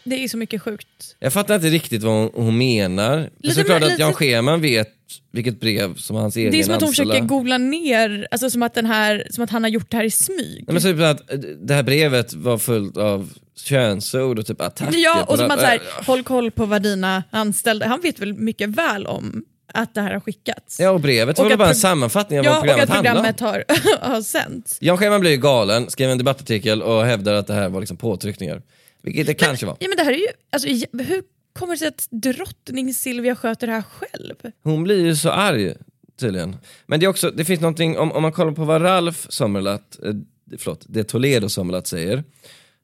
Det 0.06 0.24
är 0.24 0.28
så 0.28 0.36
mycket 0.36 0.62
sjukt. 0.62 1.16
Jag 1.18 1.32
fattar 1.32 1.54
inte 1.54 1.66
riktigt 1.68 2.02
vad 2.02 2.14
hon, 2.14 2.30
hon 2.34 2.58
menar. 2.58 3.16
Men 3.16 3.30
Lite 3.42 3.54
såklart 3.54 3.80
mer- 3.80 3.92
att 3.92 3.98
Jan 3.98 4.08
lite- 4.08 4.18
Scherman 4.18 4.60
vet 4.60 4.88
vilket 5.32 5.60
brev 5.60 5.94
som 5.96 6.16
hans 6.16 6.36
egen 6.36 6.52
Det 6.52 6.58
är 6.58 6.62
som 6.62 6.74
att 6.74 6.80
hon 6.80 6.88
anställda- 6.88 7.12
försöker 7.14 7.28
googla 7.28 7.58
ner, 7.58 8.28
alltså 8.30 8.50
som 8.50 8.62
att, 8.62 8.74
den 8.74 8.86
här, 8.86 9.26
som 9.30 9.44
att 9.44 9.50
han 9.50 9.62
har 9.62 9.70
gjort 9.70 9.90
det 9.90 9.96
här 9.96 10.04
i 10.04 10.10
smyg. 10.10 10.64
Nej, 10.68 10.74
men 10.74 10.82
typ 10.82 11.00
att 11.00 11.32
eh, 11.32 11.38
det 11.38 11.74
här 11.74 11.82
brevet 11.82 12.32
var 12.34 12.58
fullt 12.58 12.96
av 12.96 13.32
könsord 13.56 14.38
och 14.38 14.46
typ 14.46 14.60
attacker. 14.60 14.98
Ja, 14.98 15.24
och 15.24 15.38
som 15.38 15.48
det- 15.48 15.54
att 15.54 15.60
så 15.60 15.66
här, 15.66 15.80
håll 16.06 16.22
koll 16.22 16.50
på 16.50 16.66
vad 16.66 16.82
dina 16.82 17.22
anställda... 17.30 17.86
Han 17.86 18.00
vet 18.00 18.18
väl 18.18 18.34
mycket 18.34 18.68
väl 18.68 19.06
om 19.06 19.44
att 19.74 19.94
det 19.94 20.00
här 20.00 20.12
har 20.12 20.20
skickats. 20.20 20.80
Ja, 20.80 20.90
och 20.90 21.00
brevet 21.00 21.38
Och 21.38 21.44
var 21.44 21.48
väl 21.50 21.52
att 21.54 21.58
bara 21.58 21.68
en 21.68 21.74
sammanfattning 21.74 22.38
av 22.38 22.44
ja, 22.44 22.50
vad 22.52 22.60
programmet 22.60 22.88
och 22.88 22.96
att 22.96 23.04
handlade 23.04 23.28
om. 23.28 23.34
programmet 23.34 23.68
har, 24.00 24.08
har 24.14 24.22
sänts. 24.22 24.78
Jan 24.80 24.98
Scherman 24.98 25.20
blir 25.20 25.30
ju 25.30 25.36
galen, 25.36 25.90
skrev 25.90 26.10
en 26.10 26.18
debattartikel 26.18 26.82
och 26.82 27.04
hävdar 27.06 27.34
att 27.34 27.46
det 27.46 27.54
här 27.54 27.68
var 27.68 27.80
liksom 27.80 27.96
påtryckningar. 27.96 28.62
Vilket 29.06 29.26
det 29.26 29.34
kanske 29.34 29.66
var. 29.66 29.76
Ja, 29.80 29.88
men 29.88 29.96
det 29.96 30.02
här 30.04 30.12
är 30.12 30.16
ju, 30.16 30.26
alltså, 30.52 30.68
hur 31.02 31.22
kommer 31.58 31.72
det 31.74 31.78
sig 31.78 31.88
att 31.88 32.08
drottning 32.10 32.94
Silvia 32.94 33.36
sköter 33.36 33.66
det 33.66 33.72
här 33.72 33.82
själv? 33.82 34.34
Hon 34.62 34.82
blir 34.82 35.04
ju 35.04 35.16
så 35.16 35.30
arg 35.30 35.74
tydligen. 36.20 36.56
Men 36.86 37.00
det 37.00 37.06
är 37.06 37.10
också, 37.10 37.30
det 37.30 37.44
finns 37.44 37.60
någonting, 37.60 37.98
om, 37.98 38.12
om 38.12 38.22
man 38.22 38.32
kollar 38.32 38.52
på 38.52 38.64
vad 38.64 38.82
Ralf 38.82 39.26
Sommerlath, 39.28 39.84
eh, 40.04 40.14
förlåt, 40.58 40.84
det 40.88 41.04
Toledo 41.04 41.48
Sommerlath 41.48 41.88
säger, 41.90 42.24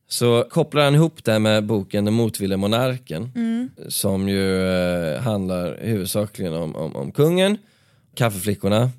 så 0.08 0.46
kopplar 0.50 0.84
han 0.84 0.94
ihop 0.94 1.24
det 1.24 1.38
med 1.38 1.64
boken 1.64 2.04
Den 2.04 2.14
motvilliga 2.14 2.56
monarken, 2.56 3.32
Mm. 3.34 3.70
som 3.88 4.28
ju 4.28 4.66
eh, 4.68 5.20
handlar 5.20 5.78
huvudsakligen 5.82 6.52
om, 6.54 6.76
om, 6.76 6.96
om 6.96 7.12
kungen, 7.12 7.58
kaffeflickorna 8.14 8.90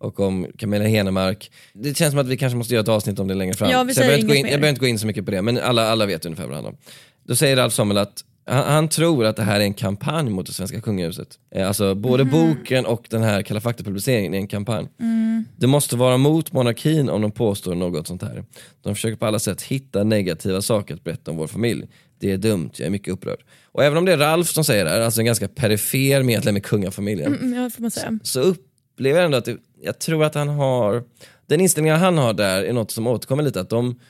och 0.00 0.20
om 0.20 0.46
Camilla 0.58 0.84
Henemark. 0.84 1.50
Det 1.72 1.96
känns 1.96 2.10
som 2.12 2.20
att 2.20 2.26
vi 2.28 2.36
kanske 2.36 2.56
måste 2.56 2.74
göra 2.74 2.82
ett 2.82 2.88
avsnitt 2.88 3.18
om 3.18 3.28
det 3.28 3.34
längre 3.34 3.54
fram. 3.54 3.70
Ja, 3.70 3.84
vi 3.84 3.94
så 3.94 4.00
jag 4.00 4.06
säger 4.06 4.08
behöver, 4.08 4.18
inte 4.20 4.26
gå 4.28 4.34
inget 4.34 4.46
in, 4.46 4.52
jag 4.52 4.60
behöver 4.60 4.68
inte 4.70 4.80
gå 4.80 4.86
in 4.86 4.98
så 4.98 5.06
mycket 5.06 5.24
på 5.24 5.30
det, 5.30 5.42
men 5.42 5.58
alla, 5.58 5.88
alla 5.88 6.06
vet 6.06 6.24
ungefär 6.26 6.44
vad 6.44 6.50
det 6.52 6.56
handlar 6.56 6.70
om. 6.70 6.76
Då 7.24 7.36
säger 7.36 7.56
Ralf 7.56 7.72
Sommerlath 7.74 8.12
han, 8.46 8.64
han 8.72 8.88
tror 8.88 9.24
att 9.24 9.36
det 9.36 9.42
här 9.42 9.60
är 9.60 9.64
en 9.64 9.74
kampanj 9.74 10.30
mot 10.30 10.46
det 10.46 10.52
svenska 10.52 10.80
kungahuset. 10.80 11.28
Eh, 11.54 11.68
Alltså 11.68 11.94
både 11.94 12.24
Mhm. 12.24 12.32
boken 12.32 12.86
och 12.86 13.06
den 13.10 13.22
här 13.22 13.42
Kalla 13.42 13.60
fakta-publiceringen 13.60 14.34
är 14.34 14.38
en 14.38 14.46
kampanj. 14.48 14.86
Mm. 15.00 15.44
Det 15.56 15.66
måste 15.66 15.96
vara 15.96 16.16
mot 16.16 16.52
monarkin 16.52 17.08
om 17.08 17.22
de 17.22 17.30
påstår 17.30 17.74
något 17.74 18.06
sånt 18.06 18.22
här. 18.22 18.44
De 18.82 18.94
försöker 18.94 19.16
på 19.16 19.26
alla 19.26 19.38
sätt 19.38 19.62
hitta 19.62 20.04
negativa 20.04 20.62
saker 20.62 20.94
att 20.94 21.04
berätta 21.04 21.30
om 21.30 21.36
vår 21.36 21.46
familj. 21.46 21.86
Det 22.18 22.30
är 22.32 22.36
dumt, 22.36 22.70
jag 22.76 22.86
är 22.86 22.90
mycket 22.90 23.12
upprörd. 23.14 23.40
Och 23.72 23.84
även 23.84 23.98
om 23.98 24.04
det 24.04 24.12
är 24.12 24.18
Ralf 24.18 24.48
som 24.50 24.64
säger 24.64 24.84
det 24.84 24.90
här, 24.90 25.00
alltså 25.00 25.20
en 25.20 25.26
ganska 25.26 25.48
perifer 25.48 26.22
medlem 26.22 26.56
i 26.56 26.60
kungafamiljen, 26.60 27.34
Mm, 27.34 27.62
ja, 27.62 27.70
får 27.70 27.82
man 27.82 27.90
säga. 27.90 28.18
så 28.22 28.40
upplever 28.40 29.22
ändå 29.22 29.38
att 29.38 29.44
det, 29.44 29.56
jag 29.82 29.98
tror 29.98 30.24
att 30.24 30.34
han 30.34 30.48
har, 30.48 31.02
den 31.46 31.60
inställningen 31.60 31.98
han 31.98 32.18
har 32.18 32.32
där 32.32 32.62
är 32.62 32.72
något 32.72 32.90
som 32.90 33.06
återkommer 33.06 33.42
lite, 33.42 33.60
att 33.60 33.70
de 33.70 34.00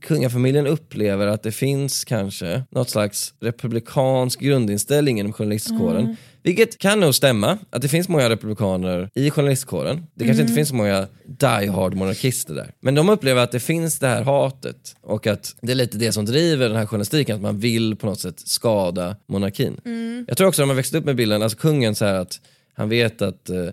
kungafamiljen 0.00 0.66
upplever 0.66 1.26
att 1.26 1.42
det 1.42 1.52
finns 1.52 2.04
kanske 2.04 2.62
något 2.70 2.90
slags 2.90 3.34
republikansk 3.40 4.40
grundinställning 4.40 5.20
inom 5.20 5.32
journalistkåren. 5.32 6.04
Mm. 6.04 6.16
Vilket 6.42 6.78
kan 6.78 7.00
nog 7.00 7.14
stämma, 7.14 7.58
att 7.70 7.82
det 7.82 7.88
finns 7.88 8.08
många 8.08 8.28
republikaner 8.28 9.10
i 9.14 9.30
journalistkåren. 9.30 10.06
Det 10.14 10.24
kanske 10.24 10.40
Mm. 10.42 10.46
inte 10.46 10.54
finns 10.54 10.68
så 10.68 10.74
många 10.74 11.06
die-hard 11.26 11.94
monarkister 11.94 12.54
där. 12.54 12.72
Men 12.80 12.94
de 12.94 13.08
upplever 13.08 13.42
att 13.42 13.52
det 13.52 13.60
finns 13.60 13.98
det 13.98 14.06
här 14.06 14.22
hatet 14.22 14.96
och 15.02 15.26
att 15.26 15.56
det 15.62 15.72
är 15.72 15.76
lite 15.76 15.98
det 15.98 16.12
som 16.12 16.24
driver 16.24 16.68
den 16.68 16.76
här 16.78 16.86
journalistiken, 16.86 17.36
att 17.36 17.42
man 17.42 17.58
vill 17.58 17.96
på 17.96 18.06
något 18.06 18.20
sätt 18.20 18.40
skada 18.40 19.16
monarkin. 19.26 19.80
Mm. 19.84 20.24
Jag 20.28 20.36
tror 20.36 20.48
också 20.48 20.62
att 20.62 20.64
de 20.64 20.68
har 20.68 20.76
växt 20.76 20.94
upp 20.94 21.04
med 21.04 21.16
bilden, 21.16 21.42
alltså 21.42 21.58
kungen 21.58 21.94
så 21.94 22.04
här 22.04 22.14
att 22.14 22.40
han 22.74 22.88
vet 22.88 23.22
att 23.22 23.48
eh, 23.50 23.66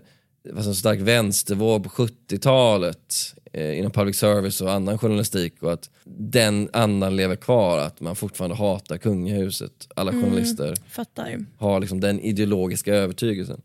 var 0.44 0.62
så 0.62 0.74
stark 0.74 1.00
vänstervåg 1.00 1.82
på 1.84 1.88
70-talet 1.88 3.34
eh, 3.52 3.78
inom 3.78 3.90
public 3.90 4.16
service 4.18 4.60
och 4.60 4.72
annan 4.72 4.98
journalistik 4.98 5.62
och 5.62 5.72
att 5.72 5.90
den 6.04 6.68
andan 6.72 7.16
lever 7.16 7.36
kvar, 7.36 7.78
att 7.78 8.00
man 8.00 8.16
fortfarande 8.16 8.56
hatar 8.56 8.98
kungahuset. 8.98 9.88
Alla 9.96 10.10
Mm. 10.12 10.24
journalister 10.24 10.74
Fattar. 10.90 11.44
har 11.58 11.80
liksom 11.80 12.00
den 12.00 12.20
ideologiska 12.20 12.94
övertygelsen. 12.94 13.60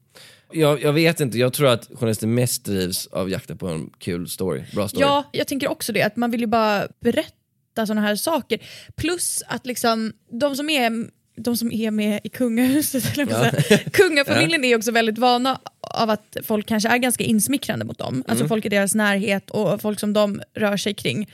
Jag, 0.51 0.81
jag 0.81 0.93
vet 0.93 1.19
inte, 1.19 1.37
jag 1.37 1.53
tror 1.53 1.67
att 1.67 1.89
journalister 1.93 2.27
mest 2.27 2.65
drivs 2.65 3.07
av 3.07 3.29
jakten 3.29 3.57
på 3.57 3.67
en 3.67 3.89
kul 3.97 4.29
story, 4.29 4.63
bra 4.73 4.87
story. 4.87 5.01
Ja, 5.01 5.23
jag 5.31 5.47
tänker 5.47 5.67
också 5.71 5.93
det. 5.93 6.03
Att 6.03 6.15
man 6.15 6.31
vill 6.31 6.41
ju 6.41 6.47
bara 6.47 6.87
berätta 6.99 7.85
sådana 7.85 8.01
här 8.01 8.15
saker. 8.15 8.59
Plus 8.95 9.43
att 9.47 9.65
liksom, 9.65 10.13
de 10.31 10.55
som 10.55 10.69
är 10.69 11.09
de 11.37 11.57
som 11.57 11.71
är 11.71 11.91
med 11.91 12.19
i 12.23 12.29
kungahuset, 12.29 13.17
Ja. 13.17 13.51
kungafamiljen 13.91 14.63
är 14.65 14.77
också 14.77 14.91
väldigt 14.91 15.17
vana 15.17 15.59
av 15.81 16.09
att 16.09 16.37
folk 16.43 16.65
kanske 16.67 16.89
är 16.89 16.97
ganska 16.97 17.23
insmickrande 17.23 17.85
mot 17.85 17.97
dem. 17.97 18.23
Alltså 18.27 18.43
Mm. 18.43 18.49
folk 18.49 18.65
i 18.65 18.69
deras 18.69 18.95
närhet 18.95 19.49
och 19.49 19.81
folk 19.81 19.99
som 19.99 20.13
de 20.13 20.41
rör 20.55 20.77
sig 20.77 20.93
kring. 20.93 21.29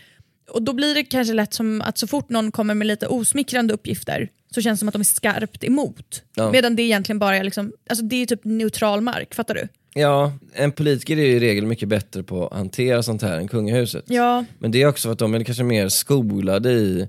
Och 0.49 0.61
då 0.63 0.73
blir 0.73 0.95
det 0.95 1.03
kanske 1.03 1.33
lätt 1.33 1.53
som 1.53 1.81
att 1.81 1.97
så 1.97 2.07
fort 2.07 2.29
någon 2.29 2.51
kommer 2.51 2.73
med 2.73 2.87
lite 2.87 3.07
osmickrande 3.07 3.73
uppgifter 3.73 4.29
så 4.55 4.61
känns 4.61 4.77
det 4.77 4.79
som 4.79 4.87
att 4.87 4.93
de 4.93 4.99
är 5.01 5.03
skarpt 5.05 5.63
emot. 5.63 6.23
Ja. 6.35 6.51
Medan 6.51 6.75
det 6.75 6.83
egentligen 6.83 7.19
bara 7.19 7.37
är, 7.37 7.43
liksom, 7.43 7.71
alltså 7.89 8.05
det 8.05 8.15
är 8.15 8.25
typ 8.25 8.43
neutral 8.43 9.01
mark, 9.01 9.33
fattar 9.35 9.53
du? 9.55 9.67
Ja, 9.95 10.33
en 10.53 10.71
politiker 10.71 11.17
är 11.17 11.25
ju 11.25 11.31
i 11.35 11.39
regel 11.39 11.65
mycket 11.65 11.89
bättre 11.89 12.23
på 12.23 12.47
att 12.47 12.53
hantera 12.57 13.03
sånt 13.03 13.21
här 13.21 13.37
än 13.37 13.47
kungahuset. 13.47 14.03
Ja, 14.07 14.45
Men 14.59 14.71
det 14.71 14.81
är 14.81 14.87
också 14.87 15.07
för 15.07 15.13
att 15.13 15.19
de 15.19 15.33
är 15.33 15.43
kanske 15.43 15.63
mer 15.63 15.89
skolade 15.89 16.71
i... 16.71 17.07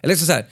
Eller 0.00 0.14
så, 0.14 0.26
så 0.26 0.32
här, 0.32 0.44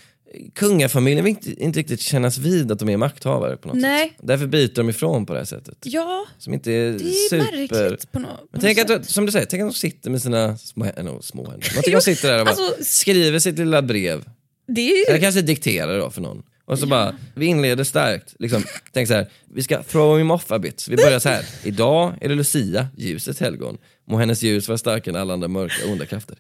kungafamiljen 0.55 1.25
vill 1.25 1.31
inte, 1.31 1.63
inte 1.65 1.79
riktigt 1.79 2.01
kännas 2.01 2.39
vid 2.39 2.73
att 2.73 2.79
de 2.79 2.89
är 2.89 2.97
makthavare 2.97 3.57
på 3.57 3.69
något 3.69 3.77
Nej. 3.77 4.09
sätt. 4.09 4.19
Därför 4.23 4.47
byter 4.47 4.75
de 4.75 4.91
ifrån 4.91 5.27
på 5.27 5.33
det 5.33 5.39
här 5.39 5.47
sättet. 5.47 5.77
ja 5.81 6.27
Som 6.39 6.55
inte 6.55 6.73
är, 6.73 6.93
det 6.93 7.05
är 7.05 7.29
super... 7.29 7.39
märkligt 7.39 8.13
på, 8.13 8.19
nå- 8.19 8.29
på 8.29 8.57
något 8.57 8.61
tänk 8.61 8.79
sätt. 8.79 8.91
att, 8.91 9.09
som 9.11 9.27
du 9.27 9.33
säger, 9.33 9.47
tänk 9.47 9.63
att 9.63 9.69
de 9.69 9.75
sitter 9.75 10.11
med 10.11 10.23
sina 10.23 10.57
små 10.59 10.85
no, 10.85 11.23
små 11.23 11.51
händer. 11.51 11.73
Man 11.75 11.83
tycker 11.83 11.91
Jo, 11.93 11.99
de 11.99 12.03
sitter 12.15 12.29
där 12.29 12.39
och 12.39 12.47
bara 12.47 12.51
alltså, 12.51 12.85
skriver 12.85 13.39
sitt 13.39 13.59
lilla 13.59 13.83
brev. 13.83 14.25
Det 14.69 14.81
är 14.81 14.97
ju... 14.97 15.05
Eller 15.09 15.21
kanske 15.21 15.43
dikterar 15.43 15.99
då 15.99 16.11
för 16.11 16.21
någon. 16.21 16.43
Och 16.65 16.79
så 16.79 16.87
bara, 16.87 17.15
vi 17.35 17.47
inleder 17.47 17.85
starkt. 17.85 18.35
Liksom, 18.39 18.65
tänk 18.93 19.09
så 19.09 19.15
här, 19.15 19.31
vi 19.55 19.63
ska 19.63 19.83
throw 19.83 20.19
him 20.19 20.31
off 20.31 20.53
a 20.53 20.59
bit. 20.59 20.87
Vi 20.89 20.97
börjar 20.97 21.19
så 21.19 21.29
här. 21.29 21.45
idag 21.65 22.15
är 22.21 22.29
det 22.29 22.35
Lucia, 22.35 22.89
ljusets 22.97 23.41
helgon. 23.41 23.79
Må 24.09 24.19
hennes 24.19 24.43
ljus 24.43 24.69
vara 24.69 24.79
starkare 24.79 25.15
än 25.15 25.21
alla 25.21 25.33
andra 25.35 25.49
mörka 25.49 25.93
onda 25.93 26.07
krafter. 26.07 26.37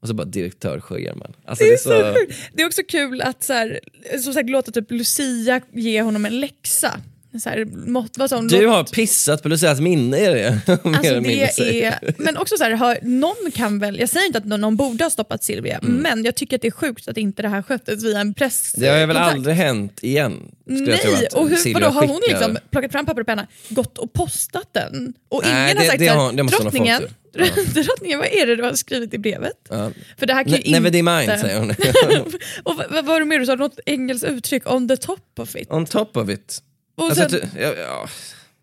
Och 0.00 0.08
så 0.08 0.14
bara 0.14 0.24
direktör 0.24 0.80
Sjögren. 0.80 1.22
Alltså, 1.44 1.64
Det 1.64 1.72
är, 1.72 1.76
så... 1.76 2.18
sjukt. 2.18 2.38
det 2.52 2.62
är 2.62 2.66
också 2.66 2.82
kul 2.88 3.20
att 3.20 3.42
så 3.42 3.52
här, 3.52 3.80
som 4.22 4.32
sagt, 4.32 4.50
låta 4.50 4.72
typ 4.72 4.90
Lucia 4.90 5.60
ge 5.72 6.02
honom 6.02 6.24
en 6.26 6.40
läxa. 6.40 7.00
Så 7.42 7.48
här, 7.50 7.64
mått, 7.64 8.18
vad 8.18 8.32
hon? 8.32 8.48
Du 8.48 8.66
har 8.66 8.84
pissat 8.84 9.42
på 9.42 9.48
Lucias 9.48 9.80
minne, 9.80 10.18
är 10.18 10.34
det? 10.34 10.60
Alltså 10.84 11.20
det 11.20 11.84
är, 11.84 12.14
men 12.18 12.36
också 12.36 12.56
så 12.56 12.64
här, 12.64 12.70
har, 12.70 12.98
någon 13.02 13.50
kan 13.54 13.78
väl, 13.78 13.98
jag 14.00 14.08
säger 14.08 14.26
inte 14.26 14.38
att 14.38 14.44
någon, 14.44 14.76
borde 14.76 15.04
ha 15.04 15.10
stoppat 15.10 15.44
Silvia, 15.44 15.78
Mm. 15.82 15.94
men 15.96 16.24
jag 16.24 16.34
tycker 16.34 16.56
att 16.56 16.62
det 16.62 16.68
är 16.68 16.72
sjukt 16.72 17.08
att 17.08 17.16
inte 17.16 17.42
det 17.42 17.48
här 17.48 17.62
sköttes 17.62 18.04
via 18.04 18.20
en 18.20 18.34
press. 18.34 18.72
Det 18.76 18.88
har 18.88 19.06
väl 19.06 19.16
aldrig 19.16 19.56
hänt 19.56 19.98
igen. 20.02 20.42
Nej, 20.66 21.28
och 21.34 21.48
hur, 21.48 21.74
vadå, 21.74 21.86
har 21.86 22.06
hon 22.06 22.20
liksom 22.28 22.58
plockat 22.70 22.92
fram 22.92 23.06
papper 23.06 23.20
och 23.20 23.26
penna, 23.26 23.46
gått 23.68 23.98
och 23.98 24.12
postat 24.12 24.68
den? 24.72 25.14
Och 25.28 25.42
Nej, 25.44 25.64
ingen 25.64 25.76
det- 25.76 25.82
har 25.82 25.86
sagt 25.86 25.98
det 25.98 26.06
så 26.06 26.12
här, 26.12 26.18
har- 26.20 26.32
det 26.32 26.42
måste 26.42 26.56
hon 26.56 26.64
ha 26.66 26.70
drottningen, 26.70 27.02
drottningen, 27.84 28.18
vad 28.18 28.28
är 28.28 28.46
det 28.46 28.56
du 28.56 28.62
har 28.62 28.72
skrivit 28.74 29.14
i 29.14 29.18
brevet? 29.18 29.52
Ja. 29.70 29.90
För 30.18 30.26
det 30.26 30.34
här 30.34 30.44
kan 30.44 30.52
Ne- 30.52 30.80
Never 30.80 30.90
mind, 31.02 31.40
säger 31.40 31.58
hon. 31.58 31.70
och 32.64 32.76
vad, 32.76 32.90
vad 32.90 33.04
var 33.04 33.20
det 33.20 33.26
mer 33.26 33.38
du 33.38 33.46
sa? 33.46 33.54
Något 33.54 33.78
engelskt 33.86 34.28
uttryck? 34.28 34.70
On 34.72 34.88
the 34.88 34.96
top 34.96 35.38
of 35.38 35.56
it? 35.56 35.70
On 35.70 35.86
top 35.86 36.16
of 36.16 36.30
it. 36.30 36.62
Och 36.98 37.04
Alltså, 37.04 37.28
sen- 37.28 37.40
att- 37.42 37.60
ja, 37.60 37.74
ja, 37.78 38.08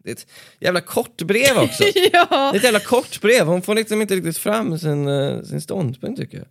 det 0.03 0.09
är 0.09 0.13
ett 0.13 0.27
jävla 0.59 0.81
kort 0.81 1.21
brev 1.21 1.57
också. 1.57 1.83
ja. 2.13 2.27
Det 2.29 2.35
är 2.35 2.55
ett 2.55 2.63
jävla 2.63 2.79
kort 2.79 3.21
brev, 3.21 3.45
hon 3.45 3.61
får 3.61 3.75
liksom 3.75 4.01
inte 4.01 4.15
riktigt 4.15 4.37
fram 4.37 4.79
sin, 4.79 5.07
eh, 5.07 5.41
sin 5.41 5.61
ståndpunkt 5.61 6.21
tycker 6.21 6.37
jag. 6.37 6.47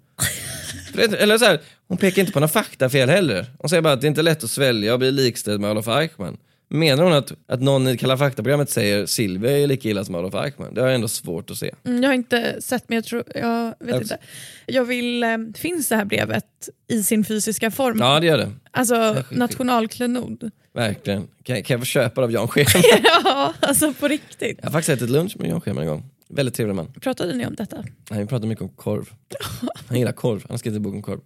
För 0.94 1.14
Eller 1.16 1.38
så 1.38 1.44
här, 1.44 1.60
hon 1.88 1.98
pekar 1.98 2.20
inte 2.22 2.32
på 2.32 2.40
några 2.40 2.48
faktafel 2.48 3.08
heller. 3.08 3.46
Hon 3.58 3.68
säger 3.68 3.82
bara 3.82 3.92
att 3.92 4.00
det 4.00 4.06
är 4.06 4.08
inte 4.08 4.22
lätt 4.22 4.44
att 4.44 4.50
svälja 4.50 4.92
och 4.92 4.98
bli 4.98 5.10
likställd 5.12 5.60
med 5.60 5.70
Olof 5.70 5.88
Eichmann. 5.88 6.36
Menar 6.68 7.04
hon 7.04 7.12
att, 7.12 7.32
att 7.48 7.62
någon 7.62 7.88
i 7.88 7.98
Kalla 7.98 8.16
fakta-programmet 8.18 8.70
säger 8.70 9.06
Silvia 9.06 9.58
är 9.58 9.66
lika 9.66 9.88
illa 9.88 10.04
som 10.04 10.14
Olof 10.14 10.34
Eichmann? 10.34 10.74
Det 10.74 10.80
har 10.80 10.88
jag 10.88 10.94
ändå 10.94 11.08
svårt 11.08 11.50
att 11.50 11.56
se. 11.56 11.70
Mm, 11.84 12.02
Jag 12.02 12.08
har 12.10 12.14
inte 12.14 12.56
sett 12.60 12.84
men 12.88 12.96
jag 12.96 13.04
tror, 13.04 13.22
jag 13.34 13.66
vet 13.80 13.88
Jag- 13.94 14.02
inte. 14.02 14.18
Jag 14.66 14.84
vill, 14.84 15.22
eh, 15.22 15.28
finns 15.54 15.88
det 15.88 15.96
här 15.96 16.04
brevet 16.04 16.68
i 16.88 17.02
sin 17.02 17.24
fysiska 17.24 17.70
form? 17.70 17.98
Ja 18.00 18.20
det 18.20 18.26
gör 18.26 18.38
det, 18.38 18.50
Alltså 18.70 19.24
nationalklenod. 19.30 20.50
Verkligen. 20.74 21.28
Kan, 21.42 21.62
kan 21.62 21.74
jag 21.74 21.80
få 21.80 21.84
köpa 21.86 22.20
det 22.20 22.24
av 22.24 22.32
Jan 22.32 22.48
Scheman? 22.48 22.82
ja, 23.24 23.52
alltså 23.60 23.92
på 23.92 24.08
riktigt. 24.08 24.58
Jag 24.62 24.66
har 24.68 24.72
faktiskt 24.72 24.88
ätit 25.02 25.10
lunch 25.10 25.36
med 25.38 25.50
Jan 25.50 25.60
Scheman 25.60 25.82
en 25.82 25.88
gång. 25.88 26.04
Väldigt 26.28 26.54
trevlig 26.54 26.74
man. 26.74 26.92
Pratade 27.00 27.34
ni 27.34 27.46
om 27.46 27.54
detta? 27.54 27.84
Nej, 28.10 28.20
vi 28.20 28.26
pratar 28.26 28.46
mycket 28.46 28.62
om 28.62 28.68
korv. 28.68 29.10
Han 29.88 29.98
gillar 29.98 30.12
korv, 30.12 30.40
han 30.42 30.50
har 30.50 30.58
skrivit 30.58 30.76
en 30.76 30.82
bok 30.82 30.94
om 30.94 31.02
korv. 31.02 31.20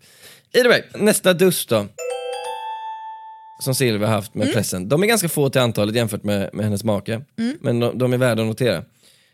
Either 0.53 0.69
way, 0.71 0.83
nästa 0.95 1.33
dust 1.35 1.69
då. 1.69 1.87
Som 3.61 3.75
Silvia 3.75 4.07
har 4.09 4.15
haft 4.15 4.35
med 4.35 4.43
Mm. 4.45 4.55
pressen. 4.55 4.89
De 4.89 5.03
är 5.03 5.07
ganska 5.07 5.29
få 5.29 5.51
till 5.51 5.61
antalet 5.61 5.95
jämfört 5.95 6.25
med, 6.25 6.51
med 6.53 6.65
hennes 6.65 6.85
make. 6.85 7.21
Men 7.61 7.81
de, 7.81 7.99
de 7.99 8.13
är 8.13 8.17
värda 8.19 8.43
att 8.43 8.49
notera. 8.49 8.85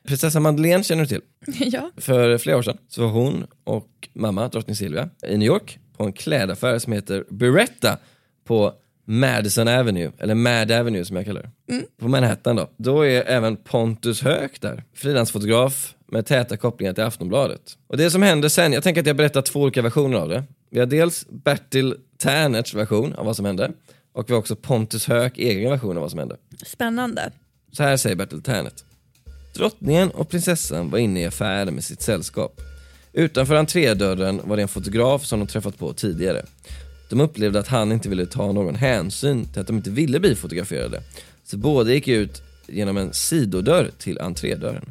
Prinsessa 0.09 0.41
Madeleine 0.41 0.85
känner 0.85 1.03
du 1.03 1.09
till. 1.09 1.21
ja. 1.73 1.91
För 1.97 2.39
flera 2.39 2.57
år 2.57 2.63
sedan 2.63 2.79
så 2.89 3.03
var 3.03 3.09
hon 3.11 3.47
och 3.65 4.09
mamma, 4.13 4.49
drottning 4.49 4.77
Silvia, 4.77 5.09
i 5.29 5.37
New 5.37 5.47
York 5.47 5.79
på 5.97 6.05
en 6.05 6.13
klädaffär 6.13 6.79
som 6.79 6.93
heter 6.93 7.25
Beretta 7.31 7.99
på 8.45 8.73
Madison 9.05 9.69
Avenue, 9.69 10.13
eller 10.19 10.35
Mad 10.35 10.73
Avenue 10.73 11.05
som 11.05 11.17
jag 11.17 11.25
kallar 11.25 11.43
det. 11.43 11.83
På 11.99 12.09
Manhattan 12.09 12.57
då. 12.57 12.71
Då 12.77 13.03
är 13.03 13.23
även 13.23 13.57
Pontus 13.57 14.23
Höök 14.23 14.61
där, 14.61 14.85
frilansfotograf 14.95 15.95
med 16.07 16.27
täta 16.27 16.57
kopplingar 16.57 16.93
till 16.93 17.05
Aftonbladet. 17.05 17.79
Och 17.87 17.97
det 17.97 18.11
som 18.11 18.23
händer 18.23 18.49
sen, 18.49 18.73
jag 18.73 18.83
tänker 18.83 19.01
att 19.01 19.07
jag 19.07 19.17
berättar 19.17 19.43
två 19.43 19.61
olika 19.61 19.83
versioner 19.83 20.19
av 20.19 20.29
det. 20.29 20.45
Vi 20.71 20.79
har 20.79 20.87
dels 20.87 21.27
Bertil 21.29 21.95
Ternerts 22.19 22.75
version 22.75 23.13
av 23.13 23.27
vad 23.27 23.37
som 23.37 23.45
hände 23.45 23.71
och 24.13 24.31
vi 24.31 24.33
har 24.33 24.41
också 24.41 24.57
Pontus 24.57 25.07
Höök 25.07 25.39
egen 25.39 25.71
version 25.71 25.97
av 25.97 26.01
vad 26.01 26.11
som 26.11 26.19
hände. 26.19 26.37
Spännande. 26.67 27.31
Så 27.73 27.83
här 27.83 27.97
säger 27.97 28.17
Bertil 28.17 28.43
Ternet. 28.43 28.85
Drottningen 29.55 30.11
och 30.11 30.29
prinsessan 30.29 30.91
var 30.91 30.99
inne 30.99 31.21
i 31.21 31.27
affären 31.27 31.75
med 31.75 31.85
sitt 31.85 32.03
sällskap. 32.03 32.61
Utanför 33.13 33.55
entrédörren 33.55 34.41
var 34.45 34.57
det 34.57 34.63
en 34.63 34.69
fotograf 34.69 35.25
som 35.25 35.39
de 35.39 35.47
träffat 35.47 35.79
på 35.79 35.93
tidigare. 35.93 36.45
De 37.09 37.21
upplevde 37.21 37.59
att 37.59 37.69
han 37.69 37.93
inte 37.93 38.09
ville 38.09 38.27
ta 38.27 38.53
någon 38.53 38.75
hänsyn 38.75 39.45
till 39.45 39.61
att 39.61 39.67
de 39.67 39.77
inte 39.77 39.91
ville 39.91 40.21
bli 40.21 40.35
fotograferade. 40.35 41.03
Så 41.45 41.57
båda 41.57 41.93
gick 41.93 42.09
ut 42.09 42.43
genom 42.67 42.97
en 42.97 43.13
sidodörr 43.13 43.91
till 43.99 44.21
entrédörren. 44.21 44.85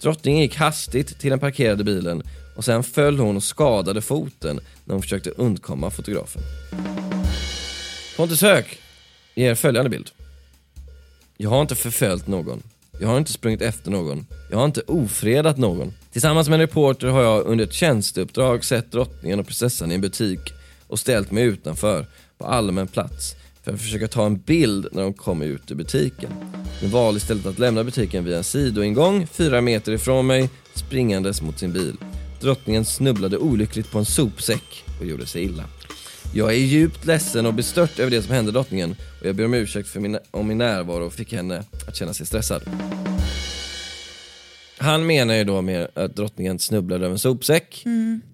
Drottningen 0.00 0.40
gick 0.40 0.56
hastigt 0.56 1.18
till 1.18 1.30
den 1.30 1.38
parkerade 1.38 1.84
bilen 1.84 2.22
och 2.56 2.64
sen 2.64 2.82
föll 2.82 3.18
hon 3.18 3.36
och 3.36 3.42
skadade 3.42 4.00
foten 4.00 4.60
när 4.84 4.94
hon 4.94 5.02
försökte 5.02 5.30
undkomma 5.30 5.90
fotografen. 5.90 6.42
Pontus 8.16 8.42
Höök 8.42 8.78
ger 9.34 9.54
följande 9.54 9.90
bild. 9.90 10.10
Jag 11.36 11.50
har 11.50 11.62
inte 11.62 11.74
förföljt 11.74 12.26
någon. 12.26 12.62
Jag 13.00 13.08
har 13.08 13.18
inte 13.18 13.32
sprungit 13.32 13.62
efter 13.62 13.90
någon. 13.90 14.26
Jag 14.50 14.58
har 14.58 14.64
inte 14.64 14.80
ofredat 14.80 15.58
någon. 15.58 15.92
Tillsammans 16.12 16.48
med 16.48 16.54
en 16.54 16.60
reporter 16.60 17.08
har 17.08 17.22
jag 17.22 17.46
under 17.46 17.64
ett 17.64 17.72
tjänsteuppdrag 17.72 18.64
sett 18.64 18.92
drottningen 18.92 19.40
och 19.40 19.46
prinsessan 19.46 19.92
i 19.92 19.94
en 19.94 20.00
butik 20.00 20.40
och 20.92 20.98
ställt 20.98 21.30
mig 21.30 21.44
utanför 21.44 22.06
på 22.38 22.44
allmän 22.44 22.86
plats 22.86 23.34
för 23.64 23.72
att 23.72 23.80
försöka 23.80 24.08
ta 24.08 24.26
en 24.26 24.38
bild 24.38 24.86
när 24.92 25.02
de 25.02 25.12
kom 25.12 25.42
ut 25.42 25.70
ur 25.70 25.74
butiken. 25.74 26.30
De 26.80 26.88
valde 26.88 27.18
istället 27.18 27.46
att 27.46 27.58
lämna 27.58 27.84
butiken 27.84 28.24
via 28.24 28.36
en 28.36 28.44
sidoingång 28.44 29.26
fyra 29.26 29.60
meter 29.60 29.92
ifrån 29.92 30.26
mig 30.26 30.50
springandes 30.74 31.42
mot 31.42 31.58
sin 31.58 31.72
bil. 31.72 31.96
Drottningen 32.40 32.84
snubblade 32.84 33.38
olyckligt 33.38 33.90
på 33.90 33.98
en 33.98 34.04
sopsäck 34.04 34.84
och 35.00 35.06
gjorde 35.06 35.26
sig 35.26 35.42
illa. 35.44 35.64
Jag 36.34 36.50
är 36.50 36.56
djupt 36.56 37.06
ledsen 37.06 37.46
och 37.46 37.54
bestört 37.54 37.98
över 37.98 38.10
det 38.10 38.22
som 38.22 38.34
hände 38.34 38.52
drottningen 38.52 38.96
och 39.20 39.26
jag 39.26 39.36
ber 39.36 39.44
om 39.44 39.54
ursäkt 39.54 39.88
för 39.88 40.00
min, 40.00 40.18
om 40.30 40.48
min 40.48 40.58
närvaro 40.58 41.06
och 41.06 41.12
fick 41.12 41.32
henne 41.32 41.64
att 41.88 41.96
känna 41.96 42.14
sig 42.14 42.26
stressad. 42.26 42.62
Han 44.82 45.06
menar 45.06 45.34
ju 45.34 45.44
då 45.44 45.62
med 45.62 45.88
att 45.94 46.16
drottningen 46.16 46.58
snubblade 46.58 47.04
över 47.04 47.12
en 47.12 47.18
sopsäck 47.18 47.82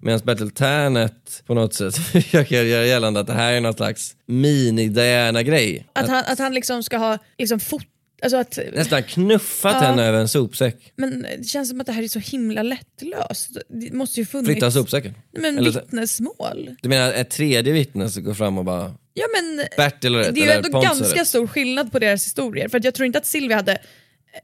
medan 0.01 0.21
Bertil 0.23 0.51
Ternet 0.51 1.43
på 1.45 1.53
något 1.53 1.73
sätt 1.73 1.95
försöker 2.11 2.63
göra 2.63 2.85
gällande 2.85 3.19
att 3.19 3.27
det 3.27 3.33
här 3.33 3.53
är 3.53 3.61
någon 3.61 3.73
slags 3.73 4.15
mini-Diana-grej. 4.25 5.85
Att 5.93 6.07
han, 6.09 6.23
att 6.27 6.39
han 6.39 6.53
liksom 6.53 6.83
ska 6.83 6.97
ha 6.97 7.17
liksom 7.37 7.59
fotat 7.59 7.87
Alltså 8.21 8.37
att, 8.37 8.59
Nästan 8.73 9.03
knuffat 9.03 9.73
Ja. 9.81 9.87
henne 9.87 10.03
över 10.05 10.19
en 10.19 10.27
sopsäck. 10.27 10.93
men 10.95 11.25
det 11.37 11.43
känns 11.47 11.69
som 11.69 11.79
att 11.81 11.85
det 11.87 11.93
här 11.93 12.03
är 12.03 12.07
så 12.07 12.19
himla 12.19 12.63
lättlöst. 12.63 13.49
Det 13.69 13.93
måste 13.93 14.19
ju 14.19 14.25
funnits... 14.25 14.47
Flytta 14.51 14.71
sopsäcken. 14.71 15.13
Men 15.31 15.57
Eller- 15.57 15.71
vittnesmål. 15.71 16.75
Du 16.81 16.89
menar 16.89 17.13
ett 17.13 17.29
tredje 17.29 17.73
vittne 17.73 18.09
som 18.09 18.23
går 18.23 18.33
fram 18.33 18.57
och 18.57 18.65
bara 18.65 18.93
Ja, 19.13 19.25
men 19.35 19.65
Bertil 19.77 20.15
har 20.15 20.21
rätt 20.23 20.35
det 20.35 20.41
är 20.41 20.45
ju 20.45 20.51
ändå 20.51 20.81
ganska 20.81 21.21
rätt. 21.21 21.27
stor 21.27 21.47
skillnad 21.47 21.91
på 21.91 21.99
deras 21.99 22.25
historier. 22.25 22.67
För 22.69 22.77
att 22.77 22.83
jag 22.83 22.93
tror 22.93 23.05
inte 23.05 23.17
att 23.19 23.25
Silvia 23.25 23.55
hade... 23.57 23.77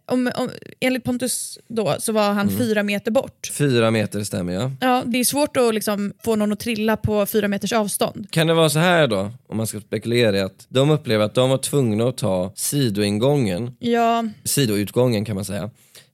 Om, 0.05 0.31
om, 0.35 0.49
enligt 0.79 1.03
Pontus 1.03 1.59
då 1.67 1.95
så 1.99 2.11
var 2.11 2.33
han 2.33 2.47
Mm. 2.47 2.59
fyra 2.59 2.83
meter 2.83 3.11
bort. 3.11 3.51
Fyra 3.53 3.91
meter 3.91 4.23
stämmer 4.23 4.53
ja. 4.53 4.71
Ja, 4.81 5.03
det 5.05 5.17
är 5.19 5.23
svårt 5.23 5.57
att 5.57 5.73
liksom 5.73 6.13
få 6.23 6.35
någon 6.35 6.51
att 6.51 6.59
trilla 6.59 6.97
på 6.97 7.25
fyra 7.25 7.47
meters 7.47 7.73
avstånd. 7.73 8.27
Kan 8.31 8.47
det 8.47 8.53
vara 8.53 8.69
så 8.69 8.79
här 8.79 9.07
då, 9.07 9.31
om 9.47 9.57
man 9.57 9.67
ska 9.67 9.81
spekulera 9.81 10.37
i 10.37 10.41
att 10.41 10.65
de 10.69 10.89
upplever 10.89 11.25
att 11.25 11.33
de 11.35 11.49
var 11.49 11.57
tvungna 11.57 12.07
att 12.07 12.17
ta 12.17 12.51
sidoingången, 12.55 13.71
Ja, 13.79 14.23
sidoutgången 14.43 15.25
kan 15.25 15.35
man 15.35 15.45
säga, 15.45 15.69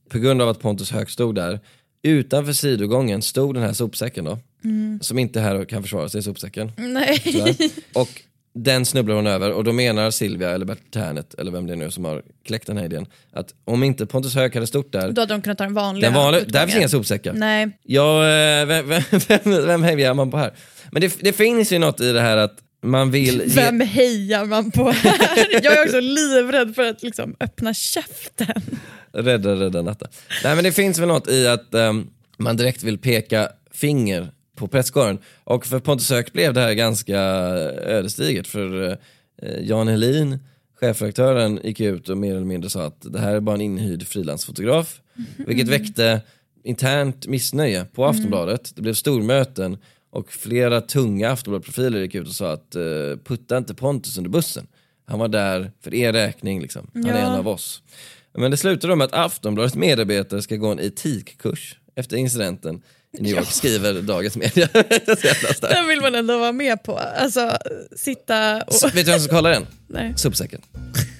på 0.09 0.17
grund 0.19 0.41
av 0.41 0.49
att 0.49 0.59
Pontus 0.59 0.91
Höök 0.91 1.09
stod 1.09 1.35
där. 1.35 1.59
Utanför 2.03 2.53
sidogången 2.53 3.21
stod 3.21 3.53
den 3.53 3.63
här 3.63 3.73
sopsäcken 3.73 4.25
då, 4.25 4.37
Mm. 4.63 4.99
som 5.01 5.19
inte 5.19 5.39
här 5.39 5.65
kan 5.65 5.81
försvara 5.83 6.09
sig, 6.09 6.23
sopsäcken. 6.23 6.71
nej. 6.77 7.21
Och 7.93 8.21
den 8.53 8.85
snubblar 8.85 9.15
hon 9.15 9.27
över 9.27 9.51
och 9.51 9.63
då 9.63 9.73
menar 9.73 10.11
Silvia 10.11 10.49
eller 10.49 10.65
Bert 10.65 10.91
Ternet 10.93 11.33
eller 11.33 11.51
vem 11.51 11.67
det 11.67 11.73
är 11.73 11.77
nu 11.77 11.91
som 11.91 12.05
har 12.05 12.21
kläckt 12.45 12.67
den 12.67 12.77
här 12.77 12.85
idén 12.85 13.05
att 13.33 13.53
om 13.65 13.83
inte 13.83 14.05
Pontus 14.05 14.35
Höök 14.35 14.53
hade 14.53 14.67
stått 14.67 14.91
där, 14.91 15.11
Då 15.11 15.21
hade 15.21 15.33
de 15.33 15.41
kunnat 15.41 15.57
ta 15.57 15.63
den 15.63 15.73
vanliga 15.73 16.09
den 16.09 16.19
vanliga, 16.19 16.43
där 16.45 16.65
finns 16.65 16.77
inga 16.77 16.89
sopsäckar. 16.89 17.33
Nej. 17.33 17.77
Ja, 17.83 18.27
eh, 18.27 18.65
vem, 18.65 18.87
vem, 18.87 19.01
vem, 19.27 19.67
vem 19.67 19.83
hejar 19.83 20.13
man 20.13 20.31
på 20.31 20.37
här? 20.37 20.53
Men 20.91 21.01
det, 21.01 21.17
det 21.19 21.33
finns 21.33 21.71
ju 21.71 21.79
något 21.79 22.01
i 22.01 22.11
det 22.11 22.21
här 22.21 22.37
att 22.37 22.57
man 22.83 23.11
vill 23.11 23.41
ge... 23.45 23.55
Vem 23.55 23.79
hejar 23.79 24.45
man 24.45 24.71
på 24.71 24.91
här? 24.91 25.47
Jag 25.63 25.77
är 25.77 25.83
också 25.83 25.99
livrädd 25.99 26.75
för 26.75 26.89
att 26.89 27.03
liksom 27.03 27.35
öppna 27.39 27.73
käften. 27.73 28.61
Rädda, 29.13 29.55
rädda 29.55 29.81
Natta. 29.81 30.07
Nej 30.43 30.55
men 30.55 30.63
det 30.63 30.71
finns 30.71 30.99
väl 30.99 31.07
något 31.07 31.27
i 31.27 31.47
att 31.47 31.73
ehm, 31.73 32.07
man 32.37 32.57
direkt 32.57 32.83
vill 32.83 32.97
peka 32.97 33.49
finger 33.71 34.31
på 34.61 34.67
prästgården. 34.67 35.19
Och 35.43 35.65
för 35.65 35.79
Pontus 35.79 36.09
Höök 36.09 36.33
blev 36.33 36.53
det 36.53 36.61
här 36.61 36.73
ganska 36.73 37.17
ödesdigert 37.19 38.47
för 38.47 38.97
eh, 39.41 39.59
Jan 39.61 39.87
Helin, 39.87 40.39
chefredaktören, 40.79 41.59
gick 41.63 41.79
ut 41.79 42.09
och 42.09 42.17
mer 42.17 42.35
eller 42.35 42.45
mindre 42.45 42.69
sa 42.69 42.83
att 42.85 43.01
det 43.01 43.19
här 43.19 43.35
är 43.35 43.39
bara 43.39 43.55
en 43.55 43.61
inhyrd 43.61 44.07
frilansfotograf. 44.07 45.01
Vilket 45.37 45.67
väckte 45.67 46.21
internt 46.63 47.27
missnöje 47.27 47.85
på 47.85 48.05
Aftonbladet. 48.05 48.71
Det 48.75 48.81
blev 48.81 48.93
stormöten 48.93 49.77
och 50.09 50.31
flera 50.31 50.81
tunga 50.81 51.29
Aftonbladet-profiler 51.31 51.99
gick 52.01 52.15
ut 52.15 52.27
och 52.27 52.33
sa 52.33 52.51
att 52.51 52.75
eh, 52.75 52.81
putta 53.25 53.57
inte 53.57 53.73
Pontus 53.73 54.17
under 54.17 54.29
bussen. 54.29 54.67
Han 55.05 55.19
var 55.19 55.27
där 55.27 55.71
för 55.83 55.93
er 55.93 56.13
räkning, 56.13 56.61
liksom. 56.61 56.87
han 56.93 57.05
är 57.05 57.09
Ja. 57.09 57.17
en 57.17 57.39
av 57.39 57.47
oss. 57.47 57.81
Men 58.33 58.51
det 58.51 58.57
slutade 58.57 58.95
med 58.95 59.05
att 59.05 59.13
Aftonbladets 59.13 59.75
medarbetare 59.75 60.41
ska 60.41 60.55
gå 60.55 60.67
en 60.71 60.79
etikkurs 60.79 61.79
efter 61.95 62.17
incidenten 62.17 62.81
i 63.17 63.21
New 63.21 63.35
York, 63.35 63.47
skriver 63.51 64.01
Dagens 64.01 64.37
Media. 64.37 64.67
Den 65.61 65.87
vill 65.87 66.01
man 66.01 66.15
ändå 66.15 66.37
vara 66.39 66.51
med 66.51 66.83
på. 66.83 66.97
Alltså 66.97 67.57
sitta 67.95 68.63
och... 68.63 68.73
Så, 68.73 68.87
vet 68.87 68.95
du 68.95 69.03
vem 69.11 69.19
som 69.19 69.27
ska 69.27 69.35
kolla 69.35 69.49
den? 69.49 69.67
Nej. 69.87 70.13
Sopsäcken. 70.17 70.61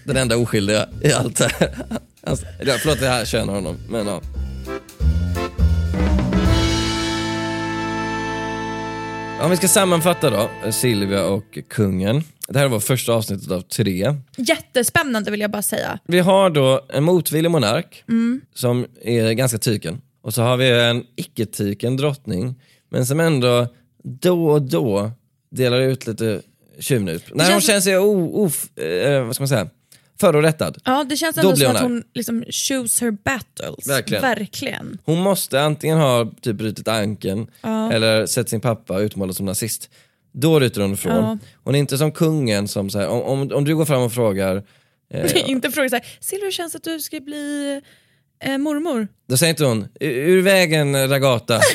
Den 0.04 0.18
enda 0.18 0.38
oskyldiga 0.38 0.90
i 1.04 1.12
allt 1.14 1.38
det 1.38 1.52
här. 1.60 1.76
Alltså, 2.24 2.46
ja, 2.66 2.76
förlåt, 2.80 3.02
jag 3.02 3.28
känner 3.28 3.54
honom, 3.54 3.78
men 3.90 4.08
ja. 4.08 4.22
Om 9.42 9.50
vi 9.50 9.58
ska 9.58 9.68
sammanfatta 9.68 10.30
då, 10.30 10.50
Silvia 10.72 11.26
och 11.26 11.60
kungen. 11.70 12.24
Det 12.48 12.60
här 12.60 12.68
var 12.68 12.80
första 12.80 13.14
avsnittet 13.14 13.52
av 13.52 13.62
tre. 13.62 14.16
Jättespännande 14.38 15.32
vill 15.32 15.40
jag 15.42 15.52
bara 15.52 15.62
säga. 15.62 16.00
Vi 16.08 16.20
har 16.20 16.50
då 16.50 16.86
en 16.94 17.04
motvillig 17.04 17.52
monark 17.52 18.04
Mm. 18.10 18.42
som 18.54 18.86
är 19.02 19.32
ganska 19.32 19.58
tyken. 19.58 20.02
Och 20.22 20.34
så 20.34 20.42
har 20.42 20.58
vi 20.58 20.70
en 20.70 21.06
icke-tyken 21.16 21.98
drottning, 21.98 22.56
men 22.90 23.06
som 23.06 23.20
ändå 23.20 23.68
då 24.04 24.48
och 24.50 24.62
då 24.62 25.12
delar 25.52 25.82
ut 25.82 26.08
lite 26.08 26.42
tjuvnyp. 26.80 27.24
När 27.36 27.44
hon 27.44 27.52
känns- 27.52 27.66
känner 27.66 27.80
sig 27.82 27.98
o, 27.98 28.44
of, 28.46 28.78
eh, 28.78 29.26
vad 29.26 29.36
ska 29.36 29.42
man 29.42 29.48
säga, 29.48 29.70
förorättad. 30.20 30.78
Ja, 30.86 31.04
det 31.04 31.16
känns 31.18 31.36
Då 31.36 31.42
ändå 31.42 31.56
som 31.56 31.66
hon 31.68 31.76
att 31.76 31.82
hon 31.82 32.04
liksom 32.14 32.44
choose 32.50 33.06
her 33.06 33.12
battles. 33.12 33.88
Verkligen. 33.88 34.22
Verkligen. 34.22 34.98
Hon 35.06 35.20
måste 35.22 35.62
antingen 35.62 35.98
ha 35.98 36.32
typ 36.42 36.56
brutit 36.56 36.88
ankeln 36.88 37.48
Ja. 37.62 37.92
eller 37.92 38.26
sett 38.26 38.50
sin 38.50 38.62
pappa 38.62 39.00
utmålad 39.00 39.36
som 39.36 39.46
nazist. 39.46 39.90
Då 40.34 40.60
ryter 40.60 40.82
hon 40.82 40.94
ifrån. 40.94 41.14
Ja. 41.16 41.38
Hon 41.64 41.76
är 41.76 41.80
inte 41.80 41.98
som 41.98 42.12
kungen 42.12 42.68
som 42.68 42.90
så 42.90 43.00
här, 43.00 43.08
om, 43.08 43.22
om, 43.22 43.52
om 43.52 43.66
du 43.66 43.76
går 43.76 43.86
fram 43.86 44.02
och 44.02 44.14
frågar 44.14 44.64
eh, 45.14 45.50
inte 45.50 45.72
fråga 45.72 45.90
såhär, 45.90 46.06
Silvia 46.20 46.46
hur 46.46 46.52
känns 46.52 46.76
att 46.76 46.84
du 46.84 47.00
ska 47.00 47.20
bli 47.20 47.82
eh, 48.42 48.58
mormor? 48.58 49.08
Då 49.30 49.38
säger 49.38 49.50
inte 49.50 49.66
hon, 49.66 49.88
"Ur- 50.00 50.42
vägen 50.42 51.10
ragata. 51.10 51.60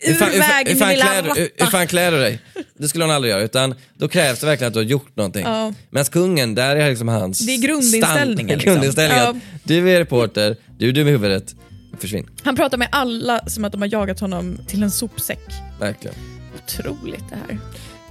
Ur 0.00 0.12
vägen, 0.38 0.72
hur, 0.72 0.80
fan 0.80 0.88
lilla 0.90 1.04
klär, 1.04 1.22
hur, 1.36 1.48
hur 1.56 1.66
fan 1.66 1.86
klär 1.86 2.10
du 2.10 2.18
dig? 2.18 2.38
Det 2.78 2.88
skulle 2.88 3.04
hon 3.04 3.10
aldrig 3.10 3.30
göra, 3.30 3.42
utan 3.42 3.74
då 3.98 4.08
krävs 4.08 4.40
det 4.40 4.46
verkligen 4.46 4.68
att 4.68 4.74
du 4.74 4.78
har 4.80 4.84
gjort 4.84 5.16
någonting. 5.16 5.42
Ja. 5.42 5.72
Medan 5.90 6.04
kungen, 6.04 6.54
där 6.54 6.76
är 6.76 6.90
liksom 6.90 7.08
hans 7.08 7.38
Det 7.46 7.52
är 7.52 7.58
grundinställningen, 7.62 8.58
liksom. 8.58 8.72
grundinställningen 8.72 9.24
Ja. 9.24 9.34
du 9.64 9.90
är 9.90 9.98
reporter, 9.98 10.56
du 10.78 10.88
är 10.88 10.92
dum 10.92 11.08
i 11.08 11.10
huvudet, 11.10 11.54
försvinn. 12.00 12.28
Han 12.42 12.56
pratar 12.56 12.78
med 12.78 12.88
alla 12.92 13.48
som 13.48 13.64
att 13.64 13.72
de 13.72 13.80
har 13.80 13.88
jagat 13.92 14.20
honom 14.20 14.58
till 14.68 14.82
en 14.82 14.90
sopsäck. 14.90 15.40
Verkligen. 15.80 16.16
Otroligt 16.64 17.24
det 17.30 17.36
här. 17.48 17.58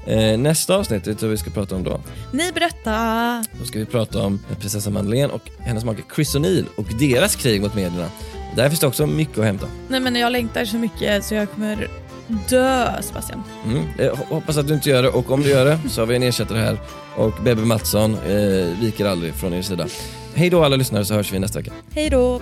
Eh, 0.07 0.37
nästa 0.37 0.75
avsnitt, 0.75 1.07
vet 1.07 1.19
du 1.19 1.25
vad 1.25 1.31
vi 1.31 1.37
ska 1.37 1.49
prata 1.49 1.75
om 1.75 1.83
då? 1.83 2.01
Ni 2.31 2.51
berätta. 2.51 3.45
Då 3.59 3.65
ska 3.65 3.79
vi 3.79 3.85
prata 3.85 4.21
om 4.21 4.39
prinsessa 4.59 4.89
Madeleine 4.89 5.33
och 5.33 5.49
hennes 5.59 5.85
make 5.85 6.01
Chris 6.15 6.35
O'Neill 6.35 6.65
och 6.77 6.85
deras 6.99 7.35
krig 7.35 7.61
mot 7.61 7.75
medierna. 7.75 8.09
Där 8.55 8.69
finns 8.69 8.79
det 8.79 8.87
också 8.87 9.07
mycket 9.07 9.37
att 9.37 9.45
hämta. 9.45 9.67
Nej 9.87 9.99
men 9.99 10.15
jag 10.15 10.31
längtar 10.31 10.65
så 10.65 10.77
mycket 10.77 11.25
så 11.25 11.35
jag 11.35 11.51
kommer 11.51 11.87
dö 12.49 13.01
Sebastian. 13.01 13.43
Mm. 13.65 13.83
Jag 13.97 14.15
hoppas 14.15 14.57
att 14.57 14.67
du 14.67 14.73
inte 14.73 14.89
gör 14.89 15.03
det 15.03 15.09
och 15.09 15.31
om 15.31 15.41
du 15.41 15.49
gör 15.49 15.65
det 15.65 15.79
så 15.89 16.01
har 16.01 16.05
vi 16.05 16.15
en 16.15 16.23
ersättare 16.23 16.59
här 16.59 16.77
och 17.15 17.33
Bebbe 17.43 17.61
Mattsson 17.61 18.13
eh, 18.13 18.79
viker 18.81 19.05
aldrig 19.05 19.33
från 19.33 19.53
er 19.53 19.61
sida. 19.61 19.87
Hej 20.33 20.49
då 20.49 20.63
alla 20.63 20.75
lyssnare 20.75 21.05
så 21.05 21.13
hörs 21.13 21.33
vi 21.33 21.39
nästa 21.39 21.59
vecka. 21.59 21.71
Hej 21.93 22.09
då. 22.09 22.41